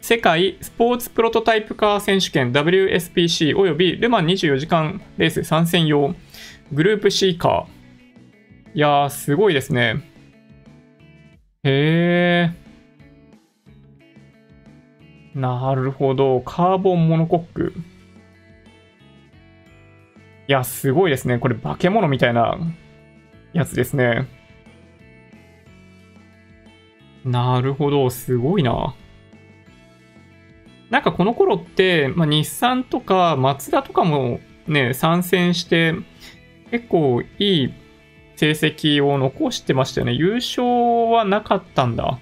[0.00, 6.14] 世界スポーツプロトタイプカー選手権 WSPC およびルマン24時間レース参戦用
[6.72, 8.76] グループ C カー。
[8.76, 10.08] いやー、すごいですね。
[11.64, 12.59] へー。
[15.34, 16.40] なるほど。
[16.40, 17.72] カーボンモノコック。
[20.48, 21.38] いや、すごいですね。
[21.38, 22.58] これ化け物みたいな
[23.52, 24.26] やつですね。
[27.24, 28.94] なるほど、すごいな。
[30.90, 35.94] なんかこの頃って、まあ、日産とかマツダとかもね、参戦して、
[36.72, 37.74] 結構いい
[38.36, 40.14] 成績を残してましたよね。
[40.14, 40.64] 優勝
[41.12, 42.18] はなかったんだ。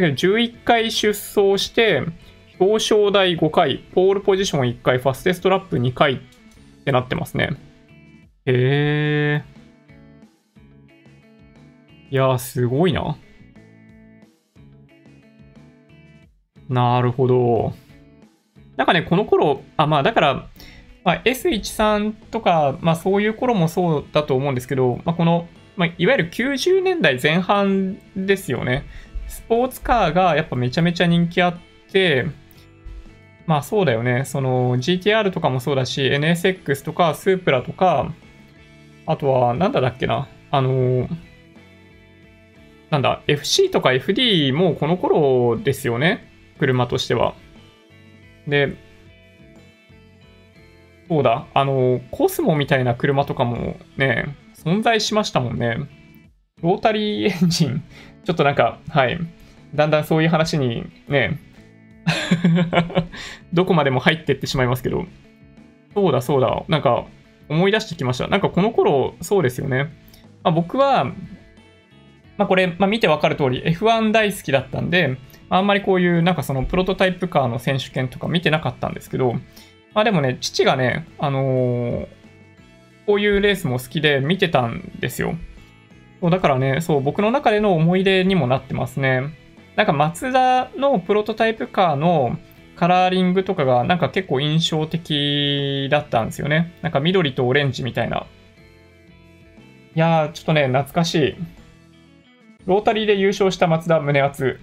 [0.00, 2.04] だけど11回出走して、
[2.60, 6.18] 表彰台5回、ポールポジション1回、ファステストラップ2回っ
[6.84, 7.50] てなってますね。
[8.46, 9.44] へえ。
[12.10, 13.16] いやすごいな。
[16.68, 17.72] なるほど。
[18.76, 20.34] なんかね、この頃、あ、まあだから、
[21.04, 28.84] まあ、S13 とか、まあそういう頃もそうだと思うんですけど、まあこの、まあ、いわゆる90年代前半ですよね。
[29.38, 31.56] スポーツカーがやっぱめちゃめちゃ人気あっ
[31.92, 32.26] て、
[33.46, 34.24] まあそうだよね。
[34.24, 38.12] その GTR とかもそうだし、NSX とかスープラとか、
[39.06, 40.28] あとは、なんだだっけな。
[40.50, 41.08] あの、
[42.90, 46.30] なんだ、FC とか FD もこの頃ですよね。
[46.58, 47.34] 車としては。
[48.48, 48.76] で、
[51.08, 55.78] そうだ、あの、コスモみたいな車とかもね、存在しましたもんね。
[56.60, 57.84] ロータリーエンジン、
[58.28, 59.18] ちょっとなんか、はい。
[59.74, 61.38] だんだんそういう話にね、
[63.54, 65.06] どこまでも入ってってしまいますけど。
[65.94, 66.62] そうだそうだ。
[66.68, 67.06] なんか
[67.48, 68.28] 思い出してきました。
[68.28, 69.84] なんかこの頃、そうですよね。
[70.42, 71.06] まあ、僕は、
[72.36, 75.16] まあこれ、まあ、見てわかる通り F1 大好きだったんで、
[75.48, 79.36] あんまりこういうなんかそのプロトタイプカーの選手権とか見てなかったんですけど、
[79.94, 82.06] まあでもね、父がね、あのー
[83.06, 85.34] こういうレースも好きで見てたんですよ。
[86.20, 89.22] そうだからね、そう、僕の中での思い出にもなってますね。
[89.76, 92.36] なんか、マツダのプロトタイプカーの
[92.74, 96.74] カラーリングとかが、なんか結構印象的だったんですよね。
[96.82, 98.26] なんか緑とオレンジみたいな。
[99.94, 101.36] いやー、ちょっとね、懐かしい。
[102.66, 104.60] ロータリーで優勝した松田胸熱。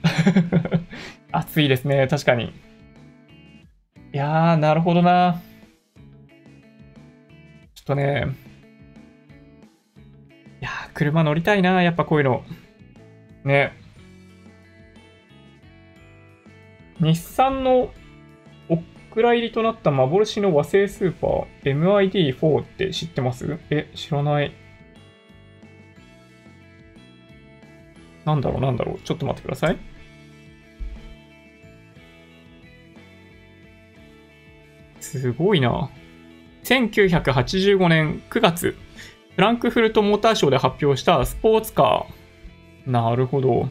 [1.32, 2.54] 熱いですね、確かに。
[4.14, 5.42] いやー、なるほどな。
[7.74, 8.28] ちょっとね、
[10.66, 12.44] や、車乗りたいな、やっぱこういうの。
[13.44, 13.72] ね。
[17.00, 17.94] 日産の
[18.70, 18.78] お
[19.12, 23.60] 蔵入りとなった幻の和製スーパー MID4 って知ってます？
[23.70, 24.54] え、知らない。
[28.26, 29.78] なんだろうなんだろうちょっと待ってください。
[35.00, 35.90] すごいな。
[36.64, 38.76] 1985年9月、
[39.36, 42.90] フランクフルトモーターショーで発表したスポーツカー。
[42.90, 43.70] なるほど。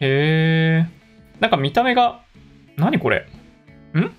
[0.00, 0.86] へえ。
[1.40, 2.20] なんか見た目が、
[2.76, 3.26] 何これ？
[3.94, 4.10] ん？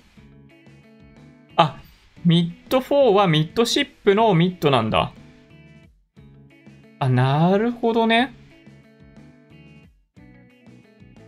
[1.56, 1.78] あ、
[2.24, 5.12] ミッド4はミッドシップのミッドなんだ。
[6.98, 8.34] あ、なるほどね。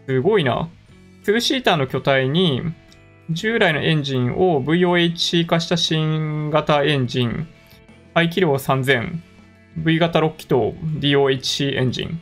[0.09, 0.69] すごいな。
[1.25, 2.63] 2シーターの巨体に、
[3.31, 7.49] 従来のエンジンを VOHC 化した新型エンジン、
[8.17, 9.21] 排気量3000、
[9.77, 10.55] V 型6気筒
[11.01, 12.19] DOHC エンジン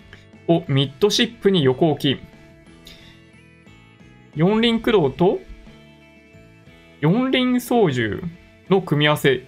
[0.49, 2.21] をミッドシップに横置き、
[4.35, 5.39] 四輪駆動と
[7.01, 8.27] 四輪操縦
[8.69, 9.45] の組み合わせ。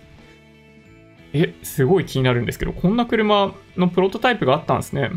[1.32, 5.10] え、すごい気になるんですけど、こんな車のプロトタイプがあったんですね。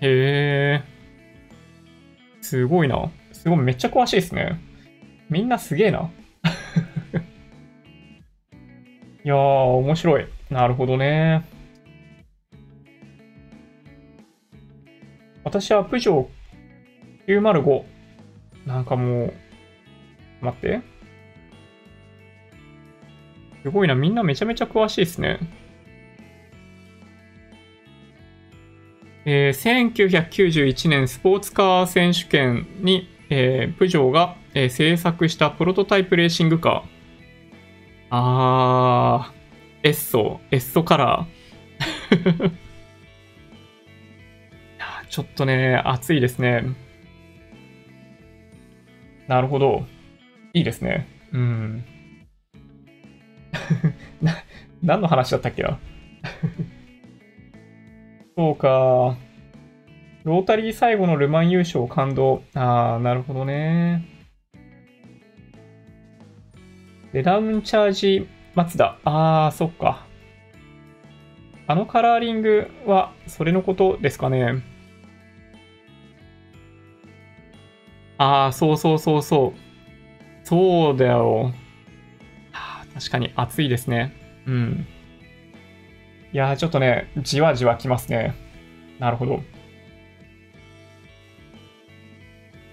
[0.00, 0.82] へえ。
[2.40, 3.08] すごいな。
[3.30, 4.58] すごい、めっちゃ詳しいですね。
[5.30, 6.10] みんなすげえな。
[9.28, 10.26] いやー、面白い。
[10.48, 11.44] なるほどね。
[15.44, 17.84] 私はプジョー905。
[18.64, 19.34] なんかもう、
[20.40, 20.80] 待って。
[23.64, 25.40] すごいな、みんなめちゃめちゃ詳しいですね。
[29.26, 36.97] えー、1991年スポーツカー選手権に、えー、プジョーが、えー、制作したプロトタイプレーシングカー。
[38.10, 41.26] あー、エッソ、エッソカラ
[42.10, 42.50] ー。
[45.10, 46.64] ちょっとね、熱いですね。
[49.26, 49.84] なるほど。
[50.52, 51.06] いいですね。
[51.32, 51.84] うん。
[54.22, 54.34] な、
[54.82, 55.78] 何の話だったっけな？
[58.36, 59.16] そうか。
[60.24, 62.42] ロータリー最後のルマン優勝感動。
[62.54, 64.04] ああ、なるほどね。
[67.18, 68.96] レダウンチャージ松田。
[69.04, 70.06] ああ、そっか。
[71.66, 74.62] あのカラーリングはそれのことですかね。
[78.18, 80.46] ああ、そうそうそうそう。
[80.46, 81.52] そうだよ。
[82.94, 84.12] 確かに暑いですね。
[84.46, 84.86] うん。
[86.32, 88.36] いや、ちょっとね、じわじわきますね。
[89.00, 89.42] なるほど。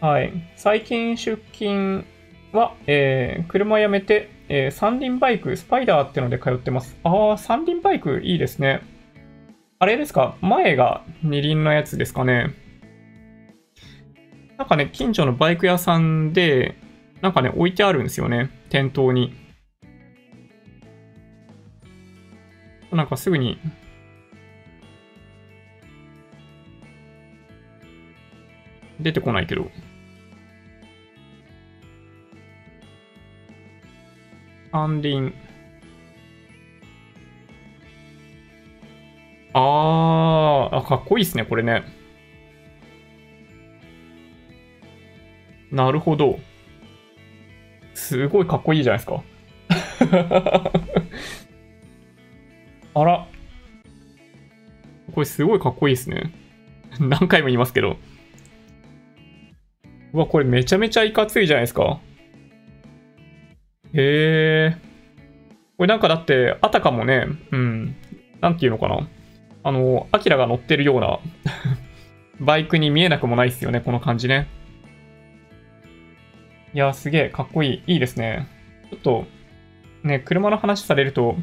[0.01, 0.31] はい。
[0.55, 2.05] 最近出勤
[2.51, 6.97] は、えー、車辞めて、えー、三輪バイク、スパイダーってので通ってます。
[7.03, 8.81] ああ、三輪バイクいいですね。
[9.79, 10.37] あれですか？
[10.41, 12.53] 前が二輪のやつですかね
[14.57, 16.75] なんかね、近所のバイク屋さんで、
[17.21, 18.49] なんかね、置いてあるんですよね。
[18.69, 19.33] 店頭に。
[22.91, 23.59] なんかすぐに、
[29.01, 29.69] 出てこないけど。
[34.75, 35.33] 三輪。
[39.53, 41.83] あー、あ、かっこいいですね、これね。
[45.71, 46.39] なるほど。
[47.93, 49.23] すごいかっこいいじゃないですか。
[52.95, 53.27] あら。
[55.13, 56.33] これすごいかっこいいですね。
[56.99, 57.95] 何回も言いますけど。
[60.11, 62.01] うわ、これめちゃめちゃいかついじゃないですか。
[63.95, 64.77] へえ。
[65.77, 67.95] これなんかだって、あたかもね、うん、
[68.41, 69.07] なんていうのかな。
[69.63, 71.19] あの、アキラが乗ってるような
[72.39, 74.47] バイクに見えなくもないっすよね、この感じね。
[76.73, 77.93] いや、すげえ、かっこいい。
[77.93, 78.47] いいですね。
[78.91, 79.25] ちょっと、
[80.03, 81.35] ね、車の話されると、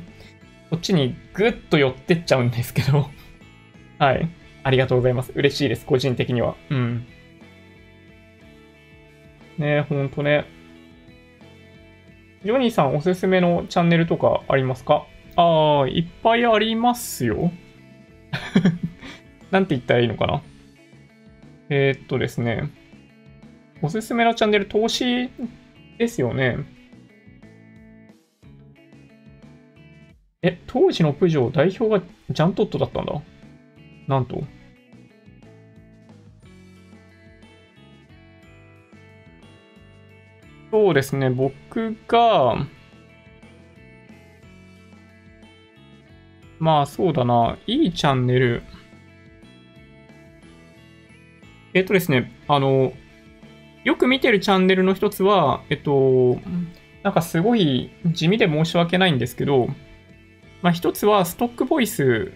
[0.71, 3.11] こっちにぐっと寄ってっちゃうんですけど
[3.99, 4.29] はい。
[4.63, 5.33] ありがとうございます。
[5.35, 6.55] 嬉しいです、個人的には。
[6.71, 7.07] うん。
[9.59, 10.45] ね、ほんとね。
[12.45, 15.07] ジョニーさんおすすめのチャンネルとかありますか？
[15.37, 17.53] ああ、いっぱいありますよ。
[19.51, 20.43] なんて言ったらいいのかな？
[21.71, 22.69] えー、っとですね。
[23.81, 25.31] おすすめのチャンネル、投資
[25.99, 26.59] ですよね。
[30.43, 33.23] え、当時のプジョー代表がジャントットだったんだ。
[34.09, 34.43] なんと。
[40.73, 42.67] そうですね、僕が、
[46.59, 48.63] まあそうだな、いいチャンネル。
[51.75, 52.95] えっとですね、あの、
[53.85, 56.41] よく見てるチャンネルの一つは、えっと、
[57.03, 59.67] なんかすごい地味で申し訳ないんですけど、
[60.63, 62.33] まあ一つはストックボイス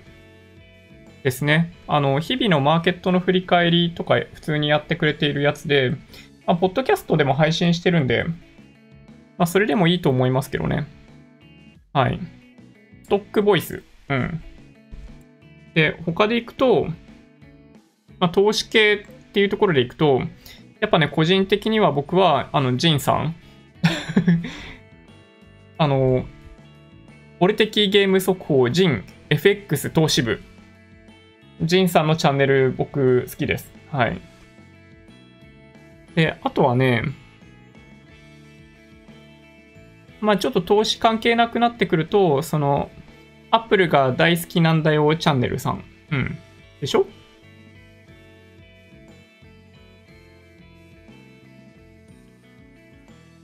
[1.23, 1.73] ですね。
[1.89, 5.93] あの、日々のマーケットの振り返りとか普通にやってくれているやつで、
[6.47, 8.25] まあ、ポッドキャストでも配信してるんで、
[9.39, 10.87] まあ、それでもいいと思いますけどね。
[11.93, 12.21] はい。
[13.05, 13.83] ストックボイス。
[14.09, 14.43] うん。
[15.75, 16.87] で、他でいくと、
[18.19, 20.23] まあ、投資系っていうところでいくと、
[20.81, 23.35] やっぱね、個人的には僕は、あの、ジンさん。
[25.79, 26.27] あの、
[27.41, 30.41] 俺的ゲーム速報、ジン FX 投資部。
[31.63, 33.73] ジンさんのチャンネル僕好きです。
[33.91, 34.21] はい。
[36.17, 37.05] で、あとはね、
[40.21, 42.91] まあちょっと投資関係なくなってくると、その、
[43.51, 45.85] アップルが大好きなんだよチャンネルさん。
[46.11, 46.39] うん。
[46.81, 47.07] でしょ？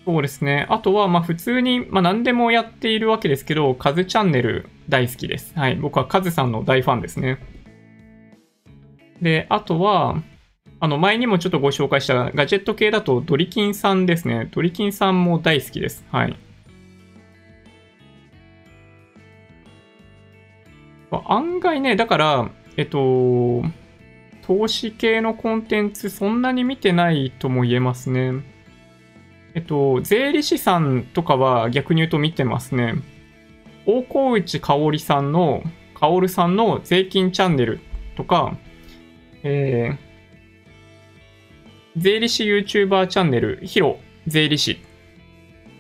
[0.05, 0.66] そうですね。
[0.69, 5.53] あとは、まあ普通に、まあ何でもやっているわけですけど、カズチャンネル大好きです。
[5.57, 5.77] はい。
[5.77, 7.39] 僕はカズさんの大ファンですね。
[9.20, 10.23] で、あとは、
[10.82, 14.48] あの、前にもちょっとご紹介したガジェット系だとドリキンさんですね。
[14.50, 16.04] ドリキンさんも大好きです。
[16.10, 16.36] はい。
[21.28, 23.62] 案外ね、だから、えっと、
[24.44, 28.32] 投資系のコンテンツそんなに見てないとも言えますね。
[29.54, 32.94] えっと、税理士さんとかは逆に言うと見てますね。
[33.86, 35.62] 大河内香織さんの、
[35.94, 37.78] 香織さんの税金チャンネル
[38.16, 38.56] とか、
[39.44, 40.11] えー、
[41.97, 44.81] 税理士 YouTuber チャンネル、ヒロ税理士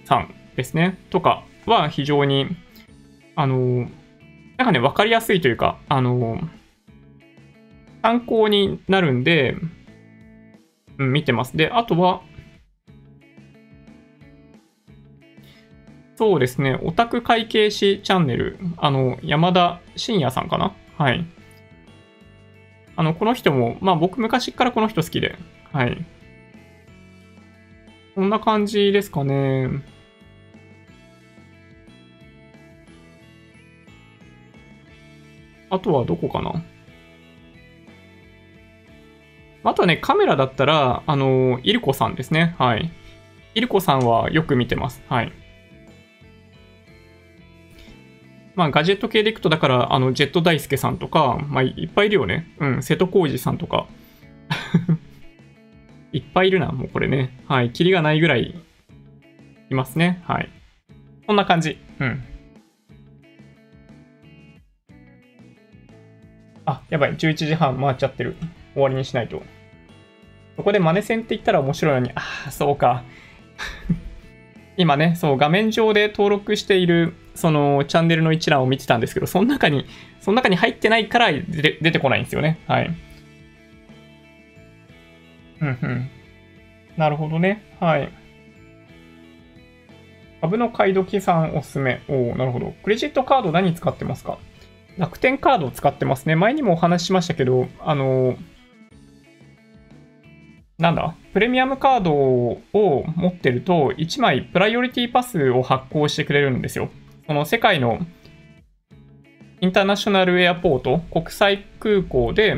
[0.04, 2.48] さんですね、とかは非常に、
[3.34, 3.88] あの、
[4.58, 6.40] なんかね、わかりやすいというか、あの、
[8.02, 9.56] 参考になるんで、
[10.98, 11.56] うん、見てます。
[11.56, 12.22] で、あとは、
[16.16, 21.24] そうですね、オタク会計士チャンネル、あの、山田信也さんかなはい。
[22.96, 25.36] あの、この人も、まあ僕昔からこの人好きで、
[25.72, 26.04] はい。
[28.14, 29.70] こんな感じですかね。
[35.70, 36.62] あとはどこかな
[39.64, 42.54] あとはね、カメラだったら、あの、イルコさんですね。
[42.58, 42.90] はい。
[43.54, 45.02] イルコさんはよく見てます。
[45.08, 45.32] はい。
[48.54, 52.52] まあ、ガジェット系でいくと、だから、あの、ジェット大輔さんとか、まあ、いっぱいいるよね。
[52.58, 53.86] うん、瀬戸康史さんとか。
[56.12, 57.38] いっぱいいるな、もうこれね。
[57.48, 57.70] はい。
[57.70, 58.54] キリがないぐらい
[59.70, 60.22] いますね。
[60.26, 60.48] はい。
[61.26, 61.78] こんな感じ。
[62.00, 62.22] うん。
[66.66, 67.16] あ、やばい。
[67.16, 68.36] 11時半回っちゃってる。
[68.74, 69.42] 終わりにしないと。
[70.56, 73.02] ここでマネ戦って言ったら面白いのに、ああ、そうか。
[74.76, 79.86] 今ね、そう、画面上で登録している、その、チャンネルの一覧を見てたんですけど、その中に、
[80.20, 82.58] その中に入ってないから出てこないんですよね。
[82.66, 82.94] はい。
[85.62, 86.10] うんうん。
[86.96, 87.62] なるほどね。
[87.80, 88.12] はい。
[90.42, 92.02] 株の買い時さんおすすめ。
[92.08, 92.74] おおなるほど。
[92.82, 94.38] クレジットカード何使ってますか？
[94.98, 96.36] 楽天カードを使ってますね。
[96.36, 98.36] 前にもお話ししましたけど、あの、
[100.78, 101.14] なんだ？
[101.32, 106.90] プレミアムカードを持ってると、1枚プライオリティパスを発行してくれるんですよ。
[107.26, 108.00] その世界の
[109.60, 112.56] インターナショナルエアポート、国際空港で、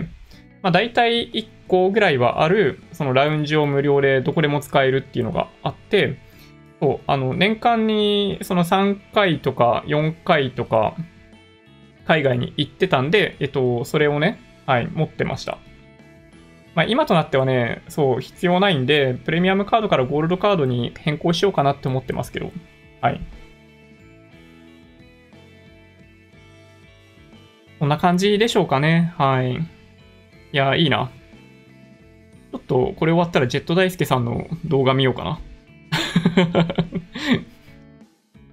[0.62, 6.18] まあ、大体1個ぐらいはある、そのラウンジを無料でどこでも使えるっていうのがあって、
[6.80, 10.94] そう、あの、年間にその3回とか4回とか、
[12.06, 15.58] 海外に行ってたんで、えっと、それをね、はい、持ってました。
[16.74, 22.50] まあ、今となってはね、そう、必要ないんで、プレミアムカードからゴールドカードに変更しようかなって思ってますけど、
[23.00, 23.20] はい。
[27.78, 29.14] こんな感じでしょうかね。
[29.16, 29.54] はい。
[29.54, 29.58] い
[30.52, 31.10] や、いいな。
[32.54, 35.40] ちょっとこれ終わったらジェット大輔さんの動画見ようかな。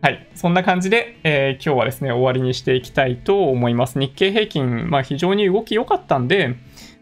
[0.01, 0.27] はい。
[0.33, 3.99] そんな感じで、えー、今日はですね、終わりにしていきたいと思います。
[3.99, 6.55] 日経平均、まあ非常に動き良かったんで、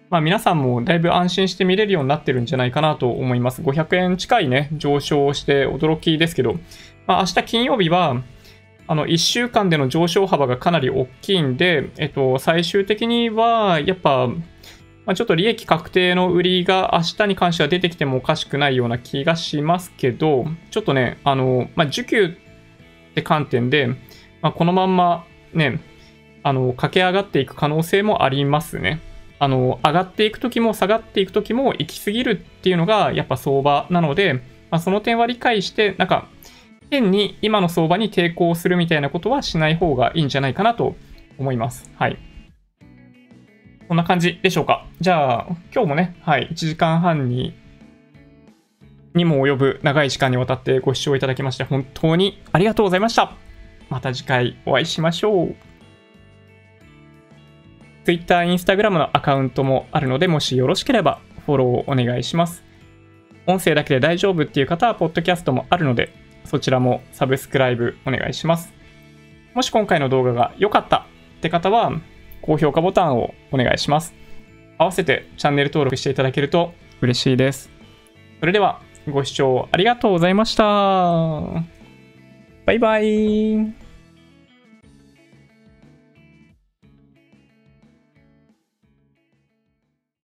[0.09, 3.61] まあ皆さんもだいぶ安心して見れるようになってるんじゃないかなと思います。
[3.61, 6.59] 500円近いね、上昇して驚きですけど、
[7.07, 8.21] まあ明日金曜日は、
[8.87, 14.27] あの、1週間での上昇幅がかなり大きいんで、えっと、最終的には、やっぱ、
[15.09, 23.87] まあ、ちょっと利益確定の売りが明日に関しては出てきてもおかしくないような気がしますけど、ちょっとね、あの、まあ、需給って観点で、
[24.43, 25.79] まあ、このまんまね、
[26.43, 29.01] あの、駆け上がっていく可能性もありますね。
[29.39, 34.35] あの、上がっていくときも下がっていくときも行き過ぎるっていうのがやっぱ相場なので、
[34.69, 36.27] まあ、その点は理解して、なんか、
[36.91, 40.95] 変に今の相場に抵抗するみたいなことはしない方がいいんじゃないかなと
[41.39, 41.89] 思います。
[41.95, 42.28] はい。
[43.89, 44.85] こんな感じでしょうか。
[45.01, 47.55] じゃあ、今日もね、はい、1時間半に
[49.15, 53.33] にも及ぶ長い時間にわたってご視聴いただきまして本当にありがとうございました。
[53.89, 55.55] また次回お会いしましょう。
[58.05, 62.63] Twitter、Instagram のアカウントもあるので、もしよろしければフォローお願いします。
[63.47, 66.13] 音声だけで大丈夫っていう方は、ポッドキャストもあるので、
[66.45, 68.71] そちらもサブスクライブお願いします。
[69.55, 71.07] もし今回の動画が良かった
[71.37, 71.91] って方は、
[72.49, 74.15] 高評価ボタンをお願いします。
[74.79, 77.69] 合わせてチャンネル登録していただけると嬉しいです。
[78.39, 80.63] それでは、ご視聴ありがとうございました。
[82.65, 83.88] バイバイ。